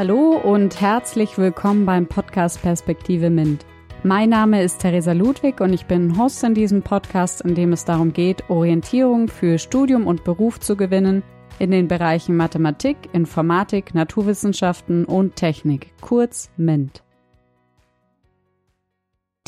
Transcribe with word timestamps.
Hallo 0.00 0.30
und 0.30 0.80
herzlich 0.80 1.36
willkommen 1.36 1.84
beim 1.84 2.06
Podcast 2.06 2.62
Perspektive 2.62 3.28
MINT. 3.28 3.66
Mein 4.02 4.30
Name 4.30 4.62
ist 4.62 4.80
Theresa 4.80 5.12
Ludwig 5.12 5.60
und 5.60 5.74
ich 5.74 5.84
bin 5.84 6.16
Host 6.16 6.42
in 6.42 6.54
diesem 6.54 6.80
Podcast, 6.80 7.42
in 7.42 7.54
dem 7.54 7.74
es 7.74 7.84
darum 7.84 8.14
geht, 8.14 8.48
Orientierung 8.48 9.28
für 9.28 9.58
Studium 9.58 10.06
und 10.06 10.24
Beruf 10.24 10.58
zu 10.58 10.74
gewinnen 10.74 11.22
in 11.58 11.70
den 11.70 11.86
Bereichen 11.86 12.34
Mathematik, 12.34 12.96
Informatik, 13.12 13.92
Naturwissenschaften 13.94 15.04
und 15.04 15.36
Technik, 15.36 15.92
kurz 16.00 16.50
MINT. 16.56 17.02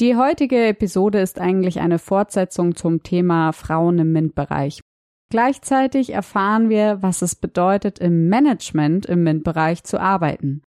Die 0.00 0.16
heutige 0.16 0.66
Episode 0.66 1.20
ist 1.20 1.40
eigentlich 1.40 1.80
eine 1.80 1.98
Fortsetzung 1.98 2.76
zum 2.76 3.02
Thema 3.02 3.52
Frauen 3.52 3.98
im 4.00 4.12
MINT-Bereich. 4.12 4.82
Gleichzeitig 5.32 6.12
erfahren 6.12 6.68
wir, 6.68 6.98
was 7.00 7.22
es 7.22 7.34
bedeutet, 7.34 7.98
im 8.00 8.28
Management 8.28 9.06
im 9.06 9.22
MINT-Bereich 9.22 9.82
zu 9.82 9.98
arbeiten. 9.98 10.60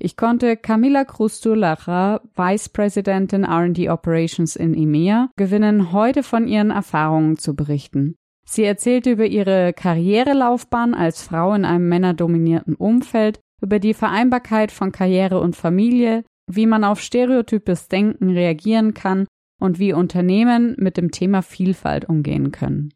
Ich 0.00 0.16
konnte 0.16 0.56
Camila 0.56 1.04
Krustulacher, 1.04 2.22
Vice 2.34 2.68
Presidentin 2.70 3.44
R&D 3.44 3.88
Operations 3.88 4.56
in 4.56 4.74
EMEA, 4.74 5.30
gewinnen, 5.36 5.92
heute 5.92 6.24
von 6.24 6.48
ihren 6.48 6.72
Erfahrungen 6.72 7.38
zu 7.38 7.54
berichten. 7.54 8.16
Sie 8.44 8.64
erzählte 8.64 9.12
über 9.12 9.26
ihre 9.26 9.72
Karrierelaufbahn 9.72 10.94
als 10.94 11.22
Frau 11.22 11.54
in 11.54 11.64
einem 11.64 11.88
männerdominierten 11.88 12.74
Umfeld, 12.74 13.38
über 13.62 13.78
die 13.78 13.94
Vereinbarkeit 13.94 14.72
von 14.72 14.90
Karriere 14.90 15.38
und 15.38 15.54
Familie, 15.54 16.24
wie 16.50 16.66
man 16.66 16.82
auf 16.82 17.00
stereotypes 17.00 17.86
Denken 17.86 18.30
reagieren 18.30 18.94
kann 18.94 19.28
und 19.60 19.78
wie 19.78 19.92
Unternehmen 19.92 20.74
mit 20.76 20.96
dem 20.96 21.12
Thema 21.12 21.42
Vielfalt 21.42 22.08
umgehen 22.08 22.50
können. 22.50 22.92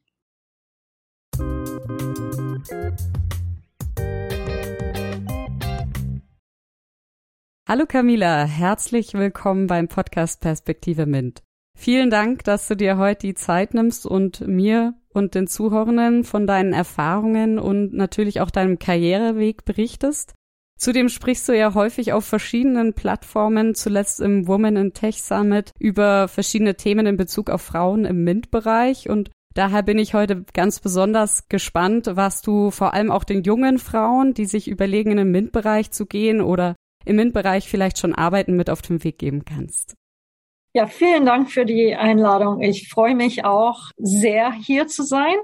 Hallo 7.72 7.86
Camila, 7.89 8.44
herzlich 8.44 9.14
willkommen 9.14 9.66
beim 9.66 9.89
Podcast 9.89 10.41
Perspektive 10.41 11.06
MINT. 11.06 11.42
Vielen 11.74 12.11
Dank, 12.11 12.44
dass 12.44 12.69
du 12.69 12.77
dir 12.77 12.98
heute 12.98 13.27
die 13.28 13.34
Zeit 13.34 13.72
nimmst 13.72 14.05
und 14.05 14.47
mir 14.47 14.94
und 15.08 15.34
den 15.34 15.47
Zuhörenden 15.47 16.24
von 16.24 16.47
deinen 16.47 16.74
Erfahrungen 16.74 17.58
und 17.58 17.94
natürlich 17.94 18.41
auch 18.41 18.50
deinem 18.50 18.78
Karriereweg 18.78 19.64
berichtest. 19.64 20.34
Zudem 20.78 21.08
sprichst 21.08 21.48
du 21.48 21.56
ja 21.56 21.74
häufig 21.74 22.12
auf 22.12 22.24
verschiedenen 22.24 22.92
Plattformen, 22.92 23.74
zuletzt 23.74 24.20
im 24.20 24.48
Women 24.48 24.77
in 24.77 24.92
Tech 24.92 25.22
Summit, 25.22 25.70
über 25.78 26.28
verschiedene 26.28 26.77
Themen 26.77 27.06
in 27.06 27.17
Bezug 27.17 27.50
auf 27.50 27.62
Frauen 27.62 28.05
im 28.05 28.24
MINT-Bereich 28.24 29.08
und 29.08 29.30
Daher 29.55 29.83
bin 29.83 29.98
ich 29.98 30.14
heute 30.14 30.45
ganz 30.55 30.81
besonders 30.81 31.48
gespannt, 31.48 32.08
was 32.12 32.41
du 32.41 32.70
vor 32.70 32.95
allem 32.95 33.11
auch 33.11 33.25
den 33.25 33.42
jungen 33.42 33.78
Frauen, 33.78 34.33
die 34.33 34.47
sich 34.47 34.69
überlegen, 34.69 35.11
in 35.11 35.19
den 35.19 35.31
MINT-Bereich 35.31 35.91
zu 35.91 36.06
gehen 36.06 36.41
oder 36.41 36.75
im 37.05 37.17
MINT-Bereich 37.17 37.69
vielleicht 37.69 37.98
schon 37.98 38.14
arbeiten, 38.14 38.56
mit 38.56 38.70
auf 38.70 38.80
den 38.80 39.05
Weg 39.05 39.19
geben 39.19 39.45
kannst. 39.45 39.95
Ja, 40.75 40.86
vielen 40.86 41.27
Dank 41.27 41.50
für 41.50 41.67
die 41.67 41.95
Einladung. 41.95 42.62
Ich 42.62 42.89
freue 42.89 43.14
mich 43.14 43.45
auch 43.45 43.91
sehr, 43.98 44.53
hier 44.53 44.86
zu 44.86 45.03
sein. 45.03 45.34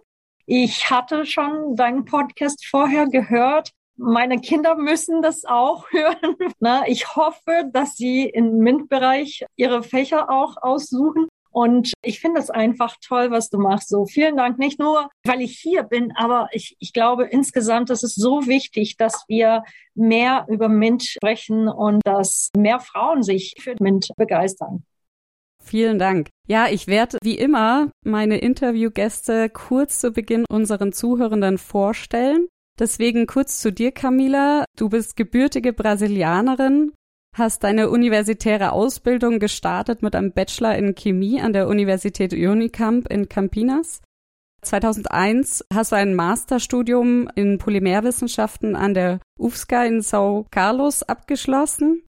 Ich 0.47 0.89
hatte 0.89 1.27
schon 1.27 1.77
deinen 1.77 2.07
Podcast 2.07 2.67
vorher 2.67 3.07
gehört. 3.07 3.73
Meine 3.97 4.41
Kinder 4.41 4.77
müssen 4.77 5.21
das 5.21 5.45
auch 5.45 5.87
hören. 5.91 6.37
Ich 6.87 7.15
hoffe, 7.15 7.69
dass 7.75 7.97
sie 7.97 8.25
im 8.25 8.61
MINT-Bereich 8.61 9.45
ihre 9.57 9.83
Fächer 9.83 10.31
auch 10.31 10.57
aussuchen. 10.57 11.29
Und 11.51 11.93
ich 12.03 12.21
finde 12.21 12.41
es 12.41 12.51
einfach 12.51 12.97
toll, 13.07 13.31
was 13.31 13.51
du 13.51 13.59
machst. 13.59 13.89
So 13.89 14.07
vielen 14.07 14.37
Dank, 14.37 14.59
nicht 14.59 14.79
nur, 14.79 15.09
weil 15.25 15.41
ich 15.41 15.59
hier 15.59 15.83
bin, 15.83 16.13
aber 16.17 16.49
ich, 16.53 16.77
ich 16.79 16.93
glaube 16.93 17.25
insgesamt, 17.25 17.91
ist 17.91 18.05
es 18.05 18.15
so 18.15 18.47
wichtig, 18.47 18.97
dass 18.97 19.25
wir 19.29 19.65
mehr 19.95 20.47
über 20.49 20.69
MINT 20.69 21.05
sprechen 21.05 21.69
und 21.69 22.01
dass 22.05 22.51
mehr 22.57 22.81
Frauen 22.81 23.23
sich 23.23 23.55
für 23.61 23.75
MINT 23.81 24.11
begeistern. 24.17 24.85
Vielen 25.63 25.99
Dank. 25.99 26.31
Ja, 26.47 26.69
ich 26.69 26.87
werde 26.87 27.19
wie 27.23 27.37
immer 27.37 27.91
meine 28.03 28.39
Interviewgäste 28.39 29.51
kurz 29.51 30.01
zu 30.01 30.13
Beginn 30.13 30.45
unseren 30.49 30.93
Zuhörenden 30.93 31.59
vorstellen. 31.59 32.49
Deswegen 32.79 33.27
kurz 33.27 33.61
zu 33.61 33.73
dir, 33.73 33.91
Camila. 33.91 34.65
Du 34.79 34.89
bist 34.89 35.17
gebürtige 35.17 35.73
Brasilianerin, 35.73 36.93
hast 37.37 37.65
deine 37.65 37.91
universitäre 37.91 38.73
Ausbildung 38.73 39.39
gestartet 39.39 40.03
mit 40.03 40.15
einem 40.15 40.33
Bachelor 40.33 40.77
in 40.77 40.95
Chemie 40.95 41.41
an 41.41 41.53
der 41.53 41.69
Universität 41.69 42.33
Unicamp 42.33 43.09
in 43.09 43.29
Campinas. 43.29 44.01
2001 44.63 45.65
hast 45.73 45.93
du 45.93 45.97
ein 45.97 46.15
Masterstudium 46.15 47.29
in 47.35 47.59
Polymerwissenschaften 47.59 48.75
an 48.75 48.95
der 48.95 49.21
UFSCA 49.39 49.85
in 49.85 50.01
São 50.01 50.47
Carlos 50.51 51.03
abgeschlossen. 51.03 52.03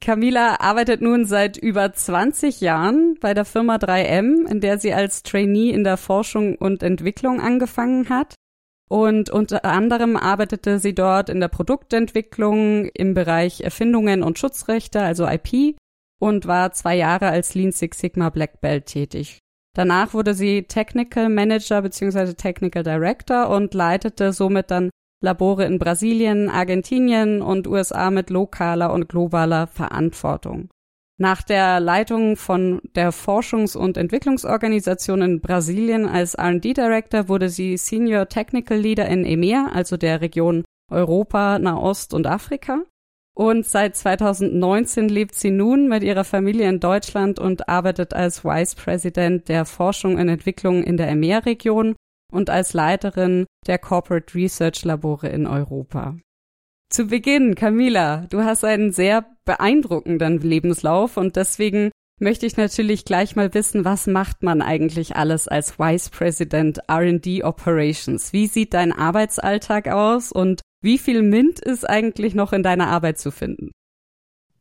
Camila 0.00 0.56
arbeitet 0.60 1.00
nun 1.00 1.26
seit 1.26 1.56
über 1.56 1.92
20 1.92 2.60
Jahren 2.60 3.16
bei 3.20 3.34
der 3.34 3.44
Firma 3.44 3.76
3M, 3.76 4.48
in 4.50 4.60
der 4.60 4.78
sie 4.78 4.92
als 4.92 5.22
Trainee 5.22 5.70
in 5.70 5.84
der 5.84 5.96
Forschung 5.96 6.56
und 6.56 6.82
Entwicklung 6.82 7.40
angefangen 7.40 8.08
hat. 8.08 8.34
Und 8.92 9.30
unter 9.30 9.64
anderem 9.64 10.18
arbeitete 10.18 10.78
sie 10.78 10.94
dort 10.94 11.30
in 11.30 11.40
der 11.40 11.48
Produktentwicklung 11.48 12.90
im 12.92 13.14
Bereich 13.14 13.62
Erfindungen 13.62 14.22
und 14.22 14.38
Schutzrechte, 14.38 15.00
also 15.00 15.26
IP, 15.26 15.78
und 16.20 16.46
war 16.46 16.72
zwei 16.72 16.96
Jahre 16.96 17.28
als 17.28 17.54
Lean 17.54 17.72
Six 17.72 17.98
Sigma 17.98 18.28
Black 18.28 18.60
Belt 18.60 18.84
tätig. 18.84 19.38
Danach 19.74 20.12
wurde 20.12 20.34
sie 20.34 20.64
Technical 20.64 21.30
Manager 21.30 21.80
bzw. 21.80 22.34
Technical 22.34 22.82
Director 22.82 23.48
und 23.48 23.72
leitete 23.72 24.34
somit 24.34 24.70
dann 24.70 24.90
Labore 25.22 25.64
in 25.64 25.78
Brasilien, 25.78 26.50
Argentinien 26.50 27.40
und 27.40 27.66
USA 27.66 28.10
mit 28.10 28.28
lokaler 28.28 28.92
und 28.92 29.08
globaler 29.08 29.68
Verantwortung. 29.68 30.68
Nach 31.22 31.40
der 31.40 31.78
Leitung 31.78 32.34
von 32.34 32.80
der 32.96 33.12
Forschungs- 33.12 33.76
und 33.76 33.96
Entwicklungsorganisation 33.96 35.22
in 35.22 35.40
Brasilien 35.40 36.04
als 36.04 36.34
R&D 36.34 36.72
Director 36.72 37.28
wurde 37.28 37.48
sie 37.48 37.76
Senior 37.76 38.28
Technical 38.28 38.76
Leader 38.76 39.06
in 39.06 39.24
EMEA, 39.24 39.68
also 39.72 39.96
der 39.96 40.20
Region 40.20 40.64
Europa, 40.90 41.60
Nahost 41.60 42.12
und 42.12 42.26
Afrika. 42.26 42.82
Und 43.36 43.64
seit 43.64 43.94
2019 43.94 45.08
lebt 45.08 45.36
sie 45.36 45.52
nun 45.52 45.88
mit 45.88 46.02
ihrer 46.02 46.24
Familie 46.24 46.68
in 46.68 46.80
Deutschland 46.80 47.38
und 47.38 47.68
arbeitet 47.68 48.14
als 48.14 48.44
Vice 48.44 48.74
President 48.74 49.48
der 49.48 49.64
Forschung 49.64 50.16
und 50.16 50.28
Entwicklung 50.28 50.82
in 50.82 50.96
der 50.96 51.08
EMEA-Region 51.08 51.94
und 52.32 52.50
als 52.50 52.72
Leiterin 52.72 53.46
der 53.68 53.78
Corporate 53.78 54.34
Research 54.34 54.84
Labore 54.84 55.28
in 55.28 55.46
Europa. 55.46 56.16
Zu 56.92 57.06
Beginn, 57.06 57.54
Camila, 57.54 58.26
du 58.28 58.44
hast 58.44 58.66
einen 58.66 58.92
sehr 58.92 59.24
beeindruckenden 59.46 60.42
Lebenslauf 60.42 61.16
und 61.16 61.36
deswegen 61.36 61.90
möchte 62.20 62.44
ich 62.44 62.58
natürlich 62.58 63.06
gleich 63.06 63.34
mal 63.34 63.54
wissen, 63.54 63.86
was 63.86 64.06
macht 64.06 64.42
man 64.42 64.60
eigentlich 64.60 65.16
alles 65.16 65.48
als 65.48 65.78
Vice 65.78 66.10
President 66.10 66.80
R&D 66.88 67.44
Operations? 67.44 68.34
Wie 68.34 68.46
sieht 68.46 68.74
dein 68.74 68.92
Arbeitsalltag 68.92 69.88
aus 69.88 70.32
und 70.32 70.60
wie 70.82 70.98
viel 70.98 71.22
MINT 71.22 71.60
ist 71.60 71.88
eigentlich 71.88 72.34
noch 72.34 72.52
in 72.52 72.62
deiner 72.62 72.88
Arbeit 72.88 73.18
zu 73.18 73.30
finden? 73.30 73.70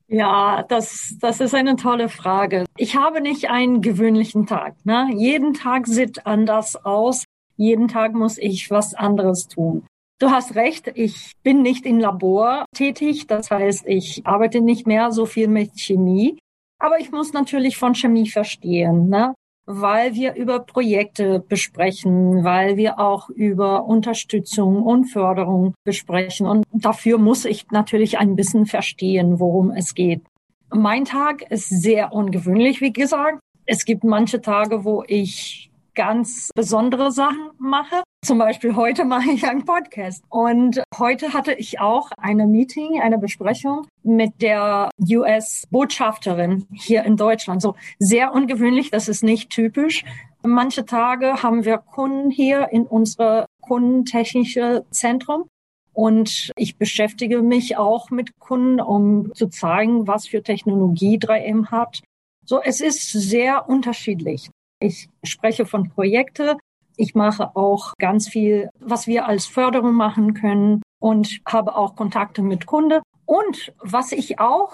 Ja, 0.08 0.64
das, 0.70 1.18
das 1.20 1.42
ist 1.42 1.54
eine 1.54 1.76
tolle 1.76 2.08
Frage. 2.08 2.64
Ich 2.78 2.96
habe 2.96 3.20
nicht 3.20 3.50
einen 3.50 3.82
gewöhnlichen 3.82 4.46
Tag. 4.46 4.76
Ne? 4.86 5.10
Jeden 5.18 5.54
Tag 5.54 5.86
sieht 5.86 6.26
anders 6.26 6.78
aus. 6.78 7.26
Jeden 7.58 7.90
Tag 7.90 8.14
muss 8.14 8.38
ich 8.38 8.72
was 8.72 8.94
anderes 8.94 9.50
tun. 9.50 9.86
Du 10.22 10.30
hast 10.30 10.54
recht, 10.54 10.92
ich 10.94 11.32
bin 11.42 11.64
nicht 11.64 11.84
im 11.84 11.98
Labor 11.98 12.66
tätig, 12.76 13.26
das 13.26 13.50
heißt, 13.50 13.88
ich 13.88 14.22
arbeite 14.24 14.62
nicht 14.62 14.86
mehr 14.86 15.12
so 15.12 15.26
viel 15.26 15.48
mit 15.48 15.80
Chemie, 15.80 16.38
aber 16.78 17.00
ich 17.00 17.12
muss 17.12 17.34
natürlich 17.34 17.76
von 17.76 17.96
Chemie 17.96 18.30
verstehen, 18.30 19.10
ne? 19.10 19.34
weil 19.66 20.14
wir 20.14 20.36
über 20.36 20.60
Projekte 20.60 21.40
besprechen, 21.40 22.44
weil 22.44 22.78
wir 22.78 23.00
auch 23.00 23.30
über 23.30 23.86
Unterstützung 23.86 24.84
und 24.84 25.06
Förderung 25.06 25.74
besprechen. 25.86 26.46
Und 26.46 26.66
dafür 26.72 27.18
muss 27.18 27.46
ich 27.46 27.72
natürlich 27.72 28.20
ein 28.20 28.36
bisschen 28.36 28.68
verstehen, 28.68 29.40
worum 29.40 29.72
es 29.72 29.96
geht. 29.96 30.22
Mein 30.72 31.06
Tag 31.06 31.50
ist 31.50 31.70
sehr 31.70 32.14
ungewöhnlich, 32.14 32.80
wie 32.80 32.94
gesagt. 32.94 33.40
Es 33.66 33.86
gibt 33.86 34.04
manche 34.04 34.40
Tage, 34.40 34.86
wo 34.86 35.04
ich 35.08 35.72
ganz 35.96 36.50
besondere 36.54 37.12
Sachen 37.12 37.50
mache. 37.58 38.04
Zum 38.24 38.38
Beispiel 38.38 38.76
heute 38.76 39.04
mache 39.04 39.32
ich 39.32 39.48
einen 39.48 39.66
Podcast. 39.66 40.24
Und 40.30 40.84
heute 41.00 41.34
hatte 41.34 41.54
ich 41.54 41.80
auch 41.80 42.12
eine 42.18 42.46
Meeting, 42.46 43.02
eine 43.02 43.18
Besprechung 43.18 43.88
mit 44.04 44.44
der 44.44 44.92
US-Botschafterin 45.00 46.68
hier 46.72 47.04
in 47.04 47.18
Deutschland. 47.18 47.64
So 47.64 47.76
sehr 47.98 48.32
ungewöhnlich, 48.32 48.92
das 48.92 49.08
ist 49.08 49.24
nicht 49.24 49.50
typisch. 49.50 50.06
Manche 50.44 50.86
Tage 50.86 51.42
haben 51.42 51.66
wir 51.66 51.80
Kunden 51.80 52.30
hier 52.30 52.70
in 52.72 52.86
unser 52.86 53.48
kundentechnische 53.60 54.86
Zentrum. 54.92 55.48
Und 55.94 56.52
ich 56.56 56.78
beschäftige 56.78 57.42
mich 57.42 57.78
auch 57.78 58.12
mit 58.12 58.38
Kunden, 58.38 58.80
um 58.80 59.34
zu 59.34 59.48
zeigen, 59.48 60.08
was 60.08 60.28
für 60.28 60.44
Technologie 60.44 61.18
3M 61.18 61.72
hat. 61.72 62.02
So, 62.46 62.62
es 62.62 62.82
ist 62.82 63.12
sehr 63.12 63.68
unterschiedlich. 63.68 64.52
Ich 64.80 65.10
spreche 65.24 65.66
von 65.66 65.90
Projekte. 65.90 66.58
Ich 67.02 67.16
mache 67.16 67.56
auch 67.56 67.94
ganz 67.98 68.30
viel, 68.30 68.70
was 68.80 69.08
wir 69.08 69.26
als 69.26 69.48
Förderung 69.48 69.96
machen 69.96 70.36
können 70.36 70.84
und 71.02 71.40
habe 71.48 71.76
auch 71.76 71.96
Kontakte 71.96 72.44
mit 72.44 72.68
Kunde. 72.68 73.02
Und 73.26 73.74
was 73.80 74.12
ich 74.12 74.40
auch 74.40 74.72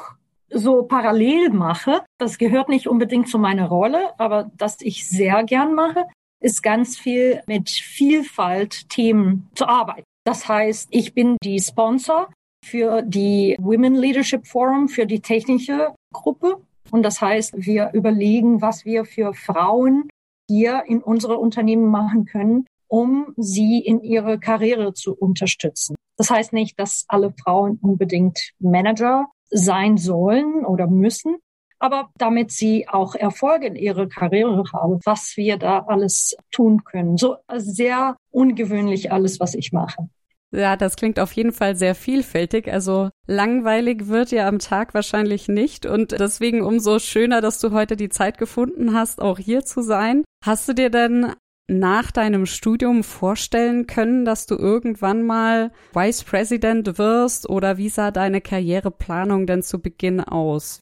so 0.50 0.84
parallel 0.84 1.52
mache, 1.52 2.02
das 2.18 2.38
gehört 2.38 2.68
nicht 2.68 2.86
unbedingt 2.86 3.30
zu 3.30 3.40
meiner 3.40 3.70
Rolle, 3.70 4.12
aber 4.20 4.52
das 4.58 4.82
ich 4.82 5.08
sehr 5.08 5.46
gern 5.46 5.74
mache, 5.74 6.04
ist 6.42 6.62
ganz 6.64 6.98
viel 6.98 7.42
mit 7.48 7.70
Vielfalt 7.70 8.90
Themen 8.90 9.50
zu 9.56 9.66
arbeiten. 9.66 10.04
Das 10.26 10.50
heißt, 10.50 10.90
ich 10.92 11.14
bin 11.14 11.38
die 11.42 11.62
Sponsor 11.62 12.28
für 12.66 13.04
die 13.04 13.56
Women 13.58 13.96
Leadership 13.96 14.48
Forum, 14.48 14.90
für 14.90 15.06
die 15.06 15.22
technische 15.22 15.94
Gruppe. 16.14 16.62
Und 16.92 17.04
das 17.04 17.22
heißt, 17.22 17.54
wir 17.56 17.92
überlegen, 17.94 18.62
was 18.62 18.84
wir 18.84 19.06
für 19.06 19.34
Frauen 19.34 20.10
hier 20.48 20.84
in 20.88 21.02
unsere 21.02 21.38
Unternehmen 21.38 21.90
machen 21.90 22.26
können, 22.26 22.66
um 22.88 23.34
sie 23.38 23.80
in 23.80 24.02
ihre 24.02 24.40
Karriere 24.40 24.94
zu 24.94 25.14
unterstützen. 25.16 25.96
Das 26.18 26.30
heißt 26.30 26.54
nicht, 26.54 26.80
dass 26.80 27.06
alle 27.08 27.34
Frauen 27.44 27.78
unbedingt 27.82 28.52
Manager 28.60 29.28
sein 29.50 29.98
sollen 29.98 30.66
oder 30.66 30.88
müssen, 30.88 31.38
aber 31.80 32.10
damit 32.18 32.52
sie 32.52 32.88
auch 32.90 33.14
Erfolg 33.14 33.64
in 33.64 33.76
ihrer 33.76 34.08
Karriere 34.08 34.64
haben, 34.74 35.00
was 35.06 35.34
wir 35.38 35.58
da 35.58 35.80
alles 35.88 36.36
tun 36.52 36.84
können. 36.84 37.18
So 37.18 37.38
sehr 37.54 38.18
ungewöhnlich 38.32 39.12
alles, 39.12 39.40
was 39.40 39.54
ich 39.54 39.72
mache. 39.72 40.10
Ja, 40.52 40.78
das 40.78 40.96
klingt 40.96 41.20
auf 41.20 41.34
jeden 41.34 41.52
Fall 41.52 41.76
sehr 41.76 41.94
vielfältig. 41.94 42.72
Also 42.72 43.10
langweilig 43.26 44.08
wird 44.08 44.32
ja 44.32 44.48
am 44.48 44.60
Tag 44.60 44.94
wahrscheinlich 44.94 45.50
nicht 45.50 45.86
und 45.86 46.14
deswegen 46.14 46.62
umso 46.62 47.00
schöner, 47.00 47.42
dass 47.42 47.60
du 47.60 47.72
heute 47.72 47.98
die 47.98 48.10
Zeit 48.10 48.38
gefunden 48.38 48.94
hast, 48.94 49.22
auch 49.22 49.40
hier 49.40 49.66
zu 49.66 49.82
sein. 49.82 50.24
Hast 50.44 50.70
du 50.70 50.74
dir 50.74 50.90
denn 50.90 51.34
nach 51.70 52.12
deinem 52.12 52.46
Studium 52.46 53.04
vorstellen 53.04 53.88
können, 53.88 54.24
dass 54.24 54.46
du 54.46 54.56
irgendwann 54.56 55.24
mal 55.24 55.72
Vice 55.94 56.24
President 56.24 56.98
wirst 56.98 57.50
oder 57.50 57.78
wie 57.78 57.90
sah 57.90 58.12
deine 58.12 58.40
Karriereplanung 58.40 59.48
denn 59.48 59.62
zu 59.62 59.82
Beginn 59.82 60.22
aus? 60.22 60.80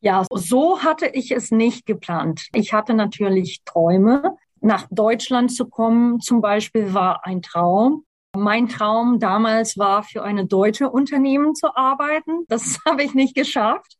Ja, 0.00 0.24
so 0.32 0.82
hatte 0.82 1.08
ich 1.08 1.32
es 1.32 1.50
nicht 1.50 1.84
geplant. 1.84 2.46
Ich 2.54 2.72
hatte 2.72 2.94
natürlich 2.94 3.62
Träume. 3.64 4.36
Nach 4.60 4.86
Deutschland 4.90 5.52
zu 5.52 5.68
kommen 5.68 6.20
zum 6.20 6.40
Beispiel 6.40 6.94
war 6.94 7.26
ein 7.26 7.42
Traum. 7.42 8.04
Mein 8.36 8.68
Traum 8.68 9.18
damals 9.18 9.76
war, 9.76 10.02
für 10.02 10.22
eine 10.22 10.46
deutsche 10.46 10.88
Unternehmen 10.88 11.54
zu 11.54 11.74
arbeiten. 11.74 12.44
Das 12.48 12.78
habe 12.86 13.02
ich 13.02 13.14
nicht 13.14 13.34
geschafft. 13.34 13.96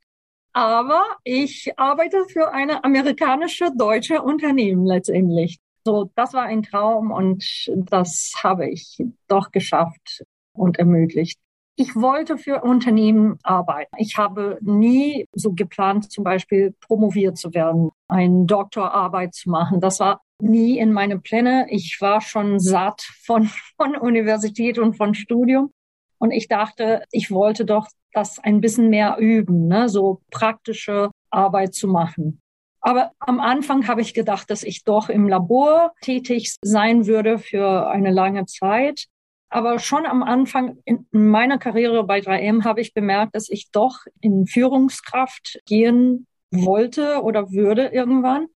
Aber 0.53 1.05
ich 1.23 1.73
arbeite 1.77 2.25
für 2.29 2.53
eine 2.53 2.83
amerikanische 2.85 3.71
deutsche 3.77 4.23
Unternehmen 4.23 4.85
letztendlich. 4.85 5.59
So, 5.85 6.11
das 6.15 6.35
war 6.35 6.43
ein 6.43 6.63
Traum 6.63 7.11
und 7.11 7.71
das 7.75 8.33
habe 8.43 8.69
ich 8.69 8.99
doch 9.29 9.51
geschafft 9.51 10.25
und 10.53 10.79
ermöglicht. 10.79 11.39
Ich 11.77 11.97
wollte 11.97 12.37
für 12.37 12.63
Unternehmen 12.63 13.39
arbeiten. 13.43 13.95
Ich 13.97 14.19
habe 14.19 14.59
nie 14.61 15.27
so 15.33 15.53
geplant, 15.53 16.13
zum 16.13 16.25
Beispiel 16.25 16.75
promoviert 16.81 17.39
zu 17.39 17.55
werden, 17.55 17.91
eine 18.09 18.45
Doktorarbeit 18.45 19.35
zu 19.35 19.49
machen. 19.49 19.81
Das 19.81 20.01
war 20.01 20.21
nie 20.43 20.79
in 20.79 20.93
meine 20.93 21.19
Pläne. 21.19 21.67
Ich 21.71 21.99
war 22.01 22.21
schon 22.21 22.59
satt 22.59 23.03
von, 23.25 23.47
von 23.77 23.97
Universität 23.97 24.79
und 24.79 24.95
von 24.95 25.15
Studium. 25.15 25.73
Und 26.19 26.33
ich 26.33 26.49
dachte, 26.49 27.05
ich 27.13 27.31
wollte 27.31 27.65
doch 27.65 27.89
das 28.13 28.39
ein 28.39 28.61
bisschen 28.61 28.91
mehr 28.91 29.17
üben, 29.19 29.69
ne? 29.69 29.89
so 29.89 30.21
praktische 30.31 31.11
Arbeit 31.31 31.75
zu 31.75 31.89
machen. 31.89 32.41
Aber 32.81 33.13
am 33.19 33.41
Anfang 33.41 33.87
habe 33.89 34.01
ich 34.01 34.15
gedacht, 34.15 34.51
dass 34.51 34.63
ich 34.63 34.85
doch 34.85 35.09
im 35.09 35.29
Labor 35.29 35.93
tätig 36.01 36.57
sein 36.63 37.07
würde 37.07 37.39
für 37.39 37.89
eine 37.89 38.11
lange 38.11 38.47
Zeit. 38.47 39.07
Aber 39.51 39.79
schon 39.79 40.07
am 40.07 40.23
Anfang 40.23 40.79
in 40.85 41.07
meiner 41.11 41.59
Karriere 41.59 42.05
bei 42.05 42.21
3M 42.21 42.65
habe 42.65 42.81
ich 42.81 42.95
bemerkt, 42.95 43.35
dass 43.35 43.49
ich 43.49 43.71
doch 43.71 43.99
in 44.21 44.47
Führungskraft 44.47 45.61
gehen 45.67 46.27
wollte 46.51 47.23
oder 47.23 47.51
würde 47.51 47.89
irgendwann 47.89 48.47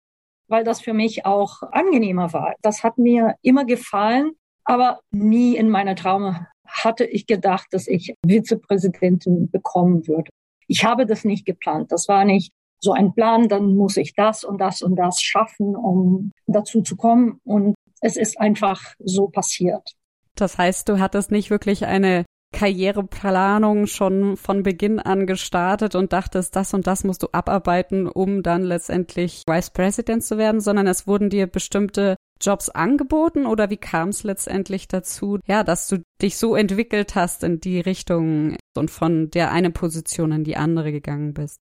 weil 0.48 0.64
das 0.64 0.80
für 0.80 0.92
mich 0.92 1.26
auch 1.26 1.62
angenehmer 1.72 2.32
war. 2.32 2.54
Das 2.62 2.82
hat 2.82 2.98
mir 2.98 3.34
immer 3.42 3.64
gefallen, 3.64 4.32
aber 4.64 5.00
nie 5.10 5.56
in 5.56 5.70
meiner 5.70 5.96
Traume 5.96 6.48
hatte 6.66 7.04
ich 7.04 7.26
gedacht, 7.26 7.68
dass 7.70 7.86
ich 7.86 8.14
Vizepräsidentin 8.26 9.50
bekommen 9.50 10.06
würde. 10.06 10.30
Ich 10.66 10.84
habe 10.84 11.06
das 11.06 11.24
nicht 11.24 11.44
geplant. 11.44 11.92
Das 11.92 12.08
war 12.08 12.24
nicht 12.24 12.52
so 12.80 12.92
ein 12.92 13.14
Plan, 13.14 13.48
dann 13.48 13.76
muss 13.76 13.96
ich 13.96 14.14
das 14.14 14.44
und 14.44 14.58
das 14.58 14.82
und 14.82 14.96
das 14.96 15.20
schaffen, 15.20 15.76
um 15.76 16.30
dazu 16.46 16.82
zu 16.82 16.96
kommen. 16.96 17.40
Und 17.44 17.74
es 18.00 18.16
ist 18.16 18.40
einfach 18.40 18.94
so 18.98 19.28
passiert. 19.28 19.92
Das 20.36 20.58
heißt, 20.58 20.88
du 20.88 20.98
hattest 20.98 21.30
nicht 21.30 21.50
wirklich 21.50 21.86
eine 21.86 22.24
Karriereplanung 22.54 23.86
schon 23.86 24.36
von 24.36 24.62
Beginn 24.62 25.00
an 25.00 25.26
gestartet 25.26 25.94
und 25.96 26.12
dachtest, 26.12 26.54
das 26.54 26.72
und 26.72 26.86
das 26.86 27.02
musst 27.02 27.22
du 27.22 27.28
abarbeiten, 27.32 28.06
um 28.06 28.42
dann 28.42 28.62
letztendlich 28.62 29.42
Vice 29.46 29.70
President 29.70 30.24
zu 30.24 30.38
werden, 30.38 30.60
sondern 30.60 30.86
es 30.86 31.06
wurden 31.06 31.30
dir 31.30 31.48
bestimmte 31.48 32.16
Jobs 32.40 32.68
angeboten 32.70 33.46
oder 33.46 33.70
wie 33.70 33.76
kam 33.76 34.10
es 34.10 34.22
letztendlich 34.22 34.86
dazu, 34.86 35.38
ja, 35.46 35.64
dass 35.64 35.88
du 35.88 36.02
dich 36.22 36.36
so 36.36 36.54
entwickelt 36.54 37.14
hast 37.14 37.42
in 37.42 37.58
die 37.58 37.80
Richtung 37.80 38.56
und 38.76 38.90
von 38.90 39.30
der 39.30 39.50
eine 39.50 39.70
Position 39.70 40.30
in 40.30 40.44
die 40.44 40.56
andere 40.56 40.92
gegangen 40.92 41.34
bist? 41.34 41.58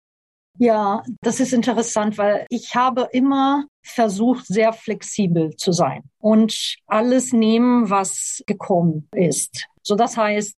Ja, 0.60 1.04
das 1.22 1.40
ist 1.40 1.54
interessant, 1.54 2.18
weil 2.18 2.46
ich 2.50 2.76
habe 2.76 3.10
immer 3.12 3.66
versucht, 3.84 4.48
sehr 4.48 4.74
flexibel 4.74 5.56
zu 5.56 5.72
sein 5.72 6.04
und 6.18 6.78
alles 6.88 7.34
nehmen, 7.34 7.90
was 7.90 8.42
gekommen 8.48 9.08
ist. 9.14 9.68
So, 9.84 9.96
das 9.96 10.18
heißt, 10.18 10.56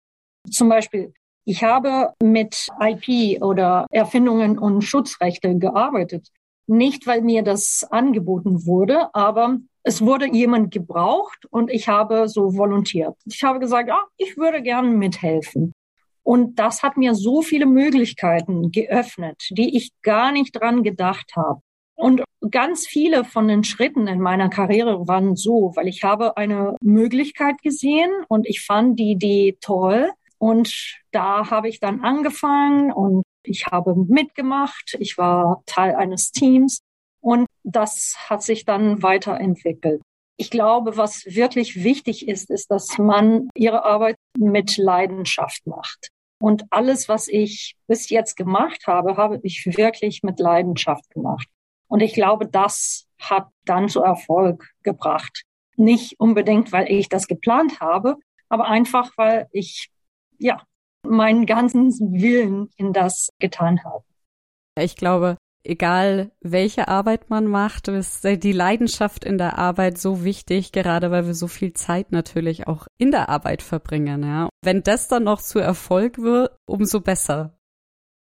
zum 0.50 0.68
Beispiel, 0.68 1.12
ich 1.44 1.64
habe 1.64 2.12
mit 2.22 2.68
IP 2.78 3.42
oder 3.42 3.86
Erfindungen 3.90 4.58
und 4.58 4.82
Schutzrechte 4.82 5.56
gearbeitet. 5.56 6.28
Nicht, 6.66 7.06
weil 7.06 7.22
mir 7.22 7.42
das 7.42 7.86
angeboten 7.90 8.66
wurde, 8.66 9.14
aber 9.14 9.56
es 9.82 10.02
wurde 10.02 10.26
jemand 10.30 10.70
gebraucht 10.70 11.46
und 11.48 11.70
ich 11.70 11.88
habe 11.88 12.28
so 12.28 12.54
volontiert. 12.54 13.16
Ich 13.24 13.42
habe 13.42 13.58
gesagt, 13.58 13.88
ja, 13.88 13.98
ich 14.18 14.36
würde 14.36 14.60
gerne 14.60 14.90
mithelfen. 14.90 15.72
Und 16.22 16.58
das 16.58 16.82
hat 16.82 16.98
mir 16.98 17.14
so 17.14 17.40
viele 17.40 17.64
Möglichkeiten 17.64 18.70
geöffnet, 18.70 19.48
die 19.48 19.74
ich 19.74 19.92
gar 20.02 20.30
nicht 20.30 20.52
dran 20.52 20.82
gedacht 20.82 21.32
habe. 21.34 21.62
Und 21.94 22.22
ganz 22.50 22.86
viele 22.86 23.24
von 23.24 23.48
den 23.48 23.64
Schritten 23.64 24.06
in 24.06 24.20
meiner 24.20 24.50
Karriere 24.50 25.08
waren 25.08 25.36
so, 25.36 25.72
weil 25.74 25.88
ich 25.88 26.04
habe 26.04 26.36
eine 26.36 26.76
Möglichkeit 26.82 27.62
gesehen 27.62 28.10
und 28.28 28.46
ich 28.46 28.60
fand 28.60 28.98
die 28.98 29.12
Idee 29.12 29.56
toll 29.62 30.10
und 30.38 30.98
da 31.10 31.50
habe 31.50 31.68
ich 31.68 31.80
dann 31.80 32.02
angefangen 32.02 32.92
und 32.92 33.24
ich 33.42 33.66
habe 33.66 33.94
mitgemacht. 33.96 34.96
Ich 34.98 35.18
war 35.18 35.62
Teil 35.66 35.96
eines 35.96 36.30
Teams 36.30 36.80
und 37.20 37.46
das 37.64 38.14
hat 38.28 38.42
sich 38.42 38.64
dann 38.64 39.02
weiterentwickelt. 39.02 40.00
Ich 40.36 40.50
glaube, 40.50 40.96
was 40.96 41.24
wirklich 41.26 41.82
wichtig 41.82 42.28
ist, 42.28 42.50
ist, 42.50 42.70
dass 42.70 42.98
man 42.98 43.48
ihre 43.56 43.84
Arbeit 43.84 44.16
mit 44.38 44.76
Leidenschaft 44.76 45.66
macht. 45.66 46.10
Und 46.40 46.64
alles, 46.70 47.08
was 47.08 47.26
ich 47.26 47.74
bis 47.88 48.08
jetzt 48.10 48.36
gemacht 48.36 48.86
habe, 48.86 49.16
habe 49.16 49.40
ich 49.42 49.66
wirklich 49.66 50.22
mit 50.22 50.38
Leidenschaft 50.38 51.10
gemacht. 51.10 51.48
Und 51.88 52.00
ich 52.00 52.14
glaube, 52.14 52.46
das 52.46 53.08
hat 53.20 53.48
dann 53.64 53.88
zu 53.88 54.02
Erfolg 54.02 54.70
gebracht. 54.84 55.42
Nicht 55.76 56.20
unbedingt, 56.20 56.70
weil 56.70 56.88
ich 56.90 57.08
das 57.08 57.26
geplant 57.26 57.80
habe, 57.80 58.16
aber 58.48 58.66
einfach, 58.66 59.10
weil 59.16 59.48
ich 59.50 59.90
ja, 60.38 60.62
meinen 61.06 61.46
ganzen 61.46 61.90
Willen 62.12 62.70
in 62.76 62.92
das 62.92 63.30
getan 63.38 63.82
habe. 63.84 64.04
Ich 64.78 64.96
glaube, 64.96 65.36
egal 65.64 66.30
welche 66.40 66.88
Arbeit 66.88 67.30
man 67.30 67.46
macht, 67.46 67.88
ist 67.88 68.24
die 68.24 68.52
Leidenschaft 68.52 69.24
in 69.24 69.38
der 69.38 69.58
Arbeit 69.58 69.98
so 69.98 70.24
wichtig, 70.24 70.72
gerade 70.72 71.10
weil 71.10 71.26
wir 71.26 71.34
so 71.34 71.48
viel 71.48 71.72
Zeit 71.72 72.12
natürlich 72.12 72.66
auch 72.66 72.86
in 72.98 73.10
der 73.10 73.28
Arbeit 73.28 73.62
verbringen, 73.62 74.22
ja. 74.22 74.48
Wenn 74.62 74.82
das 74.82 75.08
dann 75.08 75.24
noch 75.24 75.42
zu 75.42 75.58
Erfolg 75.58 76.18
wird, 76.18 76.56
umso 76.66 77.00
besser. 77.00 77.58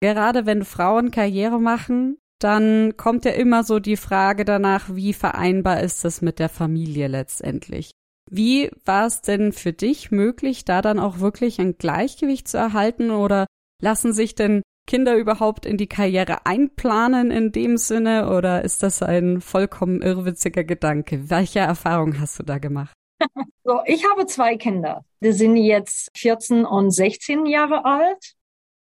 Gerade 0.00 0.47
wenn 0.47 0.64
Frauen 0.64 1.11
Karriere 1.11 1.61
machen, 1.61 2.19
dann 2.40 2.97
kommt 2.97 3.25
ja 3.25 3.31
immer 3.33 3.62
so 3.62 3.78
die 3.78 3.97
Frage 3.97 4.45
danach, 4.45 4.95
wie 4.95 5.12
vereinbar 5.12 5.81
ist 5.81 6.04
das 6.04 6.23
mit 6.23 6.38
der 6.40 6.49
Familie 6.49 7.07
letztendlich. 7.07 7.92
Wie 8.31 8.71
war 8.85 9.07
es 9.07 9.21
denn 9.21 9.52
für 9.52 9.73
dich 9.73 10.11
möglich, 10.11 10.64
da 10.64 10.83
dann 10.83 10.99
auch 10.99 11.21
wirklich 11.21 11.61
ein 11.61 11.76
Gleichgewicht 11.76 12.49
zu 12.49 12.57
erhalten 12.57 13.11
oder 13.11 13.47
lassen 13.81 14.12
sich 14.12 14.35
denn 14.35 14.62
Kinder 14.87 15.17
überhaupt 15.17 15.64
in 15.64 15.76
die 15.76 15.87
Karriere 15.87 16.45
einplanen 16.45 17.31
in 17.31 17.52
dem 17.52 17.76
Sinne 17.76 18.35
oder 18.35 18.62
ist 18.62 18.83
das 18.83 19.02
ein 19.02 19.41
vollkommen 19.41 20.02
irrwitziger 20.02 20.64
Gedanke? 20.64 21.31
Welche 21.31 21.61
Erfahrung 21.61 22.19
hast 22.21 22.38
du 22.38 22.43
da 22.43 22.59
gemacht? 22.59 22.93
So, 23.64 23.79
ich 23.87 24.05
habe 24.11 24.26
zwei 24.26 24.57
Kinder. 24.57 25.05
Die 25.21 25.31
sind 25.31 25.57
jetzt 25.57 26.09
14 26.17 26.64
und 26.64 26.91
16 26.91 27.47
Jahre 27.47 27.85
alt. 27.85 28.35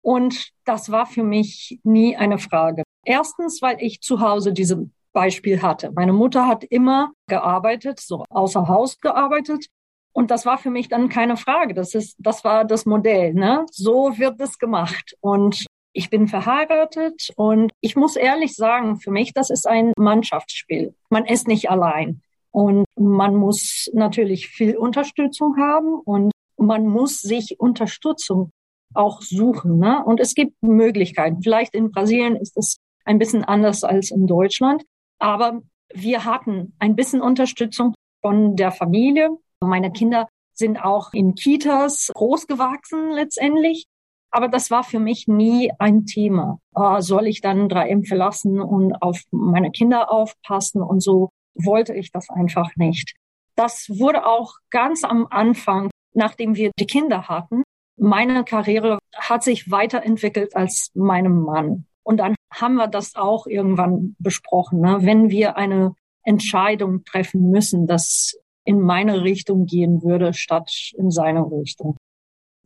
Und 0.02 0.54
das 0.66 0.90
war 0.90 1.06
für 1.06 1.22
mich 1.24 1.80
nie 1.84 2.16
eine 2.16 2.40
Frage. 2.40 2.82
Erstens, 3.06 3.62
weil 3.62 3.78
ich 3.80 4.02
zu 4.02 4.22
Hause 4.22 4.54
diese 4.54 4.90
Beispiel 5.16 5.64
hatte. 5.64 5.92
Meine 5.96 6.14
Mutter 6.14 6.46
hat 6.46 6.64
immer 6.66 7.12
gearbeitet, 7.28 8.00
so 8.00 8.26
außer 8.30 8.68
Haus 8.68 9.00
gearbeitet. 9.00 9.66
Und 10.14 10.30
das 10.30 10.46
war 10.46 10.58
für 10.60 10.70
mich 10.70 10.90
dann 10.90 11.10
keine 11.10 11.38
Frage. 11.38 11.74
Das 11.74 11.96
ist, 11.96 12.16
das 12.20 12.44
war 12.44 12.66
das 12.66 12.86
Modell, 12.86 13.34
ne? 13.34 13.66
So 13.72 14.18
wird 14.18 14.40
es 14.40 14.60
gemacht. 14.60 15.16
Und 15.22 15.66
ich 15.94 16.10
bin 16.10 16.28
verheiratet 16.28 17.30
und 17.38 17.72
ich 17.80 17.96
muss 17.96 18.18
ehrlich 18.18 18.56
sagen, 18.56 19.00
für 19.00 19.12
mich, 19.12 19.34
das 19.34 19.50
ist 19.50 19.66
ein 19.66 19.94
Mannschaftsspiel. 19.98 20.94
Man 21.10 21.26
ist 21.26 21.48
nicht 21.48 21.70
allein. 21.70 22.22
Und 22.52 22.86
man 22.98 23.36
muss 23.36 23.90
natürlich 23.94 24.48
viel 24.48 24.78
Unterstützung 24.78 25.58
haben 25.58 25.96
und 26.06 26.32
man 26.58 26.88
muss 26.88 27.22
sich 27.22 27.60
Unterstützung 27.60 28.52
auch 28.94 29.22
suchen. 29.22 29.80
Ne? 29.80 30.04
Und 30.06 30.20
es 30.20 30.36
gibt 30.36 30.62
Möglichkeiten. 30.62 31.42
Vielleicht 31.42 31.74
in 31.74 31.92
Brasilien 31.92 32.36
ist 32.36 32.58
es 32.58 32.78
ein 33.06 33.20
bisschen 33.20 33.44
anders 33.44 33.84
als 33.84 34.12
in 34.12 34.28
Deutschland. 34.28 34.84
Aber 35.20 35.62
wir 35.94 36.26
hatten 36.26 36.76
ein 36.80 36.96
bisschen 36.96 37.22
Unterstützung 37.22 37.94
von 38.22 38.56
der 38.56 38.72
Familie. 38.72 39.30
Meine 39.62 39.92
Kinder 39.92 40.28
sind 40.54 40.78
auch 40.78 41.14
in 41.14 41.36
Kitas 41.36 42.12
großgewachsen 42.14 43.12
letztendlich. 43.12 43.86
Aber 44.32 44.48
das 44.50 44.70
war 44.70 44.84
für 44.84 45.00
mich 45.00 45.28
nie 45.28 45.72
ein 45.80 46.06
Thema. 46.06 46.60
Äh, 46.76 47.02
soll 47.02 47.28
ich 47.28 47.42
dann 47.42 47.70
3M 47.70 48.06
verlassen 48.06 48.60
und 48.60 48.94
auf 49.02 49.22
meine 49.32 49.72
Kinder 49.72 50.12
aufpassen 50.12 50.82
und 50.82 51.02
so 51.02 51.30
wollte 51.54 51.94
ich 51.94 52.12
das 52.12 52.30
einfach 52.30 52.76
nicht. 52.76 53.16
Das 53.56 53.88
wurde 53.88 54.26
auch 54.26 54.56
ganz 54.72 55.06
am 55.06 55.28
Anfang, 55.30 55.90
nachdem 56.14 56.56
wir 56.56 56.72
die 56.78 56.86
Kinder 56.86 57.30
hatten. 57.30 57.64
Meine 57.98 58.44
Karriere 58.44 59.00
hat 59.16 59.44
sich 59.44 59.72
weiterentwickelt 59.72 60.56
als 60.56 60.92
meinem 60.94 61.44
Mann. 61.44 61.86
Und 62.04 62.18
dann 62.18 62.36
haben 62.56 62.76
wir 62.76 62.88
das 62.88 63.16
auch 63.16 63.48
irgendwann 63.48 64.16
besprochen. 64.20 64.82
Ne? 64.82 65.00
Wenn 65.02 65.30
wir 65.30 65.58
eine 65.58 65.94
Entscheidung 66.24 67.04
treffen 67.04 67.50
müssen, 67.50 67.88
das 67.88 68.38
in 68.64 68.82
meine 68.82 69.24
Richtung 69.24 69.66
gehen 69.66 70.02
würde, 70.02 70.34
statt 70.34 70.72
in 70.98 71.12
seine 71.12 71.44
Richtung. 71.52 71.98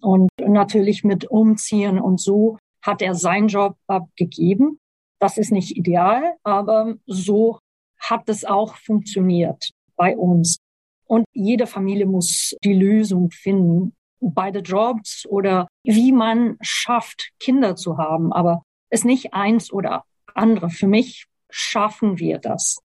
Und 0.02 0.30
natürlich 0.40 1.04
mit 1.04 1.26
Umziehen 1.26 2.00
und 2.00 2.22
so 2.22 2.58
hat 2.82 3.02
er 3.02 3.16
seinen 3.16 3.50
Job 3.50 3.76
abgegeben. 3.88 4.80
Das 5.20 5.38
ist 5.38 5.52
nicht 5.52 5.76
ideal, 5.76 6.38
aber 6.44 6.96
so 7.06 7.60
hat 8.00 8.30
es 8.30 8.46
auch 8.46 8.76
funktioniert 8.76 9.72
bei 9.98 10.16
uns. 10.16 10.58
Und 11.06 11.26
jede 11.34 11.68
Familie 11.68 12.06
muss 12.06 12.56
die 12.64 12.74
Lösung 12.74 13.32
finden, 13.32 13.94
beide 14.22 14.60
Jobs 14.60 15.26
oder 15.28 15.68
wie 15.84 16.14
man 16.14 16.58
schafft, 16.62 17.32
Kinder 17.40 17.76
zu 17.76 17.98
haben. 17.98 18.32
Aber 18.32 18.64
es 18.90 19.04
nicht 19.04 19.34
eins 19.34 19.72
oder 19.72 20.04
andere. 20.34 20.70
Für 20.70 20.88
mich 20.88 21.28
schaffen 21.50 22.20
wir 22.20 22.40
das. 22.40 22.78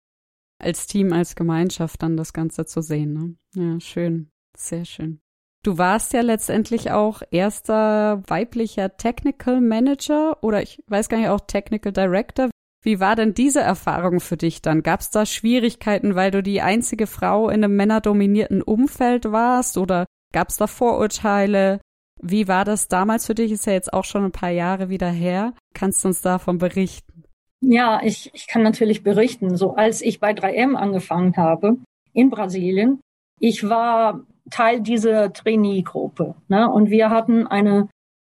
Als 0.59 0.87
Team, 0.87 1.13
als 1.13 1.35
Gemeinschaft 1.35 2.03
dann 2.03 2.17
das 2.17 2.33
Ganze 2.33 2.65
zu 2.67 2.81
sehen. 2.81 3.13
Ne? 3.13 3.37
Ja, 3.55 3.81
schön. 3.81 4.31
Sehr 4.57 4.85
schön. 4.85 5.21
Du 5.65 5.79
warst 5.79 6.13
ja 6.13 6.21
letztendlich 6.21 6.91
auch 6.91 7.23
erster 7.31 8.23
weiblicher 8.27 8.97
Technical 8.99 9.63
Manager 9.63 10.43
oder 10.43 10.63
ich 10.63 10.83
weiß 10.89 11.09
gar 11.09 11.19
nicht, 11.19 11.31
auch 11.31 11.41
Technical 11.41 11.91
Director. 11.91 12.51
Wie 12.83 13.01
war 13.01 13.17
denn 13.17 13.33
diese 13.33 13.61
Erfahrung 13.61 14.21
für 14.21 14.37
dich 14.37 14.61
dann? 14.61 14.83
Gab 14.83 15.01
es 15.01 15.11
da 15.11 15.25
Schwierigkeiten, 15.25 16.15
weil 16.15 16.31
du 16.31 16.43
die 16.43 16.61
einzige 16.61 17.07
Frau 17.07 17.49
in 17.49 17.65
einem 17.65 17.77
männerdominierten 17.77 18.61
Umfeld 18.61 19.33
warst 19.33 19.79
oder 19.79 20.05
gab 20.35 20.51
es 20.51 20.59
da 20.59 20.67
Vorurteile? 20.67 21.81
Wie 22.27 22.49
war 22.49 22.65
das 22.65 22.89
damals 22.89 23.27
für 23.27 23.35
dich? 23.35 23.53
Ist 23.53 23.67
ja 23.67 23.75
jetzt 23.75 23.93
auch 23.93 24.05
schon 24.05 24.25
ein 24.25 24.33
paar 24.33 24.49
Jahre 24.49 24.89
wieder 24.89 25.11
her. 25.11 25.53
Kannst 25.75 26.03
du 26.03 26.09
uns 26.09 26.23
davon 26.23 26.57
berichten? 26.57 27.25
Ja, 27.61 28.01
ich, 28.03 28.31
ich 28.33 28.47
kann 28.47 28.63
natürlich 28.63 29.03
berichten. 29.03 29.59
So 29.59 29.75
als 29.75 30.01
ich 30.01 30.21
bei 30.21 30.33
3M 30.33 30.75
angefangen 30.75 31.37
habe 31.37 31.77
in 32.15 32.31
Brasilien, 32.31 33.01
ich 33.39 33.69
war 33.69 34.23
Teil 34.51 34.81
dieser 34.81 35.35
Trainee-Gruppe. 35.35 36.35
Ne? 36.49 36.71
Und 36.71 36.89
wir 36.89 37.11
hatten 37.11 37.47
eine 37.47 37.91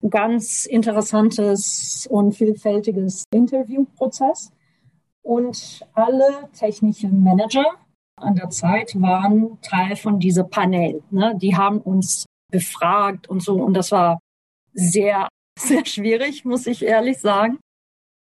ganz 0.10 0.66
interessantes 0.66 2.08
und 2.10 2.34
vielfältiges 2.34 3.26
Interviewprozess. 3.32 4.52
Und 5.22 5.86
alle 5.94 6.50
technischen 6.58 7.22
Manager 7.24 7.66
an 8.20 8.34
der 8.34 8.50
Zeit 8.50 9.00
waren 9.00 9.60
Teil 9.62 9.96
von 9.96 10.20
diesem 10.20 10.50
Panel. 10.50 11.04
Ne? 11.12 11.38
Die 11.40 11.56
haben 11.56 11.80
uns 11.80 12.26
befragt 12.54 13.28
und 13.28 13.42
so. 13.42 13.56
Und 13.56 13.74
das 13.74 13.92
war 13.92 14.20
sehr, 14.74 15.28
sehr 15.60 15.86
schwierig, 15.86 16.46
muss 16.46 16.68
ich 16.68 16.86
ehrlich 16.86 17.20
sagen. 17.20 17.60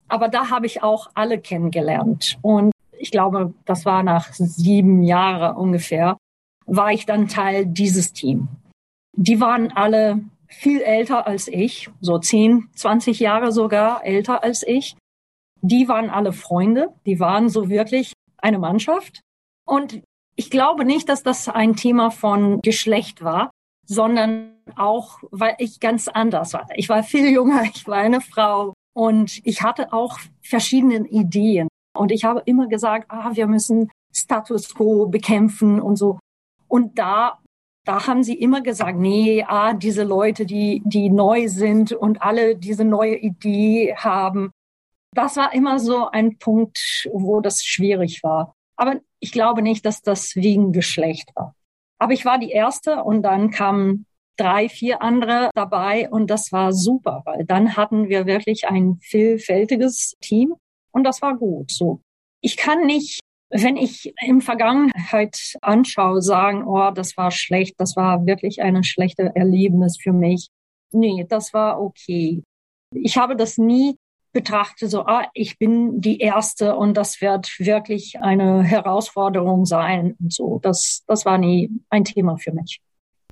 Aber 0.08 0.28
da 0.28 0.48
habe 0.50 0.66
ich 0.66 0.82
auch 0.82 1.10
alle 1.14 1.38
kennengelernt. 1.38 2.38
Und 2.42 2.72
ich 2.98 3.10
glaube, 3.10 3.52
das 3.64 3.84
war 3.84 4.02
nach 4.02 4.32
sieben 4.32 5.02
Jahren 5.02 5.56
ungefähr, 5.56 6.16
war 6.66 6.92
ich 6.92 7.06
dann 7.06 7.28
Teil 7.28 7.66
dieses 7.66 8.12
Team. 8.12 8.48
Die 9.16 9.40
waren 9.40 9.72
alle 9.72 10.24
viel 10.46 10.80
älter 10.80 11.26
als 11.26 11.48
ich, 11.48 11.88
so 12.00 12.18
10, 12.18 12.70
20 12.74 13.20
Jahre 13.20 13.52
sogar 13.52 14.04
älter 14.04 14.42
als 14.42 14.66
ich. 14.66 14.96
Die 15.62 15.88
waren 15.88 16.10
alle 16.10 16.32
Freunde, 16.32 16.88
die 17.06 17.20
waren 17.20 17.48
so 17.48 17.68
wirklich 17.68 18.12
eine 18.38 18.58
Mannschaft. 18.58 19.20
Und 19.66 20.02
ich 20.36 20.50
glaube 20.50 20.84
nicht, 20.84 21.08
dass 21.08 21.22
das 21.22 21.48
ein 21.48 21.76
Thema 21.76 22.10
von 22.10 22.60
Geschlecht 22.62 23.22
war, 23.22 23.49
sondern 23.90 24.52
auch, 24.76 25.18
weil 25.32 25.56
ich 25.58 25.80
ganz 25.80 26.06
anders 26.06 26.52
war. 26.52 26.68
Ich 26.76 26.88
war 26.88 27.02
viel 27.02 27.28
jünger, 27.28 27.64
ich 27.64 27.86
war 27.88 27.96
eine 27.96 28.20
Frau 28.20 28.72
und 28.94 29.40
ich 29.44 29.62
hatte 29.62 29.92
auch 29.92 30.18
verschiedene 30.42 31.08
Ideen. 31.08 31.66
Und 31.96 32.12
ich 32.12 32.24
habe 32.24 32.42
immer 32.44 32.68
gesagt, 32.68 33.06
ah, 33.08 33.30
wir 33.34 33.48
müssen 33.48 33.90
Status 34.14 34.72
quo 34.72 35.06
bekämpfen 35.06 35.80
und 35.80 35.96
so. 35.96 36.20
Und 36.68 37.00
da 37.00 37.40
da 37.86 38.06
haben 38.06 38.22
sie 38.22 38.34
immer 38.34 38.60
gesagt, 38.60 38.98
nee, 38.98 39.42
ah, 39.42 39.72
diese 39.72 40.04
Leute, 40.04 40.44
die, 40.46 40.82
die 40.84 41.10
neu 41.10 41.48
sind 41.48 41.92
und 41.92 42.22
alle 42.22 42.54
diese 42.54 42.84
neue 42.84 43.16
Idee 43.16 43.96
haben. 43.96 44.52
Das 45.14 45.36
war 45.36 45.52
immer 45.54 45.80
so 45.80 46.08
ein 46.08 46.38
Punkt, 46.38 47.08
wo 47.12 47.40
das 47.40 47.64
schwierig 47.64 48.22
war. 48.22 48.54
Aber 48.76 49.00
ich 49.18 49.32
glaube 49.32 49.62
nicht, 49.62 49.84
dass 49.84 50.02
das 50.02 50.36
wegen 50.36 50.72
Geschlecht 50.72 51.30
war. 51.34 51.54
Aber 52.00 52.12
ich 52.12 52.24
war 52.24 52.38
die 52.38 52.50
erste 52.50 53.04
und 53.04 53.22
dann 53.22 53.50
kamen 53.50 54.06
drei, 54.36 54.68
vier 54.68 55.02
andere 55.02 55.50
dabei 55.54 56.08
und 56.10 56.30
das 56.30 56.50
war 56.50 56.72
super, 56.72 57.22
weil 57.26 57.44
dann 57.44 57.76
hatten 57.76 58.08
wir 58.08 58.26
wirklich 58.26 58.68
ein 58.68 58.98
vielfältiges 59.02 60.16
Team 60.20 60.54
und 60.92 61.04
das 61.04 61.20
war 61.20 61.36
gut 61.36 61.70
so. 61.70 62.00
Ich 62.40 62.56
kann 62.56 62.86
nicht 62.86 63.20
wenn 63.50 63.76
ich 63.76 64.14
im 64.24 64.40
Vergangenheit 64.40 65.36
anschaue, 65.60 66.22
sagen, 66.22 66.64
oh, 66.66 66.90
das 66.92 67.16
war 67.16 67.32
schlecht, 67.32 67.74
das 67.78 67.96
war 67.96 68.24
wirklich 68.24 68.62
ein 68.62 68.82
schlechtes 68.84 69.28
Erlebnis 69.34 69.98
für 70.00 70.12
mich. 70.12 70.48
Nee, 70.92 71.26
das 71.28 71.52
war 71.52 71.82
okay. 71.82 72.42
Ich 72.94 73.18
habe 73.18 73.36
das 73.36 73.58
nie 73.58 73.96
betrachtet, 74.32 74.90
so, 74.90 75.06
ah, 75.06 75.26
ich 75.34 75.58
bin 75.58 76.00
die 76.00 76.18
Erste 76.18 76.76
und 76.76 76.96
das 76.96 77.20
wird 77.20 77.58
wirklich 77.58 78.20
eine 78.20 78.62
Herausforderung 78.62 79.66
sein 79.66 80.16
und 80.20 80.32
so. 80.32 80.58
Das, 80.62 81.02
das 81.06 81.24
war 81.24 81.38
nie 81.38 81.70
ein 81.88 82.04
Thema 82.04 82.36
für 82.36 82.52
mich. 82.52 82.80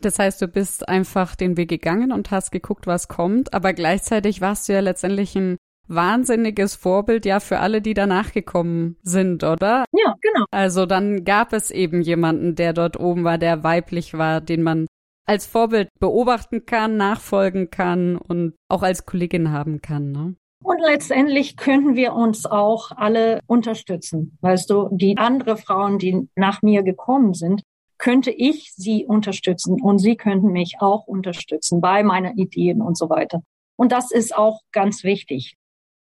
Das 0.01 0.19
heißt, 0.19 0.41
du 0.41 0.49
bist 0.49 0.89
einfach 0.89 1.35
den 1.35 1.57
Weg 1.57 1.69
gegangen 1.69 2.13
und 2.13 2.31
hast 2.31 2.53
geguckt, 2.53 2.87
was 2.87 3.09
kommt, 3.09 3.53
aber 3.53 3.73
gleichzeitig 3.73 4.41
warst 4.41 4.69
du 4.69 4.75
ja 4.75 4.81
letztendlich 4.81 5.35
ein 5.35 5.57
wahnsinniges 5.89 6.77
Vorbild 6.77 7.25
ja 7.25 7.41
für 7.41 7.59
alle, 7.59 7.81
die 7.81 7.95
danach 7.95 8.33
gekommen 8.33 8.97
sind, 9.03 9.43
oder? 9.43 9.85
Ja, 9.93 10.15
genau. 10.21 10.45
Also 10.51 10.87
dann 10.87 11.25
gab 11.25 11.53
es 11.53 11.71
eben 11.71 12.03
jemanden, 12.03 12.55
der 12.55 12.75
dort 12.75 13.01
oben 13.01 13.25
war, 13.25 13.39
der 13.39 13.65
weiblich 13.65 14.15
war, 14.15 14.41
den 14.41 14.63
man 14.63 14.87
als 15.27 15.47
Vorbild 15.47 15.89
beobachten 15.99 16.65
kann, 16.65 16.97
nachfolgen 16.97 17.71
kann 17.71 18.17
und 18.17 18.55
auch 18.69 18.83
als 18.83 19.05
Kollegin 19.05 19.51
haben 19.51 19.83
kann. 19.83 20.13
Ne? 20.13 20.37
Und 20.69 20.81
letztendlich 20.83 21.57
könnten 21.57 21.97
wir 21.97 22.13
uns 22.13 22.45
auch 22.45 22.91
alle 22.95 23.41
unterstützen. 23.47 24.37
Weißt 24.43 24.69
du, 24.69 24.91
die 24.93 25.17
andere 25.17 25.57
Frauen, 25.57 25.99
die 25.99 26.29
nach 26.37 26.61
mir 26.61 26.83
gekommen 26.83 27.33
sind, 27.33 27.63
könnte 27.97 28.31
ich 28.31 28.75
sie 28.75 29.07
unterstützen 29.07 29.81
und 29.81 29.99
sie 29.99 30.17
könnten 30.17 30.53
mich 30.53 30.75
auch 30.81 31.07
unterstützen 31.07 31.81
bei 31.81 32.03
meinen 32.03 32.37
Ideen 32.37 32.83
und 32.83 32.99
so 32.99 33.09
weiter. 33.09 33.43
Und 33.77 33.93
das 33.93 34.11
ist 34.11 34.37
auch 34.37 34.61
ganz 34.71 35.05
wichtig 35.05 35.57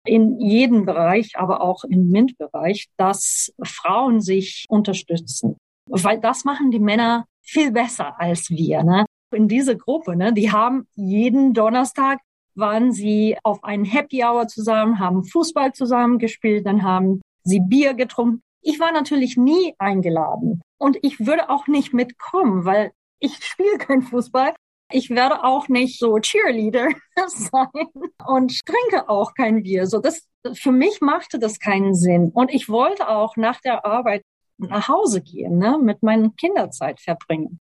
in 0.06 0.40
jedem 0.40 0.86
Bereich, 0.86 1.32
aber 1.40 1.62
auch 1.62 1.84
im 1.84 2.12
MINT-Bereich, 2.12 2.86
dass 2.98 3.52
Frauen 3.64 4.22
sich 4.22 4.68
unterstützen. 4.70 5.58
Weil 5.88 6.20
das 6.20 6.46
machen 6.46 6.70
die 6.70 6.80
Männer 6.80 7.26
viel 7.42 7.72
besser 7.72 8.14
als 8.22 8.52
wir. 8.52 8.84
Ne? 8.84 9.06
In 9.34 9.48
dieser 9.48 9.74
Gruppe, 9.74 10.16
ne, 10.16 10.34
die 10.34 10.52
haben 10.52 10.86
jeden 10.94 11.56
Donnerstag 11.56 12.20
waren 12.56 12.92
sie 12.92 13.38
auf 13.44 13.64
einen 13.64 13.86
Happy 13.86 14.24
Hour 14.24 14.48
zusammen, 14.48 15.00
haben 15.00 15.24
Fußball 15.24 15.74
zusammen 15.74 16.20
gespielt, 16.20 16.66
dann 16.66 16.84
haben 16.84 17.22
sie 17.44 17.60
Bier 17.60 17.94
getrunken. 17.94 18.42
Ich 18.62 18.80
war 18.80 18.92
natürlich 18.92 19.38
nie 19.38 19.74
eingeladen 19.80 20.62
und 20.78 20.98
ich 21.02 21.20
würde 21.20 21.50
auch 21.50 21.68
nicht 21.68 21.94
mitkommen, 21.94 22.66
weil 22.66 22.92
ich 23.20 23.44
spiele 23.44 23.78
kein 23.78 24.02
Fußball 24.02 24.54
ich 24.94 25.10
werde 25.10 25.44
auch 25.44 25.68
nicht 25.68 26.00
so 26.00 26.20
Cheerleader 26.20 26.90
sein 27.28 27.88
und 28.26 28.66
trinke 28.66 29.10
auch 29.10 29.34
kein 29.34 29.64
Bier. 29.64 29.88
So, 29.88 30.00
das, 30.00 30.28
für 30.54 30.72
mich 30.72 31.02
machte 31.02 31.40
das 31.40 31.60
keinen 31.60 31.96
Sinn. 31.96 32.32
Und 32.34 32.54
ich 32.54 32.70
wollte 32.70 33.10
auch 33.10 33.36
nach 33.38 33.60
der 33.62 33.86
Arbeit 33.86 34.24
nach 34.58 34.88
Hause 34.88 35.22
gehen, 35.22 35.58
ne, 35.58 35.80
mit 35.82 36.04
meinen 36.04 36.36
Kinderzeit 36.36 37.00
verbringen. 37.00 37.60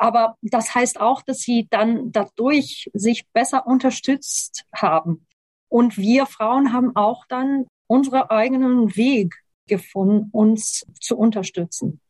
Aber 0.00 0.36
das 0.40 0.74
heißt 0.74 0.98
auch, 0.98 1.20
dass 1.20 1.40
sie 1.40 1.66
dann 1.68 2.10
dadurch 2.10 2.90
sich 2.94 3.28
besser 3.34 3.66
unterstützt 3.66 4.64
haben. 4.74 5.26
Und 5.68 5.98
wir 5.98 6.24
Frauen 6.24 6.72
haben 6.72 6.96
auch 6.96 7.26
dann 7.28 7.66
unseren 7.86 8.22
eigenen 8.22 8.96
Weg 8.96 9.34
gefunden, 9.66 10.30
uns 10.32 10.86
zu 11.00 11.18
unterstützen. 11.18 12.00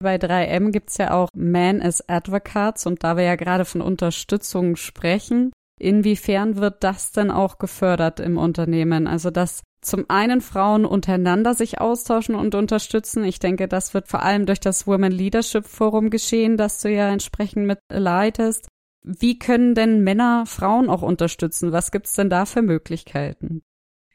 Bei 0.00 0.16
3M 0.16 0.70
gibt's 0.70 0.98
ja 0.98 1.12
auch 1.12 1.30
Man 1.34 1.80
as 1.80 2.06
Advocates 2.08 2.84
und 2.84 3.04
da 3.04 3.16
wir 3.16 3.24
ja 3.24 3.36
gerade 3.36 3.64
von 3.64 3.80
Unterstützung 3.80 4.76
sprechen, 4.76 5.50
inwiefern 5.80 6.56
wird 6.56 6.84
das 6.84 7.12
denn 7.12 7.30
auch 7.30 7.58
gefördert 7.58 8.20
im 8.20 8.36
Unternehmen? 8.36 9.06
Also 9.06 9.30
dass 9.30 9.62
zum 9.80 10.04
einen 10.08 10.40
Frauen 10.40 10.84
untereinander 10.84 11.54
sich 11.54 11.80
austauschen 11.80 12.34
und 12.34 12.54
unterstützen. 12.54 13.24
Ich 13.24 13.38
denke, 13.38 13.68
das 13.68 13.94
wird 13.94 14.08
vor 14.08 14.22
allem 14.22 14.46
durch 14.46 14.60
das 14.60 14.86
Women 14.86 15.12
Leadership 15.12 15.66
Forum 15.66 16.10
geschehen, 16.10 16.56
das 16.56 16.80
du 16.80 16.90
ja 16.90 17.08
entsprechend 17.08 17.66
mit 17.66 17.78
leitest. 17.88 18.68
Wie 19.02 19.38
können 19.38 19.74
denn 19.74 20.02
Männer 20.02 20.44
Frauen 20.46 20.90
auch 20.90 21.02
unterstützen? 21.02 21.72
Was 21.72 21.90
gibt's 21.90 22.14
denn 22.14 22.28
da 22.28 22.44
für 22.44 22.62
Möglichkeiten? 22.62 23.62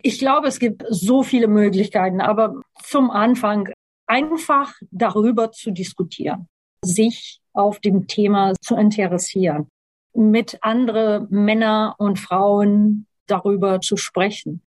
Ich 0.01 0.19
glaube, 0.19 0.48
es 0.48 0.60
gibt 0.60 0.84
so 0.89 1.24
viele 1.24 1.48
Möglichkeiten, 1.48 2.22
aber 2.22 2.62
zum 2.84 3.10
Anfang 3.10 3.69
einfach 4.05 4.74
darüber 4.91 5.51
zu 5.51 5.72
diskutieren, 5.72 6.48
sich 6.84 7.41
auf 7.53 7.79
dem 7.79 8.05
Thema 8.05 8.53
zu 8.62 8.75
interessieren, 8.75 9.67
mit 10.13 10.60
anderen 10.62 11.27
Männer 11.31 11.95
und 11.98 12.19
Frauen 12.19 13.07
darüber 13.25 13.81
zu 13.81 13.98
sprechen. 13.98 14.62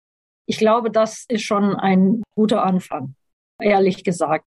Ich 0.48 0.58
glaube, 0.58 0.89
das 0.89 1.25
ist 1.27 1.44
schon 1.44 1.75
ein 1.75 2.24
guter 2.36 2.63
Anfang, 2.63 3.16
ehrlich 3.62 4.04
gesagt. 4.06 4.46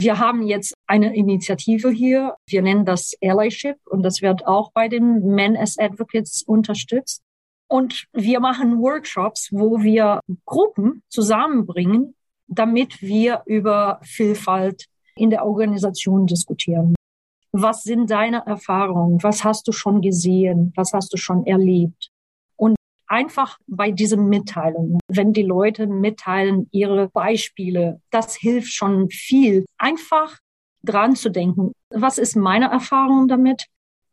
Wir 0.00 0.18
haben 0.18 0.42
jetzt 0.42 0.74
eine 0.86 1.14
Initiative 1.14 1.90
hier. 1.90 2.36
Wir 2.48 2.62
nennen 2.62 2.84
das 2.84 3.12
Allyship 3.20 3.76
und 3.86 4.02
das 4.02 4.22
wird 4.22 4.46
auch 4.46 4.72
bei 4.72 4.88
den 4.88 5.34
Men 5.34 5.56
as 5.56 5.78
Advocates 5.78 6.42
unterstützt. 6.42 7.22
Und 7.68 8.06
wir 8.12 8.38
machen 8.38 8.80
Workshops, 8.80 9.48
wo 9.50 9.82
wir 9.82 10.20
Gruppen 10.44 11.02
zusammenbringen, 11.08 12.14
damit 12.46 13.02
wir 13.02 13.42
über 13.46 13.98
Vielfalt 14.02 14.86
in 15.16 15.30
der 15.30 15.44
Organisation 15.44 16.26
diskutieren. 16.26 16.94
Was 17.50 17.82
sind 17.82 18.10
deine 18.10 18.46
Erfahrungen? 18.46 19.22
Was 19.22 19.42
hast 19.42 19.66
du 19.66 19.72
schon 19.72 20.00
gesehen? 20.00 20.72
Was 20.76 20.92
hast 20.92 21.12
du 21.12 21.16
schon 21.16 21.46
erlebt? 21.46 22.11
Einfach 23.06 23.58
bei 23.66 23.90
diesen 23.90 24.28
Mitteilungen, 24.28 24.98
wenn 25.08 25.32
die 25.32 25.42
Leute 25.42 25.86
mitteilen 25.86 26.68
ihre 26.70 27.08
Beispiele, 27.08 28.00
das 28.10 28.36
hilft 28.36 28.72
schon 28.72 29.10
viel. 29.10 29.64
Einfach 29.78 30.38
dran 30.82 31.14
zu 31.16 31.30
denken. 31.30 31.72
Was 31.90 32.18
ist 32.18 32.36
meine 32.36 32.66
Erfahrung 32.66 33.28
damit? 33.28 33.66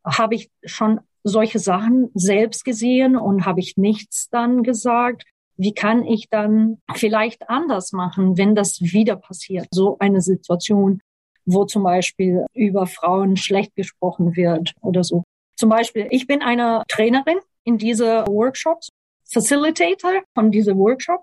Habe 0.06 0.36
ich 0.36 0.50
schon 0.64 1.00
solche 1.24 1.60
Sachen 1.60 2.10
selbst 2.14 2.64
gesehen 2.64 3.16
und 3.18 3.46
habe 3.46 3.60
ich 3.60 3.78
nichts 3.78 4.30
dann 4.30 4.64
gesagt? 4.64 5.24
Wie 5.58 5.74
kann 5.74 6.06
ich 6.06 6.30
dann 6.30 6.78
vielleicht 6.94 7.50
anders 7.50 7.92
machen, 7.92 8.38
wenn 8.38 8.56
das 8.56 8.80
wieder 8.80 9.18
passiert? 9.18 9.68
So 9.72 9.98
eine 10.00 10.22
Situation, 10.22 11.02
wo 11.46 11.66
zum 11.66 11.84
Beispiel 11.84 12.46
über 12.54 12.88
Frauen 12.88 13.36
schlecht 13.36 13.76
gesprochen 13.76 14.36
wird 14.36 14.74
oder 14.82 15.04
so. 15.04 15.24
Zum 15.58 15.70
Beispiel, 15.70 16.08
ich 16.12 16.28
bin 16.28 16.42
eine 16.42 16.84
Trainerin 16.88 17.40
in 17.70 17.78
diese 17.78 18.26
Workshops, 18.26 18.90
Facilitator 19.32 20.24
von 20.34 20.50
diesem 20.50 20.78
Workshop. 20.80 21.22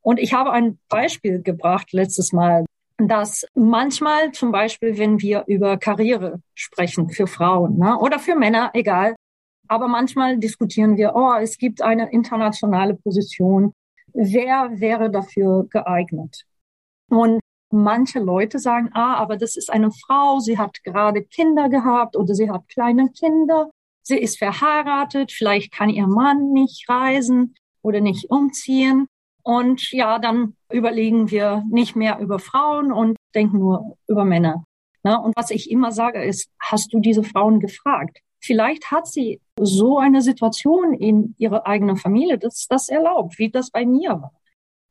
Und 0.00 0.18
ich 0.18 0.32
habe 0.32 0.50
ein 0.50 0.78
Beispiel 0.88 1.42
gebracht 1.42 1.92
letztes 1.92 2.32
Mal, 2.32 2.64
dass 2.96 3.46
manchmal 3.54 4.32
zum 4.32 4.50
Beispiel, 4.50 4.96
wenn 4.96 5.20
wir 5.20 5.44
über 5.46 5.76
Karriere 5.76 6.40
sprechen 6.54 7.10
für 7.10 7.26
Frauen 7.26 7.78
ne, 7.78 7.98
oder 7.98 8.18
für 8.18 8.34
Männer, 8.34 8.70
egal, 8.72 9.14
aber 9.68 9.88
manchmal 9.88 10.38
diskutieren 10.38 10.96
wir, 10.96 11.14
oh, 11.14 11.34
es 11.34 11.58
gibt 11.58 11.82
eine 11.82 12.10
internationale 12.12 12.94
Position. 12.94 13.72
Wer 14.14 14.70
wäre 14.74 15.10
dafür 15.10 15.66
geeignet? 15.70 16.44
Und 17.10 17.40
manche 17.70 18.20
Leute 18.20 18.58
sagen, 18.58 18.90
ah, 18.94 19.16
aber 19.16 19.36
das 19.36 19.56
ist 19.56 19.70
eine 19.70 19.90
Frau, 19.90 20.38
sie 20.38 20.56
hat 20.56 20.82
gerade 20.84 21.24
Kinder 21.24 21.68
gehabt 21.68 22.16
oder 22.16 22.34
sie 22.34 22.50
hat 22.50 22.68
kleine 22.68 23.10
Kinder, 23.10 23.70
sie 24.04 24.18
ist 24.18 24.38
verheiratet, 24.38 25.32
vielleicht 25.32 25.72
kann 25.72 25.88
ihr 25.90 26.06
Mann 26.06 26.52
nicht 26.52 26.88
reisen 26.88 27.56
oder 27.82 28.00
nicht 28.00 28.30
umziehen. 28.30 29.08
Und 29.42 29.90
ja, 29.90 30.18
dann 30.18 30.56
überlegen 30.70 31.30
wir 31.30 31.64
nicht 31.70 31.96
mehr 31.96 32.18
über 32.18 32.38
Frauen 32.38 32.92
und 32.92 33.16
denken 33.34 33.58
nur 33.58 33.96
über 34.06 34.24
Männer. 34.24 34.64
Na, 35.02 35.16
und 35.16 35.36
was 35.36 35.50
ich 35.50 35.70
immer 35.70 35.92
sage 35.92 36.24
ist, 36.24 36.48
hast 36.58 36.92
du 36.94 37.00
diese 37.00 37.24
Frauen 37.24 37.60
gefragt? 37.60 38.20
Vielleicht 38.40 38.90
hat 38.90 39.06
sie 39.06 39.40
so 39.58 39.98
eine 39.98 40.22
Situation 40.22 40.94
in 40.94 41.34
ihrer 41.38 41.66
eigenen 41.66 41.96
Familie, 41.96 42.38
dass 42.38 42.66
das 42.68 42.88
erlaubt, 42.88 43.38
wie 43.38 43.50
das 43.50 43.70
bei 43.70 43.84
mir 43.84 44.10
war. 44.10 44.32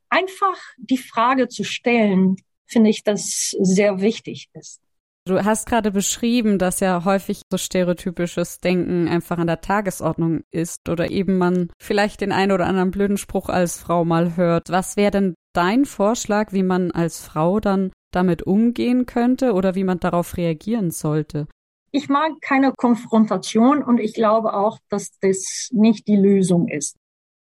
Einfach 0.09 0.57
die 0.77 0.97
Frage 0.97 1.47
zu 1.47 1.63
stellen, 1.63 2.35
finde 2.67 2.91
ich, 2.91 3.03
dass 3.03 3.55
sehr 3.59 4.01
wichtig 4.01 4.49
ist. 4.53 4.82
Du 5.25 5.45
hast 5.45 5.67
gerade 5.67 5.91
beschrieben, 5.91 6.59
dass 6.59 6.81
ja 6.81 7.05
häufig 7.05 7.43
so 7.49 7.57
stereotypisches 7.57 8.59
Denken 8.59 9.07
einfach 9.07 9.37
an 9.37 9.47
der 9.47 9.61
Tagesordnung 9.61 10.43
ist 10.51 10.89
oder 10.89 11.11
eben 11.11 11.37
man 11.37 11.69
vielleicht 11.79 12.19
den 12.19 12.33
einen 12.33 12.51
oder 12.51 12.65
anderen 12.65 12.91
blöden 12.91 13.15
Spruch 13.15 13.47
als 13.47 13.77
Frau 13.77 14.03
mal 14.03 14.35
hört. 14.35 14.69
Was 14.69 14.97
wäre 14.97 15.11
denn 15.11 15.35
dein 15.53 15.85
Vorschlag, 15.85 16.51
wie 16.51 16.63
man 16.63 16.91
als 16.91 17.23
Frau 17.23 17.61
dann 17.61 17.93
damit 18.11 18.43
umgehen 18.43 19.05
könnte 19.05 19.53
oder 19.53 19.75
wie 19.75 19.85
man 19.85 20.01
darauf 20.01 20.35
reagieren 20.35 20.91
sollte? 20.91 21.47
Ich 21.93 22.09
mag 22.09 22.33
keine 22.41 22.73
Konfrontation 22.73 23.81
und 23.81 23.99
ich 23.99 24.13
glaube 24.13 24.53
auch, 24.53 24.77
dass 24.89 25.17
das 25.21 25.69
nicht 25.71 26.05
die 26.07 26.17
Lösung 26.17 26.67
ist. 26.67 26.97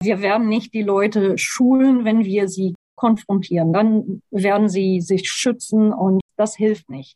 Wir 0.01 0.21
werden 0.21 0.47
nicht 0.47 0.73
die 0.73 0.83
Leute 0.83 1.37
schulen, 1.37 2.05
wenn 2.05 2.23
wir 2.23 2.47
sie 2.47 2.73
konfrontieren. 2.95 3.73
Dann 3.73 4.21
werden 4.31 4.69
sie 4.69 5.01
sich 5.01 5.29
schützen 5.29 5.91
und 5.91 6.21
das 6.37 6.55
hilft 6.55 6.89
nicht. 6.89 7.15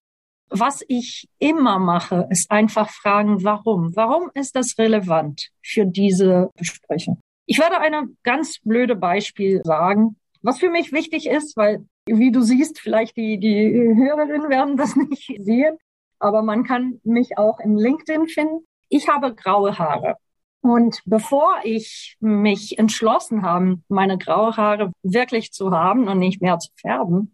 Was 0.50 0.84
ich 0.88 1.28
immer 1.38 1.80
mache, 1.80 2.28
ist 2.30 2.50
einfach 2.50 2.90
fragen, 2.90 3.44
warum? 3.44 3.96
Warum 3.96 4.32
ist 4.34 4.56
das 4.56 4.78
relevant 4.78 5.50
für 5.64 5.86
diese 5.86 6.50
Besprechung? 6.56 7.20
Ich 7.46 7.60
werde 7.60 7.80
eine 7.80 8.10
ganz 8.24 8.60
blöde 8.60 8.96
Beispiel 8.96 9.62
sagen, 9.64 10.16
was 10.42 10.60
für 10.60 10.70
mich 10.70 10.92
wichtig 10.92 11.28
ist, 11.28 11.58
weil, 11.58 11.86
wie 12.06 12.32
du 12.32 12.42
siehst, 12.42 12.80
vielleicht 12.80 13.18
die, 13.18 13.40
die 13.40 13.74
Hörerinnen 13.96 14.50
werden 14.50 14.78
das 14.78 14.96
nicht 15.10 15.32
sehen 15.40 15.78
aber 16.20 16.42
man 16.44 16.64
kann 16.64 17.00
mich 17.04 17.38
auch 17.38 17.60
im 17.60 17.78
LinkedIn 17.78 18.28
finden. 18.28 18.68
Ich 18.90 19.08
habe 19.08 19.34
graue 19.34 19.80
Haare. 19.80 20.18
Und 20.62 21.02
bevor 21.06 21.56
ich 21.64 22.18
mich 22.20 22.78
entschlossen 22.78 23.44
habe, 23.44 23.80
meine 23.88 24.18
graue 24.18 24.58
Haare 24.58 24.92
wirklich 25.02 25.54
zu 25.54 25.72
haben 25.72 26.10
und 26.10 26.20
nicht 26.20 26.42
mehr 26.42 26.60
zu 26.60 26.70
färben, 26.76 27.34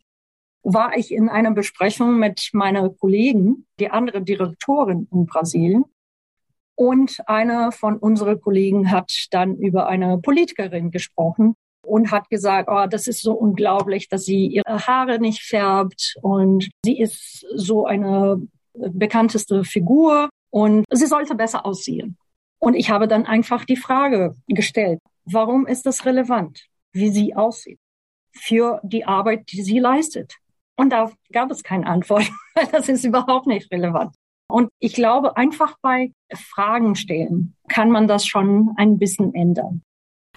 war 0.66 0.98
ich 0.98 1.14
in 1.14 1.30
einer 1.30 1.52
Besprechung 1.52 2.18
mit 2.18 2.50
meiner 2.54 2.90
Kollegen, 2.90 3.68
die 3.80 3.92
andere 3.92 4.24
Direktorin 4.24 5.08
in 5.12 5.28
Brasilien. 5.28 5.86
Und 6.74 7.20
eine 7.28 7.72
von 7.72 7.98
unseren 7.98 8.42
Kollegen 8.42 8.92
hat 8.92 9.28
dann 9.32 9.56
über 9.58 9.88
eine 9.88 10.18
Politikerin 10.18 10.92
gesprochen 10.92 11.56
und 11.84 12.12
hat 12.12 12.30
gesagt, 12.30 12.68
oh, 12.70 12.88
das 12.90 13.08
ist 13.08 13.22
so 13.22 13.34
unglaublich, 13.34 14.10
dass 14.10 14.26
sie 14.26 14.48
ihre 14.48 14.88
Haare 14.88 15.20
nicht 15.20 15.42
färbt 15.42 16.16
und 16.22 16.70
sie 16.84 17.00
ist 17.00 17.46
so 17.54 17.86
eine 17.86 18.42
bekannteste 18.74 19.64
Figur 19.64 20.30
und 20.50 20.84
sie 20.92 21.06
sollte 21.06 21.36
besser 21.36 21.66
aussehen. 21.66 22.18
Und 22.58 22.74
ich 22.74 22.90
habe 22.90 23.08
dann 23.08 23.28
einfach 23.28 23.66
die 23.66 23.78
Frage 23.78 24.36
gestellt, 24.48 25.00
warum 25.26 25.68
ist 25.68 25.86
das 25.86 26.06
relevant, 26.06 26.66
wie 26.92 27.10
sie 27.10 27.36
aussieht 27.36 27.80
für 28.34 28.82
die 28.84 29.06
Arbeit, 29.06 29.52
die 29.52 29.62
sie 29.62 29.78
leistet? 29.78 30.36
Und 30.78 30.90
da 30.90 31.12
gab 31.32 31.52
es 31.52 31.64
keine 31.64 31.88
Antwort, 31.88 32.30
weil 32.56 32.68
das 32.68 32.90
ist 32.90 33.04
überhaupt 33.04 33.48
nicht 33.48 33.72
relevant. 33.72 34.16
Und 34.48 34.70
ich 34.80 34.94
glaube, 34.94 35.38
einfach 35.38 35.78
bei 35.82 36.12
Fragen 36.34 36.96
stellen 36.96 37.56
kann 37.68 37.90
man 37.90 38.08
das 38.08 38.26
schon 38.28 38.74
ein 38.78 39.00
bisschen 39.00 39.34
ändern. 39.34 39.82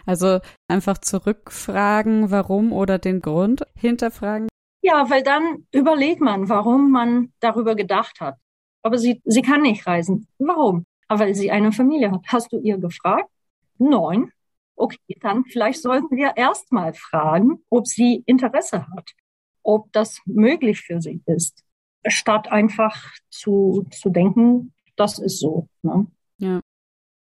Also 0.07 0.40
einfach 0.68 0.98
zurückfragen, 0.98 2.31
warum 2.31 2.72
oder 2.72 2.98
den 2.98 3.20
Grund 3.20 3.66
hinterfragen. 3.74 4.48
Ja, 4.81 5.11
weil 5.11 5.22
dann 5.22 5.66
überlegt 5.72 6.20
man, 6.20 6.48
warum 6.48 6.90
man 6.90 7.33
darüber 7.40 7.74
gedacht 7.74 8.20
hat. 8.20 8.37
Aber 8.83 8.96
sie, 8.96 9.20
sie 9.24 9.42
kann 9.42 9.62
nicht 9.62 9.87
reisen. 9.87 10.27
Warum? 10.38 10.85
Aber 11.09 11.20
weil 11.20 11.35
sie 11.35 11.51
eine 11.51 11.72
Familie 11.72 12.11
hat. 12.11 12.22
Hast 12.29 12.53
du 12.53 12.59
ihr 12.59 12.79
gefragt? 12.79 13.29
Nein. 13.79 14.33
Okay, 14.77 15.16
dann 15.20 15.44
vielleicht 15.44 15.83
sollten 15.83 16.16
wir 16.16 16.37
erstmal 16.37 16.94
fragen, 16.94 17.64
ob 17.68 17.87
sie 17.87 18.22
Interesse 18.27 18.87
hat, 18.87 19.11
ob 19.69 19.93
das 19.93 20.23
möglich 20.25 20.81
für 20.81 21.03
sie 21.03 21.21
ist, 21.27 21.63
statt 22.07 22.51
einfach 22.51 23.13
zu, 23.29 23.87
zu 23.91 24.09
denken, 24.09 24.73
das 24.97 25.19
ist 25.19 25.41
so. 25.41 25.69
Ne? 25.83 26.07
Ja. 26.39 26.61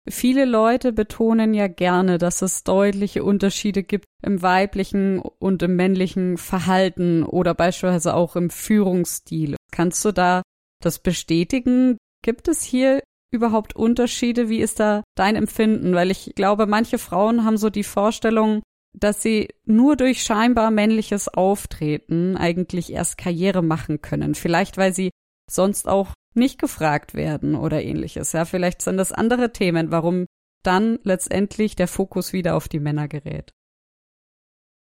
Viele 0.09 0.45
Leute 0.45 0.93
betonen 0.93 1.53
ja 1.53 1.67
gerne, 1.67 2.17
dass 2.17 2.41
es 2.41 2.63
deutliche 2.63 3.25
Unterschiede 3.25 3.83
gibt 3.83 4.07
im 4.23 4.41
weiblichen 4.41 5.19
und 5.19 5.63
im 5.65 5.75
männlichen 5.75 6.39
Verhalten 6.39 7.25
oder 7.25 7.55
beispielsweise 7.55 8.15
auch 8.15 8.37
im 8.37 8.51
Führungsstil. 8.51 9.57
Kannst 9.73 10.05
du 10.05 10.13
da 10.13 10.43
das 10.81 11.01
bestätigen? 11.01 11.99
Gibt 12.23 12.47
es 12.47 12.63
hier 12.63 13.03
überhaupt 13.33 13.75
Unterschiede? 13.75 14.49
Wie 14.49 14.61
ist 14.61 14.79
da 14.79 15.03
dein 15.17 15.35
Empfinden? 15.35 15.93
Weil 15.93 16.13
ich 16.13 16.31
glaube, 16.37 16.67
manche 16.67 16.99
Frauen 16.99 17.45
haben 17.45 17.57
so 17.57 17.69
die 17.69 17.85
Vorstellung, 17.85 18.63
dass 19.01 19.23
sie 19.23 19.49
nur 19.65 19.97
durch 19.97 20.23
scheinbar 20.23 20.71
männliches 20.71 21.29
Auftreten 21.29 22.37
eigentlich 22.37 22.93
erst 22.93 23.19
Karriere 23.19 23.63
machen 23.63 24.01
können. 24.01 24.35
Vielleicht, 24.35 24.77
weil 24.77 24.93
sie 24.93 25.11
sonst 25.51 25.89
auch 25.89 26.13
nicht 26.35 26.59
gefragt 26.59 27.15
werden 27.15 27.55
oder 27.55 27.83
ähnliches. 27.83 28.33
Ja, 28.33 28.45
vielleicht 28.45 28.83
sind 28.83 28.97
das 28.97 29.13
andere 29.13 29.53
Themen, 29.53 29.91
warum 29.91 30.27
dann 30.63 30.99
letztendlich 31.03 31.77
der 31.77 31.89
Fokus 31.89 32.33
wieder 32.33 32.57
auf 32.57 32.69
die 32.69 32.81
Männer 32.81 33.09
gerät. 33.09 33.53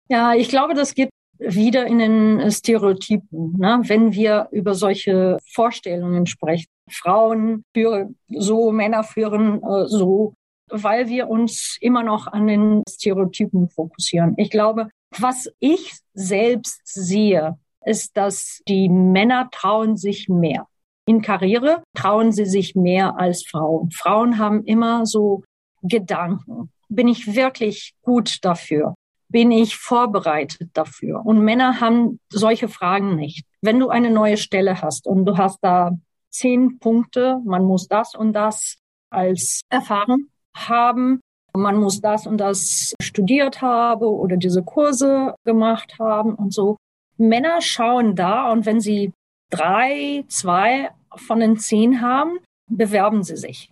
Ja, 0.08 0.34
ich 0.34 0.48
glaube, 0.48 0.74
das 0.74 0.94
geht 0.94 1.10
wieder 1.38 1.86
in 1.86 1.98
den 1.98 2.50
Stereotypen, 2.50 3.56
ne? 3.58 3.80
wenn 3.84 4.12
wir 4.12 4.48
über 4.52 4.74
solche 4.74 5.38
Vorstellungen 5.52 6.26
sprechen. 6.26 6.66
Frauen 6.90 7.64
führen 7.74 8.16
so, 8.28 8.70
Männer 8.72 9.04
führen 9.04 9.62
äh, 9.62 9.86
so, 9.86 10.34
weil 10.70 11.08
wir 11.08 11.28
uns 11.28 11.76
immer 11.80 12.02
noch 12.02 12.26
an 12.26 12.46
den 12.46 12.82
Stereotypen 12.88 13.68
fokussieren. 13.68 14.34
Ich 14.36 14.50
glaube, 14.50 14.88
was 15.18 15.50
ich 15.60 15.94
selbst 16.14 16.80
sehe, 16.84 17.58
ist, 17.84 18.16
dass 18.16 18.62
die 18.68 18.88
Männer 18.88 19.48
trauen 19.52 19.96
sich 19.96 20.28
mehr. 20.28 20.66
In 21.06 21.22
Karriere 21.22 21.84
trauen 21.94 22.32
sie 22.32 22.46
sich 22.46 22.74
mehr 22.74 23.18
als 23.18 23.46
Frauen. 23.46 23.90
Frauen 23.92 24.38
haben 24.38 24.64
immer 24.64 25.06
so 25.06 25.44
Gedanken. 25.82 26.70
Bin 26.88 27.06
ich 27.06 27.34
wirklich 27.34 27.94
gut 28.02 28.44
dafür? 28.44 28.94
Bin 29.28 29.52
ich 29.52 29.76
vorbereitet 29.76 30.70
dafür? 30.72 31.24
Und 31.24 31.44
Männer 31.44 31.80
haben 31.80 32.18
solche 32.28 32.68
Fragen 32.68 33.14
nicht. 33.14 33.44
Wenn 33.60 33.78
du 33.78 33.88
eine 33.88 34.10
neue 34.10 34.36
Stelle 34.36 34.82
hast 34.82 35.06
und 35.06 35.24
du 35.24 35.36
hast 35.36 35.58
da 35.62 35.96
zehn 36.30 36.78
Punkte, 36.80 37.38
man 37.44 37.64
muss 37.64 37.86
das 37.86 38.14
und 38.14 38.32
das 38.32 38.78
als 39.10 39.60
Erfahrung 39.70 40.28
haben, 40.56 41.20
man 41.54 41.76
muss 41.78 42.00
das 42.00 42.26
und 42.26 42.38
das 42.38 42.94
studiert 43.00 43.62
haben 43.62 44.04
oder 44.04 44.36
diese 44.36 44.62
Kurse 44.62 45.34
gemacht 45.44 45.98
haben 45.98 46.34
und 46.34 46.52
so. 46.52 46.76
Männer 47.18 47.60
schauen 47.60 48.14
da 48.14 48.50
und 48.50 48.66
wenn 48.66 48.80
sie 48.80 49.12
drei, 49.50 50.24
zwei 50.28 50.90
von 51.14 51.40
den 51.40 51.56
zehn 51.56 52.02
haben, 52.02 52.38
bewerben 52.70 53.22
sie 53.22 53.36
sich. 53.36 53.70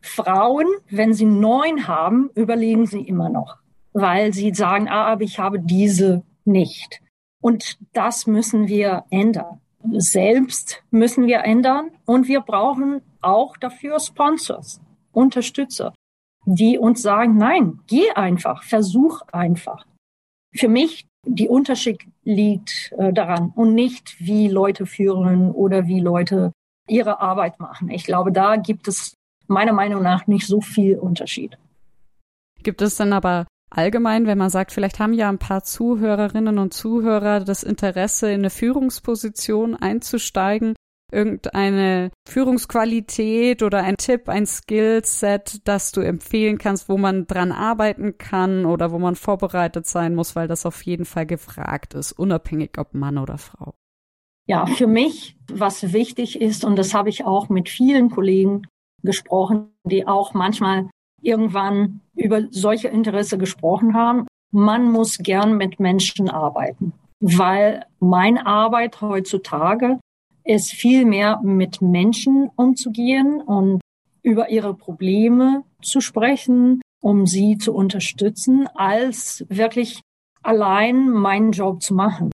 Frauen, 0.00 0.66
wenn 0.90 1.14
sie 1.14 1.24
neun 1.24 1.88
haben, 1.88 2.30
überlegen 2.34 2.86
sie 2.86 3.00
immer 3.00 3.28
noch, 3.28 3.56
weil 3.92 4.32
sie 4.32 4.54
sagen, 4.54 4.88
ah, 4.88 5.06
aber 5.06 5.22
ich 5.22 5.38
habe 5.38 5.58
diese 5.58 6.22
nicht. 6.44 7.00
Und 7.42 7.78
das 7.92 8.26
müssen 8.26 8.68
wir 8.68 9.04
ändern. 9.10 9.60
Selbst 9.92 10.82
müssen 10.90 11.26
wir 11.26 11.40
ändern 11.44 11.90
und 12.06 12.28
wir 12.28 12.40
brauchen 12.40 13.02
auch 13.20 13.56
dafür 13.56 14.00
Sponsors, 14.00 14.80
Unterstützer, 15.14 15.94
die 16.46 16.78
uns 16.78 17.02
sagen, 17.02 17.36
nein, 17.36 17.80
geh 17.86 18.10
einfach, 18.10 18.62
versuch 18.62 19.22
einfach. 19.32 19.86
Für 20.54 20.68
mich 20.68 21.06
die 21.26 21.48
Unterschied 21.48 22.06
liegt 22.22 22.92
äh, 22.98 23.12
daran 23.12 23.52
und 23.54 23.74
nicht, 23.74 24.16
wie 24.18 24.48
Leute 24.48 24.86
führen 24.86 25.50
oder 25.50 25.86
wie 25.86 26.00
Leute 26.00 26.52
ihre 26.88 27.20
Arbeit 27.20 27.58
machen. 27.60 27.90
Ich 27.90 28.04
glaube, 28.04 28.30
da 28.30 28.56
gibt 28.56 28.88
es 28.88 29.14
meiner 29.46 29.72
Meinung 29.72 30.02
nach 30.02 30.26
nicht 30.26 30.46
so 30.46 30.60
viel 30.60 30.98
Unterschied. 30.98 31.58
Gibt 32.62 32.82
es 32.82 32.96
dann 32.96 33.12
aber 33.12 33.46
allgemein, 33.70 34.26
wenn 34.26 34.38
man 34.38 34.50
sagt, 34.50 34.72
vielleicht 34.72 34.98
haben 34.98 35.12
ja 35.12 35.28
ein 35.28 35.38
paar 35.38 35.64
Zuhörerinnen 35.64 36.58
und 36.58 36.72
Zuhörer 36.74 37.40
das 37.40 37.62
Interesse, 37.62 38.28
in 38.28 38.40
eine 38.40 38.50
Führungsposition 38.50 39.76
einzusteigen, 39.76 40.74
irgendeine 41.14 42.10
Führungsqualität 42.28 43.62
oder 43.62 43.82
ein 43.82 43.96
Tipp, 43.96 44.28
ein 44.28 44.46
Skillset, 44.46 45.66
das 45.66 45.92
du 45.92 46.00
empfehlen 46.00 46.58
kannst, 46.58 46.88
wo 46.88 46.98
man 46.98 47.26
dran 47.26 47.52
arbeiten 47.52 48.18
kann 48.18 48.66
oder 48.66 48.90
wo 48.92 48.98
man 48.98 49.14
vorbereitet 49.14 49.86
sein 49.86 50.14
muss, 50.14 50.36
weil 50.36 50.48
das 50.48 50.66
auf 50.66 50.82
jeden 50.82 51.04
Fall 51.04 51.26
gefragt 51.26 51.94
ist, 51.94 52.12
unabhängig 52.12 52.76
ob 52.78 52.94
Mann 52.94 53.18
oder 53.18 53.38
Frau? 53.38 53.74
Ja, 54.46 54.66
für 54.66 54.86
mich, 54.86 55.36
was 55.50 55.94
wichtig 55.94 56.40
ist, 56.40 56.64
und 56.64 56.76
das 56.76 56.92
habe 56.92 57.08
ich 57.08 57.24
auch 57.24 57.48
mit 57.48 57.70
vielen 57.70 58.10
Kollegen 58.10 58.66
gesprochen, 59.02 59.68
die 59.84 60.06
auch 60.06 60.34
manchmal 60.34 60.90
irgendwann 61.22 62.00
über 62.14 62.42
solche 62.50 62.88
Interesse 62.88 63.38
gesprochen 63.38 63.94
haben, 63.94 64.26
man 64.52 64.90
muss 64.92 65.18
gern 65.18 65.56
mit 65.56 65.80
Menschen 65.80 66.28
arbeiten, 66.28 66.92
weil 67.20 67.86
meine 68.00 68.46
Arbeit 68.46 69.00
heutzutage 69.00 69.98
ist 70.44 70.72
viel 70.72 71.04
mehr 71.04 71.40
mit 71.42 71.80
Menschen 71.80 72.50
umzugehen 72.56 73.40
und 73.40 73.80
über 74.22 74.50
ihre 74.50 74.74
Probleme 74.74 75.64
zu 75.82 76.00
sprechen, 76.00 76.80
um 77.02 77.26
sie 77.26 77.58
zu 77.58 77.74
unterstützen, 77.74 78.66
als 78.74 79.44
wirklich 79.48 80.00
allein 80.42 81.10
meinen 81.10 81.52
Job 81.52 81.82
zu 81.82 81.94
machen. 81.94 82.30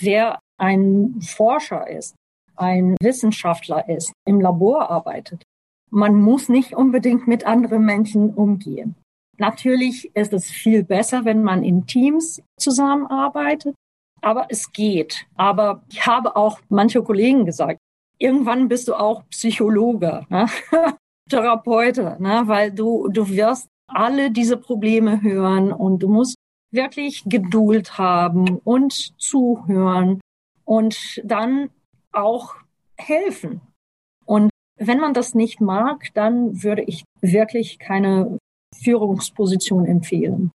Wer 0.00 0.38
ein 0.58 1.20
Forscher 1.20 1.88
ist, 1.88 2.14
ein 2.56 2.96
Wissenschaftler 3.00 3.88
ist, 3.88 4.12
im 4.26 4.40
Labor 4.40 4.90
arbeitet, 4.90 5.42
man 5.90 6.20
muss 6.20 6.48
nicht 6.48 6.74
unbedingt 6.74 7.26
mit 7.28 7.46
anderen 7.46 7.84
Menschen 7.84 8.34
umgehen. 8.34 8.96
Natürlich 9.38 10.14
ist 10.14 10.32
es 10.32 10.50
viel 10.50 10.84
besser, 10.84 11.24
wenn 11.24 11.42
man 11.42 11.64
in 11.64 11.86
Teams 11.86 12.42
zusammenarbeitet, 12.58 13.74
aber 14.24 14.46
es 14.48 14.72
geht. 14.72 15.26
Aber 15.36 15.84
ich 15.90 16.06
habe 16.06 16.36
auch 16.36 16.60
manche 16.68 17.02
Kollegen 17.02 17.44
gesagt, 17.44 17.78
irgendwann 18.18 18.68
bist 18.68 18.88
du 18.88 18.94
auch 18.94 19.24
Psychologe, 19.28 20.26
ne? 20.28 20.46
Therapeute, 21.28 22.16
ne? 22.20 22.42
weil 22.46 22.70
du, 22.70 23.08
du 23.08 23.28
wirst 23.28 23.68
alle 23.86 24.30
diese 24.30 24.56
Probleme 24.56 25.22
hören 25.22 25.72
und 25.72 26.00
du 26.00 26.08
musst 26.08 26.36
wirklich 26.70 27.24
Geduld 27.24 27.98
haben 27.98 28.58
und 28.58 28.92
zuhören 29.18 30.20
und 30.64 31.22
dann 31.24 31.70
auch 32.12 32.54
helfen. 32.96 33.60
Und 34.26 34.50
wenn 34.76 34.98
man 34.98 35.14
das 35.14 35.34
nicht 35.34 35.60
mag, 35.60 36.12
dann 36.14 36.62
würde 36.62 36.82
ich 36.82 37.04
wirklich 37.20 37.78
keine 37.78 38.38
Führungsposition 38.82 39.86
empfehlen. 39.86 40.50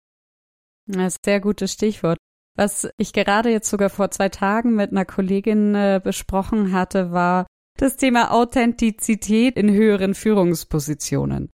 Das 0.87 1.13
ist 1.13 1.19
ein 1.19 1.31
sehr 1.31 1.39
gutes 1.39 1.73
Stichwort. 1.73 2.17
Was 2.59 2.89
ich 2.97 3.13
gerade 3.13 3.49
jetzt 3.49 3.69
sogar 3.69 3.89
vor 3.89 4.11
zwei 4.11 4.27
Tagen 4.27 4.75
mit 4.75 4.91
einer 4.91 5.05
Kollegin 5.05 5.75
äh, 5.75 6.01
besprochen 6.03 6.73
hatte, 6.73 7.13
war 7.13 7.47
das 7.77 7.95
Thema 7.95 8.33
Authentizität 8.33 9.55
in 9.55 9.71
höheren 9.71 10.13
Führungspositionen. 10.13 11.51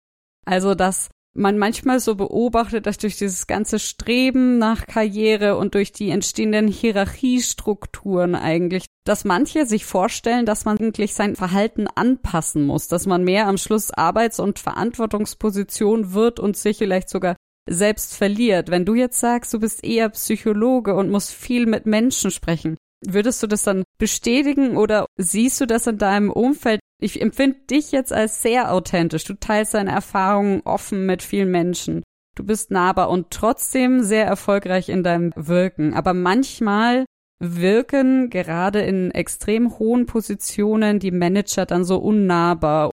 Also, 0.47 0.73
dass 0.73 1.11
man 1.35 1.59
manchmal 1.59 1.99
so 1.99 2.15
beobachtet, 2.15 2.87
dass 2.87 2.97
durch 2.97 3.17
dieses 3.17 3.45
ganze 3.45 3.77
Streben 3.77 4.57
nach 4.57 4.87
Karriere 4.87 5.57
und 5.57 5.75
durch 5.75 5.91
die 5.91 6.09
entstehenden 6.09 6.67
Hierarchiestrukturen 6.67 8.33
eigentlich, 8.33 8.85
dass 9.05 9.25
manche 9.25 9.67
sich 9.67 9.85
vorstellen, 9.85 10.47
dass 10.47 10.65
man 10.65 10.79
eigentlich 10.79 11.13
sein 11.13 11.35
Verhalten 11.35 11.85
anpassen 11.87 12.65
muss, 12.65 12.87
dass 12.87 13.05
man 13.05 13.23
mehr 13.23 13.45
am 13.45 13.59
Schluss 13.59 13.91
Arbeits- 13.91 14.39
und 14.39 14.57
Verantwortungsposition 14.57 16.13
wird 16.13 16.39
und 16.39 16.57
sich 16.57 16.79
vielleicht 16.79 17.09
sogar 17.09 17.35
selbst 17.69 18.15
verliert. 18.15 18.69
Wenn 18.69 18.85
du 18.85 18.95
jetzt 18.95 19.19
sagst, 19.19 19.53
du 19.53 19.59
bist 19.59 19.83
eher 19.83 20.09
Psychologe 20.09 20.95
und 20.95 21.09
musst 21.09 21.31
viel 21.31 21.65
mit 21.65 21.85
Menschen 21.85 22.31
sprechen, 22.31 22.77
würdest 23.05 23.41
du 23.43 23.47
das 23.47 23.63
dann 23.63 23.83
bestätigen 23.97 24.77
oder 24.77 25.05
siehst 25.17 25.61
du 25.61 25.65
das 25.65 25.87
in 25.87 25.97
deinem 25.97 26.31
Umfeld? 26.31 26.79
Ich 27.01 27.21
empfinde 27.21 27.59
dich 27.69 27.91
jetzt 27.91 28.13
als 28.13 28.41
sehr 28.41 28.73
authentisch. 28.73 29.25
Du 29.25 29.33
teilst 29.33 29.73
deine 29.73 29.91
Erfahrungen 29.91 30.61
offen 30.63 31.05
mit 31.05 31.21
vielen 31.21 31.51
Menschen. 31.51 32.03
Du 32.35 32.43
bist 32.43 32.71
nahbar 32.71 33.09
und 33.09 33.31
trotzdem 33.31 34.03
sehr 34.03 34.25
erfolgreich 34.25 34.89
in 34.89 35.03
deinem 35.03 35.31
Wirken. 35.35 35.93
Aber 35.93 36.13
manchmal 36.13 37.05
wirken 37.39 38.29
gerade 38.29 38.81
in 38.81 39.11
extrem 39.11 39.77
hohen 39.77 40.05
Positionen 40.05 40.99
die 40.99 41.11
Manager 41.11 41.65
dann 41.65 41.83
so 41.83 41.97
unnahbar 41.97 42.91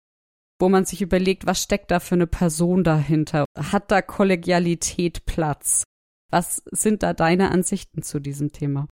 wo 0.63 0.69
man 0.69 0.85
sich 0.85 1.03
überlegt, 1.03 1.45
was 1.45 1.61
steckt 1.61 1.91
da 1.91 1.99
für 1.99 2.15
eine 2.15 2.29
Person 2.29 2.85
dahinter? 2.85 3.47
Hat 3.59 3.91
da 3.91 4.01
Kollegialität 4.01 5.27
Platz? 5.27 5.83
Was 6.31 6.63
sind 6.71 7.03
da 7.03 7.15
deine 7.15 7.51
Ansichten 7.51 8.03
zu 8.03 8.21
diesem 8.21 8.53
Thema? 8.53 8.87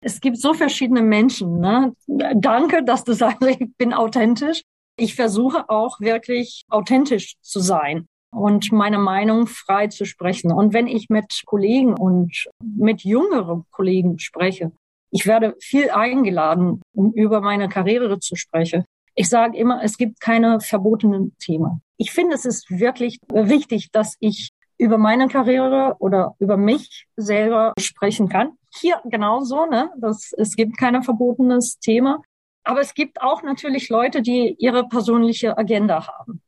Es 0.00 0.22
gibt 0.22 0.38
so 0.38 0.54
verschiedene 0.54 1.02
Menschen. 1.02 1.60
Ne? 1.60 1.92
Danke, 2.06 2.82
dass 2.82 3.04
du 3.04 3.12
sagst, 3.12 3.42
ich 3.42 3.76
bin 3.76 3.92
authentisch. 3.92 4.62
Ich 4.98 5.14
versuche 5.14 5.68
auch 5.68 6.00
wirklich 6.00 6.64
authentisch 6.70 7.34
zu 7.42 7.60
sein 7.60 8.06
und 8.34 8.72
meine 8.72 8.98
Meinung 8.98 9.46
frei 9.46 9.88
zu 9.88 10.06
sprechen. 10.06 10.50
Und 10.50 10.72
wenn 10.72 10.86
ich 10.86 11.10
mit 11.10 11.42
Kollegen 11.44 11.92
und 11.92 12.46
mit 12.62 13.02
jüngeren 13.02 13.64
Kollegen 13.70 14.18
spreche, 14.18 14.72
ich 15.10 15.26
werde 15.26 15.56
viel 15.60 15.90
eingeladen, 15.90 16.80
um 16.94 17.12
über 17.12 17.42
meine 17.42 17.68
Karriere 17.68 18.18
zu 18.18 18.34
sprechen. 18.34 18.86
Ich 19.16 19.28
sage 19.28 19.56
immer, 19.56 19.82
es 19.82 19.96
gibt 19.96 20.20
keine 20.20 20.60
verbotenen 20.60 21.36
Themen. 21.38 21.82
Ich 21.96 22.12
finde, 22.12 22.34
es 22.34 22.44
ist 22.44 22.70
wirklich 22.70 23.18
wichtig, 23.32 23.90
dass 23.90 24.16
ich 24.20 24.50
über 24.78 24.98
meine 24.98 25.26
Karriere 25.28 25.96
oder 26.00 26.34
über 26.38 26.58
mich 26.58 27.06
selber 27.16 27.72
sprechen 27.78 28.28
kann. 28.28 28.52
Hier 28.78 29.00
genauso, 29.06 29.64
ne? 29.64 29.90
Das, 29.96 30.32
es 30.36 30.54
gibt 30.54 30.76
kein 30.76 31.02
verbotenes 31.02 31.78
Thema. 31.78 32.22
Aber 32.62 32.80
es 32.80 32.92
gibt 32.92 33.22
auch 33.22 33.42
natürlich 33.42 33.88
Leute, 33.88 34.20
die 34.20 34.54
ihre 34.58 34.86
persönliche 34.86 35.56
Agenda 35.56 36.06
haben. 36.06 36.42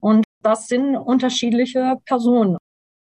Und 0.00 0.24
das 0.40 0.68
sind 0.68 0.96
unterschiedliche 0.96 1.96
Personen. 2.06 2.56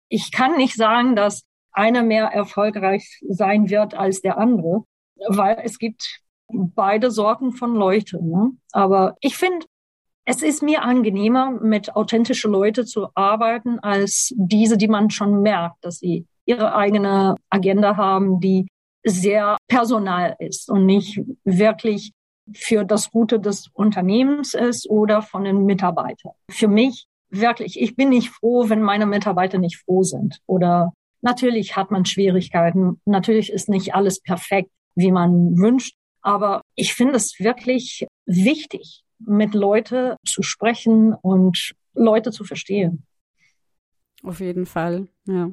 Ich 0.09 0.33
kann 0.33 0.57
nicht 0.57 0.77
sagen, 0.77 1.17
dass 1.17 1.43
einer 1.73 2.03
mehr 2.03 2.27
erfolgreich 2.27 3.21
sein 3.29 3.69
wird 3.69 3.95
als 3.95 4.23
der 4.23 4.39
andere, 4.39 4.85
weil 5.29 5.61
es 5.65 5.79
gibt 5.79 6.21
beide 6.75 7.11
Sorten 7.11 7.53
von 7.53 7.75
Leuten. 7.75 8.31
Ne? 8.31 8.51
Aber 8.73 9.17
ich 9.21 9.37
finde, 9.37 9.67
es 10.25 10.43
ist 10.43 10.63
mir 10.63 10.83
angenehmer, 10.83 11.51
mit 11.51 11.97
authentischen 11.97 12.53
Leuten 12.53 12.87
zu 12.87 13.09
arbeiten, 13.15 13.79
als 13.81 14.33
diese, 14.37 14.77
die 14.77 14.89
man 14.89 15.11
schon 15.11 15.43
merkt, 15.43 15.85
dass 15.85 15.99
sie 15.99 16.27
ihre 16.45 16.75
eigene 16.75 17.37
Agenda 17.51 17.97
haben, 17.97 18.41
die 18.41 18.67
sehr 19.05 19.57
personal 19.69 20.37
ist 20.39 20.71
und 20.71 20.87
nicht 20.87 21.21
wirklich 21.45 22.13
für 22.55 22.85
das 22.85 23.11
Gute 23.11 23.41
des 23.41 23.69
Unternehmens 23.73 24.55
ist 24.55 24.89
oder 24.89 25.23
von 25.23 25.45
den 25.45 25.65
Mitarbeitern. 25.65 26.33
Für 26.51 26.69
mich 26.69 27.07
wirklich, 27.31 27.81
ich 27.81 27.97
bin 27.97 28.11
nicht 28.11 28.31
froh, 28.31 28.69
wenn 28.69 28.83
meine 28.83 29.07
Mitarbeiter 29.07 29.59
nicht 29.59 29.79
froh 29.79 30.03
sind. 30.03 30.41
Oder 30.47 30.93
natürlich 31.21 31.77
hat 31.77 31.91
man 31.91 32.05
Schwierigkeiten. 32.05 33.01
Natürlich 33.05 33.51
ist 33.51 33.69
nicht 33.69 33.95
alles 33.95 34.21
perfekt, 34.21 34.71
wie 34.95 35.11
man 35.11 35.57
wünscht. 35.57 35.97
Aber 36.23 36.63
ich 36.75 36.95
finde 36.95 37.17
es 37.17 37.39
wirklich 37.39 38.07
wichtig, 38.27 39.03
mit 39.19 39.55
Leute 39.55 40.17
zu 40.27 40.43
sprechen 40.43 41.15
und 41.15 41.73
Leute 41.95 42.31
zu 42.31 42.45
verstehen. 42.45 43.05
Auf 44.23 44.41
jeden 44.41 44.67
Fall, 44.67 45.09
ja. 45.27 45.51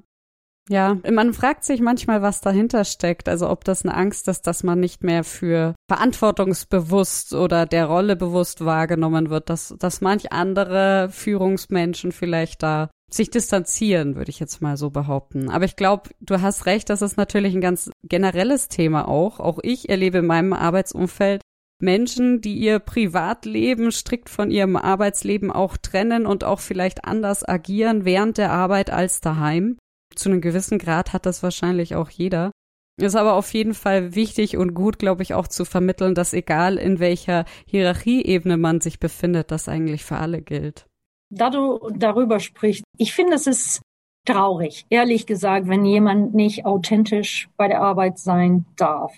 Ja, 0.69 0.99
man 1.11 1.33
fragt 1.33 1.63
sich 1.63 1.81
manchmal, 1.81 2.21
was 2.21 2.41
dahinter 2.41 2.85
steckt. 2.85 3.27
Also 3.27 3.49
ob 3.49 3.63
das 3.63 3.83
eine 3.83 3.95
Angst 3.95 4.27
ist, 4.27 4.45
dass 4.45 4.61
man 4.61 4.79
nicht 4.79 5.03
mehr 5.03 5.23
für 5.23 5.73
verantwortungsbewusst 5.89 7.33
oder 7.33 7.65
der 7.65 7.87
Rolle 7.87 8.15
bewusst 8.15 8.63
wahrgenommen 8.63 9.31
wird, 9.31 9.49
dass, 9.49 9.73
dass 9.79 10.01
manch 10.01 10.31
andere 10.31 11.09
Führungsmenschen 11.09 12.11
vielleicht 12.11 12.61
da 12.61 12.91
sich 13.13 13.29
distanzieren, 13.29 14.15
würde 14.15 14.29
ich 14.29 14.39
jetzt 14.39 14.61
mal 14.61 14.77
so 14.77 14.89
behaupten. 14.89 15.49
Aber 15.49 15.65
ich 15.65 15.75
glaube, 15.75 16.09
du 16.19 16.41
hast 16.41 16.65
recht, 16.65 16.89
das 16.89 17.01
ist 17.01 17.17
natürlich 17.17 17.55
ein 17.55 17.61
ganz 17.61 17.89
generelles 18.03 18.67
Thema 18.67 19.07
auch. 19.07 19.39
Auch 19.39 19.59
ich 19.63 19.89
erlebe 19.89 20.19
in 20.19 20.25
meinem 20.25 20.53
Arbeitsumfeld 20.53 21.41
Menschen, 21.81 22.41
die 22.41 22.57
ihr 22.57 22.79
Privatleben 22.79 23.91
strikt 23.91 24.29
von 24.29 24.51
ihrem 24.51 24.75
Arbeitsleben 24.75 25.49
auch 25.49 25.77
trennen 25.77 26.25
und 26.25 26.43
auch 26.43 26.59
vielleicht 26.59 27.05
anders 27.05 27.47
agieren 27.47 28.03
während 28.03 28.37
der 28.37 28.51
Arbeit 28.51 28.89
als 28.89 29.21
daheim. 29.21 29.77
Zu 30.13 30.29
einem 30.29 30.41
gewissen 30.41 30.77
Grad 30.77 31.13
hat 31.13 31.25
das 31.25 31.41
wahrscheinlich 31.41 31.95
auch 31.95 32.09
jeder. 32.09 32.51
Ist 32.97 33.15
aber 33.15 33.35
auf 33.35 33.53
jeden 33.53 33.73
Fall 33.73 34.13
wichtig 34.13 34.57
und 34.57 34.73
gut, 34.73 34.99
glaube 34.99 35.23
ich, 35.23 35.33
auch 35.33 35.47
zu 35.47 35.63
vermitteln, 35.63 36.15
dass 36.15 36.33
egal 36.33 36.77
in 36.77 36.99
welcher 36.99 37.45
Hierarchieebene 37.65 38.57
man 38.57 38.81
sich 38.81 38.99
befindet, 38.99 39.51
das 39.51 39.69
eigentlich 39.69 40.03
für 40.03 40.17
alle 40.17 40.41
gilt. 40.41 40.88
Da 41.31 41.49
du 41.49 41.79
darüber 41.95 42.39
sprichst, 42.39 42.83
ich 42.97 43.13
finde, 43.13 43.35
es 43.35 43.47
ist 43.47 43.81
traurig, 44.25 44.85
ehrlich 44.89 45.25
gesagt, 45.25 45.67
wenn 45.67 45.85
jemand 45.85 46.33
nicht 46.33 46.65
authentisch 46.65 47.49
bei 47.57 47.67
der 47.67 47.81
Arbeit 47.81 48.17
sein 48.17 48.65
darf. 48.75 49.13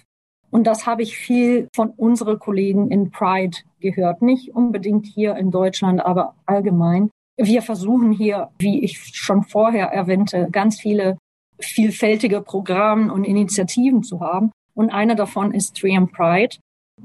Und 0.50 0.66
das 0.66 0.86
habe 0.86 1.02
ich 1.02 1.18
viel 1.18 1.70
von 1.74 1.92
unseren 1.92 2.38
Kollegen 2.38 2.92
in 2.92 3.10
Pride 3.12 3.58
gehört. 3.80 4.22
Nicht 4.22 4.54
unbedingt 4.54 5.06
hier 5.06 5.36
in 5.38 5.50
Deutschland, 5.50 6.06
aber 6.06 6.36
allgemein. 6.46 7.10
Wir 7.38 7.62
versuchen 7.62 8.12
hier, 8.12 8.50
wie 8.60 8.84
ich 8.84 9.00
schon 9.16 9.44
vorher 9.44 9.88
erwähnte, 9.88 10.50
ganz 10.52 10.80
viele 10.80 11.18
vielfältige 11.60 12.42
Programme 12.42 13.14
und 13.14 13.24
Initiativen 13.24 14.04
zu 14.04 14.20
haben. 14.20 14.52
Und 14.74 14.90
eine 14.90 15.16
davon 15.16 15.54
ist 15.54 15.78
3M 15.78 16.12
Pride 16.12 16.58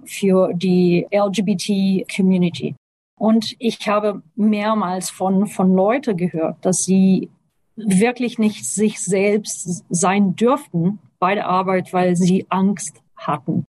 für 0.04 0.52
die 0.52 1.06
LGBT 1.12 2.04
Community. 2.14 2.74
Und 3.18 3.56
ich 3.58 3.88
habe 3.88 4.22
mehrmals 4.34 5.10
von, 5.10 5.46
von 5.46 5.74
Leuten 5.74 6.16
gehört, 6.16 6.64
dass 6.64 6.84
sie 6.84 7.30
wirklich 7.76 8.38
nicht 8.38 8.64
sich 8.64 9.00
selbst 9.00 9.84
sein 9.88 10.36
dürften 10.36 10.98
bei 11.18 11.34
der 11.34 11.48
Arbeit, 11.48 11.92
weil 11.92 12.16
sie 12.16 12.46
Angst 12.50 13.02
hatten. 13.16 13.64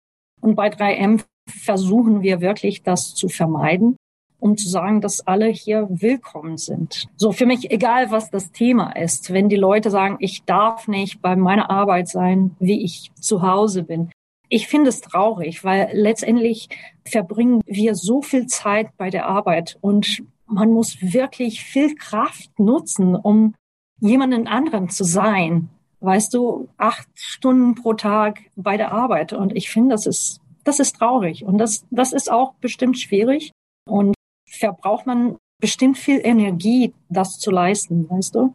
Und 0.40 0.54
bei 0.54 0.68
3M 0.68 1.22
versuchen 1.48 2.22
wir 2.22 2.40
wirklich, 2.40 2.82
das 2.82 3.14
zu 3.14 3.28
vermeiden, 3.28 3.96
um 4.38 4.56
zu 4.56 4.68
sagen, 4.68 5.00
dass 5.00 5.26
alle 5.26 5.46
hier 5.46 5.86
willkommen 5.88 6.56
sind. 6.56 7.06
So 7.16 7.32
für 7.32 7.46
mich, 7.46 7.70
egal 7.70 8.10
was 8.10 8.30
das 8.30 8.52
Thema 8.52 8.90
ist, 8.92 9.32
wenn 9.32 9.48
die 9.48 9.56
Leute 9.56 9.90
sagen, 9.90 10.16
ich 10.20 10.44
darf 10.44 10.88
nicht 10.88 11.20
bei 11.20 11.36
meiner 11.36 11.70
Arbeit 11.70 12.08
sein, 12.08 12.56
wie 12.58 12.82
ich 12.82 13.12
zu 13.20 13.42
Hause 13.42 13.82
bin. 13.82 14.10
Ich 14.52 14.68
finde 14.68 14.90
es 14.90 15.00
traurig, 15.00 15.64
weil 15.64 15.88
letztendlich 15.92 16.68
verbringen 17.06 17.62
wir 17.64 17.94
so 17.94 18.20
viel 18.20 18.46
Zeit 18.46 18.88
bei 18.98 19.08
der 19.08 19.26
Arbeit 19.26 19.78
und 19.80 20.22
man 20.46 20.70
muss 20.70 21.00
wirklich 21.00 21.62
viel 21.62 21.94
Kraft 21.94 22.50
nutzen, 22.58 23.16
um 23.16 23.54
jemanden 24.00 24.46
anderen 24.48 24.90
zu 24.90 25.04
sein 25.04 25.70
weißt 26.02 26.34
du, 26.34 26.68
acht 26.76 27.08
Stunden 27.14 27.74
pro 27.74 27.94
Tag 27.94 28.40
bei 28.56 28.76
der 28.76 28.92
Arbeit. 28.92 29.32
Und 29.32 29.56
ich 29.56 29.70
finde, 29.70 29.90
das 29.90 30.06
ist, 30.06 30.40
das 30.64 30.80
ist 30.80 30.96
traurig. 30.96 31.44
Und 31.44 31.58
das, 31.58 31.86
das 31.90 32.12
ist 32.12 32.30
auch 32.30 32.54
bestimmt 32.54 32.98
schwierig. 32.98 33.52
Und 33.88 34.14
verbraucht 34.48 35.06
man 35.06 35.36
bestimmt 35.60 35.96
viel 35.96 36.20
Energie, 36.22 36.92
das 37.08 37.38
zu 37.38 37.50
leisten, 37.50 38.10
weißt 38.10 38.34
du? 38.34 38.54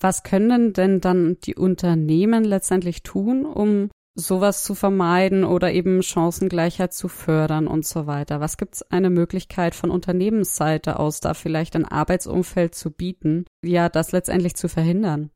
Was 0.00 0.22
können 0.22 0.72
denn 0.72 1.00
dann 1.00 1.38
die 1.44 1.54
Unternehmen 1.54 2.44
letztendlich 2.44 3.02
tun, 3.02 3.46
um 3.46 3.90
sowas 4.18 4.64
zu 4.64 4.74
vermeiden 4.74 5.44
oder 5.44 5.72
eben 5.72 6.02
Chancengleichheit 6.02 6.92
zu 6.92 7.08
fördern 7.08 7.66
und 7.68 7.86
so 7.86 8.06
weiter? 8.06 8.40
Was 8.40 8.56
gibt 8.56 8.74
es 8.74 8.82
eine 8.90 9.10
Möglichkeit 9.10 9.74
von 9.74 9.90
Unternehmensseite 9.90 10.98
aus, 10.98 11.20
da 11.20 11.34
vielleicht 11.34 11.76
ein 11.76 11.84
Arbeitsumfeld 11.84 12.74
zu 12.74 12.90
bieten, 12.90 13.44
ja, 13.64 13.88
das 13.88 14.12
letztendlich 14.12 14.56
zu 14.56 14.68
verhindern? 14.68 15.30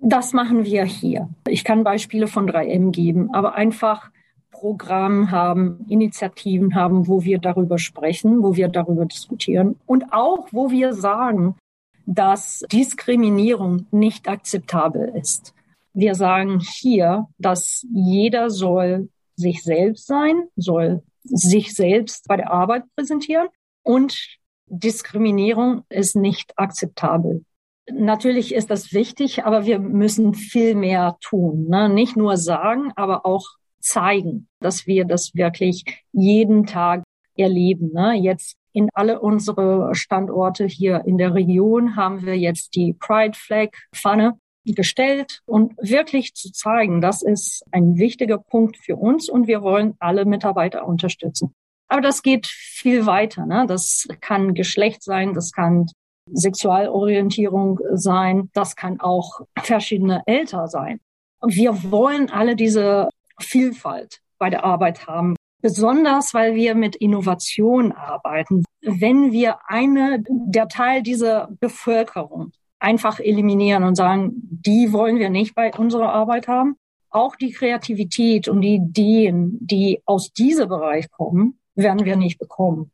Das 0.00 0.32
machen 0.32 0.64
wir 0.64 0.84
hier. 0.84 1.28
Ich 1.46 1.64
kann 1.64 1.84
Beispiele 1.84 2.26
von 2.26 2.48
3M 2.48 2.90
geben, 2.90 3.34
aber 3.34 3.54
einfach 3.54 4.10
Programm 4.50 5.30
haben, 5.30 5.84
Initiativen 5.88 6.74
haben, 6.74 7.08
wo 7.08 7.24
wir 7.24 7.38
darüber 7.38 7.78
sprechen, 7.78 8.42
wo 8.42 8.56
wir 8.56 8.68
darüber 8.68 9.04
diskutieren 9.04 9.76
und 9.84 10.12
auch, 10.12 10.48
wo 10.52 10.70
wir 10.70 10.94
sagen, 10.94 11.56
dass 12.06 12.64
Diskriminierung 12.72 13.86
nicht 13.90 14.28
akzeptabel 14.28 15.12
ist. 15.20 15.55
Wir 15.98 16.14
sagen 16.14 16.60
hier, 16.60 17.26
dass 17.38 17.86
jeder 17.90 18.50
soll 18.50 19.08
sich 19.34 19.62
selbst 19.62 20.06
sein, 20.06 20.42
soll 20.54 21.02
sich 21.24 21.74
selbst 21.74 22.28
bei 22.28 22.36
der 22.36 22.50
Arbeit 22.50 22.84
präsentieren 22.94 23.48
und 23.82 24.36
Diskriminierung 24.66 25.84
ist 25.88 26.14
nicht 26.14 26.52
akzeptabel. 26.58 27.46
Natürlich 27.90 28.54
ist 28.54 28.68
das 28.68 28.92
wichtig, 28.92 29.44
aber 29.44 29.64
wir 29.64 29.78
müssen 29.78 30.34
viel 30.34 30.74
mehr 30.74 31.16
tun. 31.22 31.66
Ne? 31.68 31.88
Nicht 31.88 32.14
nur 32.14 32.36
sagen, 32.36 32.92
aber 32.94 33.24
auch 33.24 33.46
zeigen, 33.80 34.48
dass 34.60 34.86
wir 34.86 35.06
das 35.06 35.34
wirklich 35.34 36.04
jeden 36.12 36.66
Tag 36.66 37.04
erleben. 37.36 37.92
Ne? 37.94 38.16
Jetzt 38.20 38.58
in 38.74 38.90
alle 38.92 39.18
unsere 39.22 39.94
Standorte 39.94 40.66
hier 40.66 41.06
in 41.06 41.16
der 41.16 41.32
Region 41.32 41.96
haben 41.96 42.26
wir 42.26 42.36
jetzt 42.36 42.74
die 42.74 42.92
Pride 42.92 43.38
Flag 43.38 43.70
Pfanne 43.94 44.38
gestellt 44.74 45.40
und 45.46 45.74
wirklich 45.78 46.34
zu 46.34 46.52
zeigen, 46.52 47.00
das 47.00 47.22
ist 47.22 47.64
ein 47.72 47.96
wichtiger 47.96 48.38
Punkt 48.38 48.76
für 48.76 48.96
uns 48.96 49.28
und 49.28 49.46
wir 49.46 49.62
wollen 49.62 49.94
alle 49.98 50.24
Mitarbeiter 50.24 50.86
unterstützen. 50.86 51.54
Aber 51.88 52.00
das 52.00 52.22
geht 52.22 52.46
viel 52.46 53.06
weiter. 53.06 53.46
Ne? 53.46 53.64
Das 53.68 54.08
kann 54.20 54.54
Geschlecht 54.54 55.02
sein, 55.02 55.34
das 55.34 55.52
kann 55.52 55.86
Sexualorientierung 56.32 57.80
sein. 57.92 58.50
Das 58.52 58.76
kann 58.76 59.00
auch 59.00 59.40
verschiedene 59.62 60.22
Älter 60.26 60.68
sein. 60.68 61.00
Wir 61.44 61.90
wollen 61.90 62.30
alle 62.30 62.56
diese 62.56 63.08
Vielfalt 63.40 64.20
bei 64.38 64.50
der 64.50 64.64
Arbeit 64.64 65.06
haben. 65.06 65.36
Besonders, 65.62 66.34
weil 66.34 66.54
wir 66.54 66.74
mit 66.74 66.96
Innovation 66.96 67.92
arbeiten. 67.92 68.64
Wenn 68.82 69.32
wir 69.32 69.58
eine, 69.66 70.22
der 70.28 70.68
Teil 70.68 71.02
dieser 71.02 71.48
Bevölkerung 71.60 72.52
einfach 72.86 73.18
eliminieren 73.18 73.82
und 73.82 73.96
sagen, 73.96 74.30
die 74.36 74.92
wollen 74.92 75.18
wir 75.18 75.28
nicht 75.28 75.56
bei 75.56 75.74
unserer 75.74 76.12
Arbeit 76.12 76.46
haben, 76.46 76.76
auch 77.10 77.34
die 77.34 77.50
Kreativität 77.50 78.46
und 78.46 78.60
die 78.60 78.76
Ideen, 78.76 79.58
die 79.60 80.02
aus 80.04 80.32
diesem 80.32 80.68
Bereich 80.68 81.10
kommen, 81.10 81.58
werden 81.74 82.04
wir 82.04 82.14
nicht 82.14 82.38
bekommen. 82.38 82.92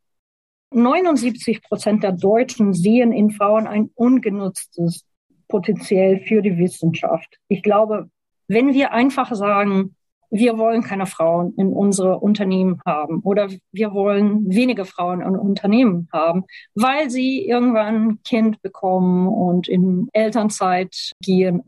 79 0.71 1.61
Prozent 1.61 2.01
der 2.01 2.13
Deutschen 2.13 2.73
sehen 2.73 3.11
in 3.11 3.29
Frauen 3.29 3.67
ein 3.67 3.91
ungenutztes 3.93 5.05
Potenzial 5.47 6.19
für 6.21 6.41
die 6.41 6.57
Wissenschaft. 6.57 7.37
Ich 7.47 7.61
glaube, 7.61 8.09
wenn 8.47 8.73
wir 8.73 8.93
einfach 8.93 9.31
sagen, 9.35 9.95
wir 10.33 10.57
wollen 10.57 10.81
keine 10.81 11.05
Frauen 11.05 11.53
in 11.57 11.71
unsere 11.71 12.17
Unternehmen 12.17 12.81
haben 12.87 13.19
oder 13.19 13.49
wir 13.71 13.93
wollen 13.93 14.49
weniger 14.49 14.83
Frauen 14.83 15.21
in 15.21 15.35
Unternehmen 15.35 16.09
haben, 16.11 16.45
weil 16.73 17.11
sie 17.11 17.47
irgendwann 17.47 18.07
ein 18.09 18.23
Kind 18.23 18.59
bekommen 18.63 19.27
und 19.27 19.67
in 19.67 20.09
Elternzeit 20.11 21.11
gehen. 21.21 21.61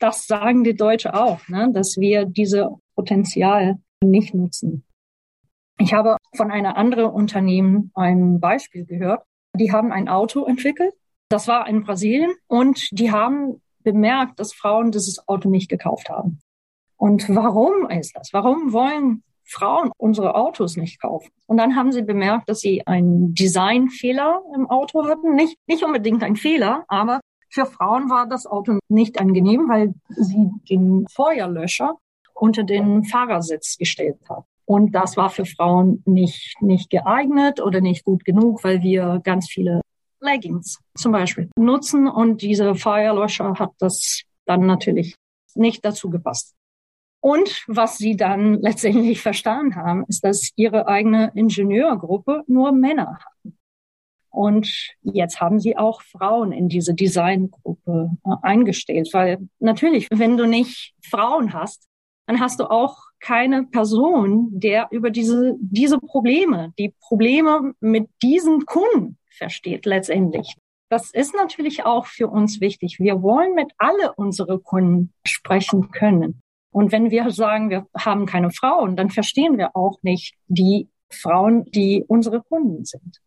Das 0.00 0.26
sagen 0.26 0.64
die 0.64 0.74
Deutschen 0.74 1.12
auch, 1.12 1.46
ne? 1.48 1.70
dass 1.72 1.96
wir 1.96 2.24
diese 2.24 2.70
Potenzial 2.96 3.76
nicht 4.02 4.34
nutzen. 4.34 4.84
Ich 5.78 5.94
habe 5.94 6.16
von 6.36 6.50
einer 6.50 6.76
anderen 6.76 7.12
Unternehmen 7.12 7.92
ein 7.94 8.40
Beispiel 8.40 8.84
gehört. 8.84 9.22
Die 9.54 9.70
haben 9.70 9.92
ein 9.92 10.08
Auto 10.08 10.44
entwickelt. 10.44 10.92
Das 11.28 11.46
war 11.46 11.68
in 11.68 11.84
Brasilien 11.84 12.32
und 12.48 12.88
die 12.90 13.12
haben 13.12 13.62
bemerkt, 13.84 14.40
dass 14.40 14.52
Frauen 14.52 14.90
dieses 14.90 15.28
Auto 15.28 15.48
nicht 15.48 15.68
gekauft 15.68 16.10
haben. 16.10 16.40
Und 16.98 17.28
warum 17.34 17.88
ist 17.88 18.14
das? 18.16 18.32
Warum 18.32 18.72
wollen 18.72 19.22
Frauen 19.44 19.90
unsere 19.96 20.34
Autos 20.34 20.76
nicht 20.76 21.00
kaufen? 21.00 21.30
Und 21.46 21.56
dann 21.56 21.76
haben 21.76 21.92
sie 21.92 22.02
bemerkt, 22.02 22.48
dass 22.48 22.60
sie 22.60 22.86
einen 22.86 23.34
Designfehler 23.34 24.42
im 24.54 24.68
Auto 24.68 25.06
hatten. 25.06 25.34
Nicht, 25.34 25.56
nicht 25.66 25.82
unbedingt 25.84 26.22
ein 26.22 26.36
Fehler, 26.36 26.84
aber 26.88 27.20
für 27.50 27.64
Frauen 27.64 28.10
war 28.10 28.28
das 28.28 28.46
Auto 28.46 28.78
nicht 28.88 29.18
angenehm, 29.20 29.68
weil 29.68 29.94
sie 30.08 30.50
den 30.68 31.06
Feuerlöscher 31.08 31.94
unter 32.34 32.62
den 32.62 33.04
Fahrersitz 33.04 33.78
gestellt 33.78 34.18
hat. 34.28 34.44
Und 34.66 34.94
das 34.94 35.16
war 35.16 35.30
für 35.30 35.46
Frauen 35.46 36.02
nicht, 36.04 36.60
nicht 36.60 36.90
geeignet 36.90 37.60
oder 37.60 37.80
nicht 37.80 38.04
gut 38.04 38.24
genug, 38.26 38.62
weil 38.64 38.82
wir 38.82 39.20
ganz 39.24 39.48
viele 39.48 39.80
Leggings 40.20 40.78
zum 40.94 41.12
Beispiel 41.12 41.48
nutzen 41.56 42.06
und 42.06 42.42
diese 42.42 42.74
Feuerlöscher 42.74 43.54
hat 43.58 43.70
das 43.78 44.22
dann 44.44 44.66
natürlich 44.66 45.14
nicht 45.54 45.84
dazu 45.84 46.10
gepasst. 46.10 46.54
Und 47.20 47.64
was 47.66 47.98
sie 47.98 48.16
dann 48.16 48.54
letztendlich 48.60 49.20
verstanden 49.20 49.76
haben, 49.76 50.04
ist, 50.08 50.24
dass 50.24 50.52
ihre 50.56 50.86
eigene 50.86 51.32
Ingenieurgruppe 51.34 52.44
nur 52.46 52.72
Männer 52.72 53.18
hatten. 53.18 53.58
Und 54.30 54.94
jetzt 55.02 55.40
haben 55.40 55.58
sie 55.58 55.76
auch 55.76 56.02
Frauen 56.02 56.52
in 56.52 56.68
diese 56.68 56.94
Designgruppe 56.94 58.10
äh, 58.24 58.30
eingestellt, 58.42 59.08
weil 59.12 59.48
natürlich, 59.58 60.06
wenn 60.10 60.36
du 60.36 60.46
nicht 60.46 60.94
Frauen 61.02 61.52
hast, 61.54 61.88
dann 62.26 62.38
hast 62.38 62.60
du 62.60 62.70
auch 62.70 62.98
keine 63.20 63.64
Person, 63.64 64.48
der 64.52 64.88
über 64.90 65.10
diese, 65.10 65.56
diese 65.60 65.98
Probleme, 65.98 66.72
die 66.78 66.94
Probleme 67.00 67.72
mit 67.80 68.08
diesen 68.22 68.66
Kunden 68.66 69.18
versteht 69.30 69.86
letztendlich. 69.86 70.54
Das 70.90 71.10
ist 71.10 71.34
natürlich 71.34 71.84
auch 71.84 72.06
für 72.06 72.28
uns 72.28 72.60
wichtig. 72.60 72.98
Wir 72.98 73.22
wollen 73.22 73.54
mit 73.54 73.72
alle 73.78 74.14
unsere 74.14 74.58
Kunden 74.58 75.12
sprechen 75.24 75.90
können. 75.90 76.42
Und 76.70 76.92
wenn 76.92 77.10
wir 77.10 77.30
sagen, 77.30 77.70
wir 77.70 77.86
haben 77.96 78.26
keine 78.26 78.50
Frauen, 78.50 78.96
dann 78.96 79.10
verstehen 79.10 79.58
wir 79.58 79.74
auch 79.74 79.98
nicht 80.02 80.34
die 80.46 80.88
Frauen, 81.10 81.64
die 81.64 82.04
unsere 82.06 82.42
Kunden 82.42 82.84
sind. 82.84 83.20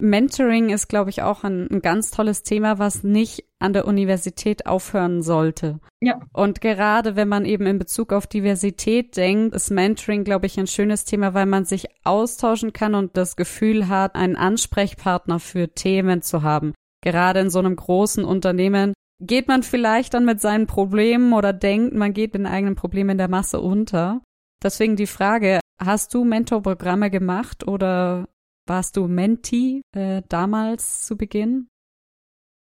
Mentoring 0.00 0.70
ist, 0.70 0.88
glaube 0.88 1.10
ich, 1.10 1.22
auch 1.22 1.44
ein, 1.44 1.68
ein, 1.70 1.82
ganz 1.82 2.10
tolles 2.10 2.42
Thema, 2.42 2.78
was 2.78 3.04
nicht 3.04 3.44
an 3.58 3.72
der 3.72 3.86
Universität 3.86 4.66
aufhören 4.66 5.22
sollte. 5.22 5.78
Ja. 6.00 6.20
Und 6.32 6.60
gerade 6.60 7.16
wenn 7.16 7.28
man 7.28 7.44
eben 7.44 7.66
in 7.66 7.78
Bezug 7.78 8.12
auf 8.12 8.26
Diversität 8.26 9.16
denkt, 9.16 9.54
ist 9.54 9.70
Mentoring, 9.70 10.24
glaube 10.24 10.46
ich, 10.46 10.58
ein 10.58 10.66
schönes 10.66 11.04
Thema, 11.04 11.34
weil 11.34 11.46
man 11.46 11.64
sich 11.64 11.88
austauschen 12.04 12.72
kann 12.72 12.94
und 12.94 13.16
das 13.16 13.36
Gefühl 13.36 13.88
hat, 13.88 14.14
einen 14.14 14.36
Ansprechpartner 14.36 15.38
für 15.38 15.68
Themen 15.68 16.22
zu 16.22 16.42
haben. 16.42 16.72
Gerade 17.02 17.40
in 17.40 17.50
so 17.50 17.58
einem 17.58 17.76
großen 17.76 18.24
Unternehmen 18.24 18.94
geht 19.20 19.48
man 19.48 19.62
vielleicht 19.62 20.14
dann 20.14 20.24
mit 20.24 20.40
seinen 20.40 20.66
Problemen 20.66 21.32
oder 21.32 21.52
denkt, 21.52 21.94
man 21.94 22.12
geht 22.12 22.34
mit 22.34 22.46
eigenen 22.46 22.74
Problemen 22.74 23.10
in 23.10 23.18
der 23.18 23.28
Masse 23.28 23.60
unter. 23.60 24.22
Deswegen 24.62 24.96
die 24.96 25.06
Frage, 25.06 25.60
hast 25.78 26.14
du 26.14 26.24
Mentorprogramme 26.24 27.10
gemacht 27.10 27.66
oder 27.66 28.28
warst 28.66 28.96
du 28.96 29.08
Mentee 29.08 29.82
äh, 29.94 30.22
damals 30.28 31.02
zu 31.02 31.16
Beginn? 31.16 31.68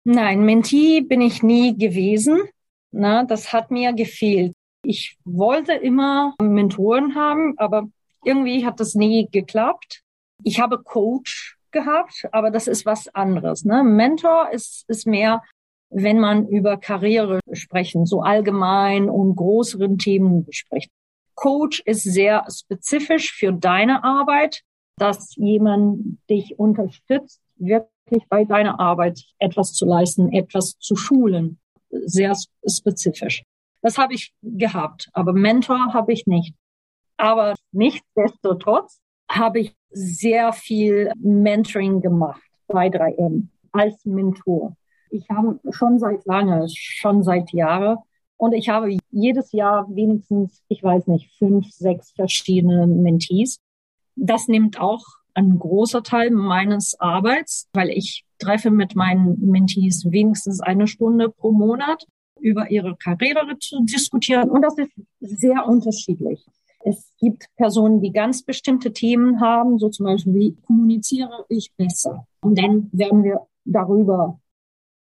Nein, 0.05 0.45
Mentee 0.45 1.01
bin 1.01 1.21
ich 1.21 1.43
nie 1.43 1.77
gewesen. 1.77 2.41
Na, 2.93 3.25
das 3.25 3.53
hat 3.53 3.71
mir 3.71 3.93
gefehlt. 3.93 4.53
Ich 4.83 5.19
wollte 5.25 5.73
immer 5.73 6.35
Mentoren 6.41 7.15
haben, 7.15 7.55
aber 7.59 7.89
irgendwie 8.25 8.65
hat 8.65 8.81
das 8.81 8.95
nie 8.95 9.29
geklappt. 9.31 10.03
Ich 10.45 10.61
habe 10.61 10.83
Coach 10.83 11.59
gehabt, 11.73 12.27
aber 12.33 12.51
das 12.51 12.69
ist 12.69 12.87
was 12.87 13.09
anderes. 13.15 13.65
Ne? 13.65 13.85
Mentor 13.85 14.51
ist, 14.51 14.89
ist 14.89 15.07
mehr, 15.07 15.43
wenn 15.91 16.19
man 16.19 16.47
über 16.49 16.77
Karriere 16.77 17.41
sprechen, 17.53 18.07
so 18.07 18.21
allgemein 18.21 19.09
und 19.09 19.37
größeren 19.37 19.99
Themen 19.99 20.47
spricht. 20.51 20.91
Coach 21.35 21.81
ist 21.85 22.03
sehr 22.03 22.45
spezifisch 22.51 23.33
für 23.33 23.53
deine 23.53 24.05
Arbeit 24.05 24.65
dass 24.99 25.35
jemand 25.37 26.19
dich 26.29 26.59
unterstützt, 26.59 27.41
wirklich 27.57 28.29
bei 28.29 28.45
deiner 28.45 28.79
Arbeit 28.79 29.23
etwas 29.39 29.73
zu 29.73 29.87
leisten, 29.87 30.33
etwas 30.33 30.77
zu 30.79 30.97
schulen. 30.97 31.59
Sehr 31.91 32.37
spezifisch. 32.67 33.45
Das 33.81 33.97
habe 33.97 34.15
ich 34.15 34.35
gehabt, 34.43 35.09
aber 35.13 35.33
Mentor 35.33 35.95
habe 35.95 36.13
ich 36.13 36.27
nicht. 36.27 36.55
Aber 37.17 37.55
nichtsdestotrotz 37.73 39.01
habe 39.31 39.61
ich 39.61 39.77
sehr 39.91 40.53
viel 40.53 41.13
Mentoring 41.17 42.01
gemacht 42.01 42.43
bei 42.67 42.89
3M 42.89 43.49
als 43.73 44.05
Mentor. 44.05 44.77
Ich 45.11 45.29
habe 45.31 45.59
schon 45.71 45.99
seit 45.99 46.25
lange, 46.27 46.67
schon 46.69 47.23
seit 47.23 47.53
Jahren 47.53 47.99
und 48.37 48.53
ich 48.53 48.69
habe 48.69 48.97
jedes 49.11 49.53
Jahr 49.53 49.87
wenigstens, 49.91 50.63
ich 50.69 50.83
weiß 50.83 51.07
nicht, 51.09 51.31
fünf, 51.39 51.67
sechs 51.71 52.13
verschiedene 52.13 52.87
Mentees 52.87 53.61
das 54.19 54.49
nimmt 54.49 54.81
auch 54.81 55.05
ein 55.35 55.59
großer 55.59 56.03
Teil 56.03 56.31
meines 56.31 56.99
Arbeits, 56.99 57.69
weil 57.73 57.91
ich 57.91 58.25
treffe 58.39 58.71
mit 58.71 58.97
meinen 58.97 59.39
Mentees 59.41 60.11
wenigstens 60.11 60.61
eine 60.61 60.87
Stunde 60.87 61.29
pro 61.29 61.53
Monat 61.53 62.07
über 62.41 62.71
ihre 62.71 62.97
Karriere 62.97 63.59
zu 63.59 63.85
diskutieren. 63.85 64.51
Und 64.51 64.63
das 64.63 64.77
ist 64.79 64.93
sehr 65.21 65.67
unterschiedlich. 65.67 66.45
Es 66.85 67.13
gibt 67.19 67.47
Personen, 67.57 68.01
die 68.01 68.13
ganz 68.13 68.43
bestimmte 68.43 68.93
Themen 68.93 69.41
haben, 69.41 69.79
so 69.79 69.89
zum 69.89 70.07
Beispiel, 70.07 70.35
wie 70.35 70.57
kommuniziere 70.67 71.45
ich 71.49 71.73
besser? 71.77 72.27
Und 72.41 72.59
dann 72.59 72.89
werden 72.93 73.25
wir 73.25 73.47
darüber 73.65 74.39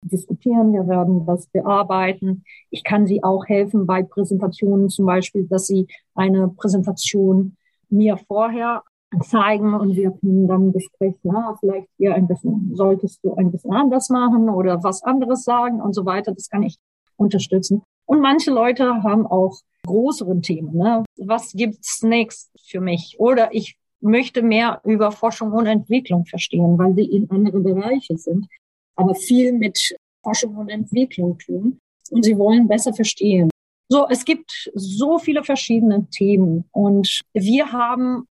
diskutieren, 0.05 0.73
wir 0.73 0.87
werden 0.87 1.25
das 1.25 1.47
bearbeiten. 1.47 2.43
Ich 2.69 2.83
kann 2.83 3.07
sie 3.07 3.23
auch 3.23 3.45
helfen 3.47 3.85
bei 3.85 4.03
Präsentationen 4.03 4.89
zum 4.89 5.05
Beispiel, 5.05 5.45
dass 5.47 5.67
sie 5.67 5.87
eine 6.13 6.47
Präsentation 6.49 7.57
mir 7.89 8.17
vorher 8.17 8.83
zeigen 9.21 9.73
und 9.73 9.95
wir 9.95 10.11
können 10.11 10.47
dann 10.47 10.71
besprechen, 10.71 11.19
na, 11.23 11.55
vielleicht 11.59 11.87
hier 11.97 12.15
ein 12.15 12.27
bisschen, 12.27 12.71
solltest 12.73 13.23
du 13.23 13.33
ein 13.35 13.51
bisschen 13.51 13.73
anders 13.73 14.09
machen 14.09 14.49
oder 14.49 14.83
was 14.83 15.03
anderes 15.03 15.43
sagen 15.43 15.81
und 15.81 15.93
so 15.93 16.05
weiter. 16.05 16.33
Das 16.33 16.49
kann 16.49 16.63
ich 16.63 16.77
unterstützen. 17.15 17.81
Und 18.05 18.21
manche 18.21 18.51
Leute 18.51 19.03
haben 19.03 19.25
auch 19.25 19.57
größere 19.85 20.39
Themen. 20.41 20.75
Ne? 20.75 21.03
Was 21.17 21.53
gibt's 21.53 22.03
nächst 22.03 22.51
für 22.69 22.81
mich? 22.81 23.15
Oder 23.19 23.53
ich 23.53 23.77
möchte 24.01 24.41
mehr 24.41 24.81
über 24.83 25.11
Forschung 25.11 25.51
und 25.53 25.65
Entwicklung 25.65 26.25
verstehen, 26.25 26.77
weil 26.77 26.93
sie 26.93 27.05
in 27.05 27.29
andere 27.31 27.59
Bereiche 27.59 28.17
sind, 28.17 28.47
aber 28.95 29.15
viel 29.15 29.53
mit 29.53 29.95
Forschung 30.23 30.55
und 30.55 30.69
Entwicklung 30.69 31.37
tun 31.37 31.79
und 32.09 32.23
sie 32.23 32.37
wollen 32.37 32.67
besser 32.67 32.93
verstehen. 32.93 33.49
So, 33.87 34.07
es 34.09 34.25
gibt 34.25 34.71
so 34.73 35.19
viele 35.19 35.43
verschiedene 35.43 36.07
Themen 36.09 36.65
und 36.71 37.21
wir 37.33 37.71
haben 37.71 38.27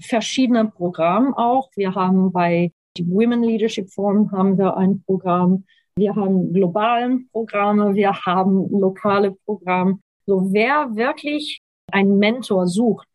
verschiedene 0.00 0.66
Programme 0.70 1.36
auch. 1.36 1.70
Wir 1.76 1.94
haben 1.94 2.32
bei 2.32 2.72
die 2.96 3.08
Women 3.08 3.42
Leadership 3.42 3.90
Forum 3.90 4.30
haben 4.32 4.56
wir 4.56 4.76
ein 4.76 5.02
Programm. 5.04 5.64
Wir 5.96 6.14
haben 6.14 6.52
globalen 6.52 7.28
Programme. 7.30 7.94
Wir 7.94 8.12
haben 8.24 8.68
lokale 8.70 9.32
Programme. 9.44 9.98
So 10.26 10.52
wer 10.52 10.94
wirklich 10.94 11.60
einen 11.92 12.18
Mentor 12.18 12.66
sucht, 12.66 13.06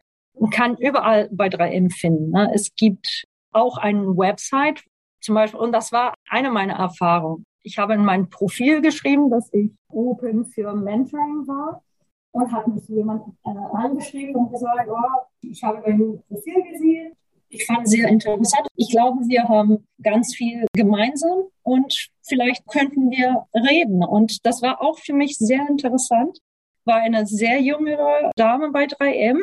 kann 0.52 0.78
überall 0.78 1.30
bei 1.32 1.48
3M 1.48 1.92
finden. 1.92 2.32
Ne? 2.32 2.52
Es 2.54 2.74
gibt 2.76 3.26
auch 3.52 3.78
eine 3.78 4.16
Website 4.16 4.84
zum 5.22 5.36
Beispiel, 5.36 5.60
und 5.60 5.72
das 5.72 5.92
war 5.92 6.14
eine 6.30 6.52
meiner 6.52 6.76
Erfahrungen. 6.76 7.46
Ich 7.64 7.78
habe 7.78 7.94
in 7.94 8.06
mein 8.06 8.30
Profil 8.30 8.82
geschrieben, 8.82 9.30
dass 9.30 9.52
ich 9.54 9.72
open 9.90 10.46
für 10.46 10.74
Mentoring 10.74 11.48
war 11.48 11.84
und 12.32 12.52
hat 12.52 12.68
mich 12.68 12.88
jemand 12.88 13.24
äh, 13.46 13.50
angeschrieben 13.74 14.36
und 14.36 14.52
gesagt, 14.52 14.88
oh, 14.90 15.22
ich 15.42 15.64
habe 15.64 15.82
dein 15.86 16.22
Profil 16.28 16.64
gesehen. 16.72 17.14
Ich 17.50 17.66
fand 17.66 17.86
es 17.86 17.92
sehr 17.92 18.08
interessant. 18.08 18.68
Ich 18.76 18.92
glaube, 18.92 19.22
wir 19.28 19.44
haben 19.50 19.88
ganz 20.02 20.36
viel 20.36 20.68
gemeinsam 20.74 21.46
und 21.64 22.10
vielleicht 22.22 22.68
könnten 22.68 23.10
wir 23.10 23.46
reden. 23.56 24.04
Und 24.04 24.46
das 24.46 24.62
war 24.62 24.82
auch 24.82 25.00
für 25.00 25.14
mich 25.14 25.38
sehr 25.38 25.68
interessant. 25.68 26.38
War 26.86 26.98
eine 26.98 27.26
sehr 27.26 27.60
jüngere 27.60 28.32
Dame 28.36 28.72
bei 28.72 28.86
3M. 28.86 29.42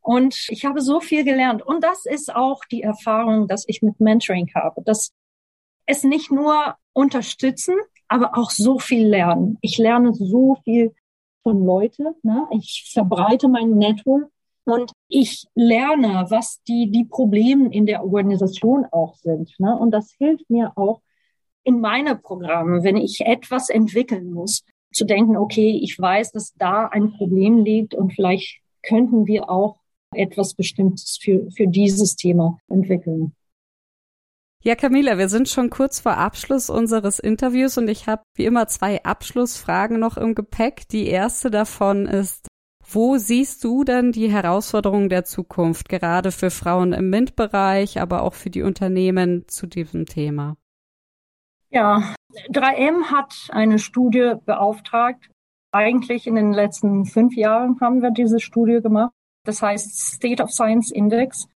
Und 0.00 0.46
ich 0.48 0.64
habe 0.64 0.80
so 0.80 1.00
viel 1.00 1.24
gelernt. 1.24 1.62
Und 1.62 1.84
das 1.84 2.06
ist 2.06 2.34
auch 2.34 2.64
die 2.70 2.82
Erfahrung, 2.82 3.48
dass 3.48 3.64
ich 3.68 3.82
mit 3.82 4.00
Mentoring 4.00 4.50
habe, 4.54 4.82
dass 4.82 5.12
es 5.86 6.04
nicht 6.04 6.30
nur 6.30 6.76
unterstützen, 6.92 7.74
aber 8.08 8.36
auch 8.36 8.50
so 8.50 8.78
viel 8.78 9.06
lernen. 9.06 9.58
Ich 9.60 9.78
lerne 9.78 10.14
so 10.14 10.56
viel 10.64 10.94
von 11.42 11.64
Leute. 11.64 12.14
Ne? 12.22 12.46
Ich 12.52 12.90
verbreite 12.92 13.48
mein 13.48 13.76
Network 13.76 14.30
und 14.64 14.92
ich 15.08 15.46
lerne, 15.54 16.26
was 16.28 16.62
die, 16.68 16.90
die 16.90 17.04
Probleme 17.04 17.72
in 17.72 17.86
der 17.86 18.04
Organisation 18.04 18.86
auch 18.90 19.16
sind. 19.16 19.52
Ne? 19.58 19.76
Und 19.76 19.90
das 19.90 20.12
hilft 20.18 20.48
mir 20.50 20.72
auch 20.76 21.00
in 21.62 21.80
meine 21.80 22.16
Programme, 22.16 22.82
wenn 22.84 22.96
ich 22.96 23.20
etwas 23.20 23.68
entwickeln 23.68 24.32
muss, 24.32 24.64
zu 24.92 25.04
denken, 25.04 25.36
okay, 25.36 25.78
ich 25.82 25.98
weiß, 25.98 26.32
dass 26.32 26.52
da 26.54 26.86
ein 26.86 27.12
Problem 27.12 27.58
liegt 27.58 27.94
und 27.94 28.12
vielleicht 28.12 28.60
könnten 28.82 29.26
wir 29.26 29.48
auch 29.50 29.79
etwas 30.12 30.54
Bestimmtes 30.54 31.18
für, 31.20 31.50
für 31.50 31.66
dieses 31.66 32.16
Thema 32.16 32.58
entwickeln. 32.68 33.34
Ja, 34.62 34.74
Camila, 34.74 35.16
wir 35.16 35.30
sind 35.30 35.48
schon 35.48 35.70
kurz 35.70 36.00
vor 36.00 36.18
Abschluss 36.18 36.68
unseres 36.68 37.18
Interviews 37.18 37.78
und 37.78 37.88
ich 37.88 38.06
habe 38.06 38.22
wie 38.34 38.44
immer 38.44 38.66
zwei 38.66 39.02
Abschlussfragen 39.02 39.98
noch 39.98 40.18
im 40.18 40.34
Gepäck. 40.34 40.86
Die 40.88 41.06
erste 41.06 41.50
davon 41.50 42.04
ist, 42.04 42.46
wo 42.86 43.16
siehst 43.16 43.64
du 43.64 43.84
denn 43.84 44.12
die 44.12 44.30
Herausforderungen 44.30 45.08
der 45.08 45.24
Zukunft, 45.24 45.88
gerade 45.88 46.30
für 46.30 46.50
Frauen 46.50 46.92
im 46.92 47.08
MINT-Bereich, 47.08 48.00
aber 48.02 48.22
auch 48.22 48.34
für 48.34 48.50
die 48.50 48.62
Unternehmen 48.62 49.44
zu 49.48 49.66
diesem 49.66 50.04
Thema? 50.04 50.56
Ja, 51.70 52.14
3M 52.50 53.04
hat 53.04 53.48
eine 53.50 53.78
Studie 53.78 54.34
beauftragt. 54.44 55.30
Eigentlich 55.72 56.26
in 56.26 56.34
den 56.34 56.52
letzten 56.52 57.06
fünf 57.06 57.34
Jahren 57.34 57.80
haben 57.80 58.02
wir 58.02 58.10
diese 58.10 58.40
Studie 58.40 58.80
gemacht. 58.82 59.12
Das 59.44 59.62
heißt 59.62 60.14
State 60.14 60.42
of 60.42 60.50
Science 60.50 60.90
Index. 60.90 61.48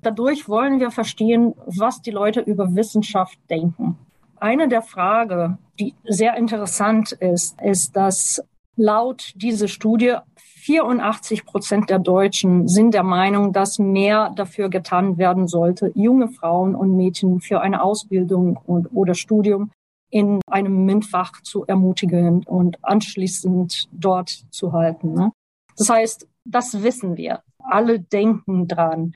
Dadurch 0.00 0.48
wollen 0.48 0.80
wir 0.80 0.90
verstehen, 0.90 1.54
was 1.66 2.02
die 2.02 2.10
Leute 2.10 2.40
über 2.40 2.74
Wissenschaft 2.74 3.38
denken. 3.50 3.98
Eine 4.36 4.68
der 4.68 4.82
Fragen, 4.82 5.58
die 5.78 5.94
sehr 6.04 6.36
interessant 6.36 7.12
ist, 7.12 7.60
ist, 7.60 7.94
dass 7.94 8.42
laut 8.76 9.32
dieser 9.36 9.68
Studie 9.68 10.16
84 10.36 11.44
Prozent 11.44 11.90
der 11.90 11.98
Deutschen 11.98 12.68
sind 12.68 12.94
der 12.94 13.02
Meinung, 13.02 13.52
dass 13.52 13.78
mehr 13.78 14.32
dafür 14.34 14.68
getan 14.68 15.18
werden 15.18 15.48
sollte, 15.48 15.90
junge 15.94 16.28
Frauen 16.28 16.74
und 16.74 16.96
Mädchen 16.96 17.40
für 17.40 17.60
eine 17.60 17.82
Ausbildung 17.82 18.56
und 18.56 18.88
oder 18.92 19.14
Studium 19.14 19.70
in 20.10 20.40
einem 20.46 20.84
MINT-Fach 20.84 21.42
zu 21.42 21.64
ermutigen 21.66 22.44
und 22.44 22.78
anschließend 22.84 23.88
dort 23.92 24.28
zu 24.50 24.72
halten. 24.72 25.14
Ne? 25.14 25.32
Das 25.76 25.88
heißt, 25.88 26.28
das 26.44 26.82
wissen 26.82 27.16
wir. 27.16 27.42
Alle 27.58 28.00
denken 28.00 28.68
dran. 28.68 29.14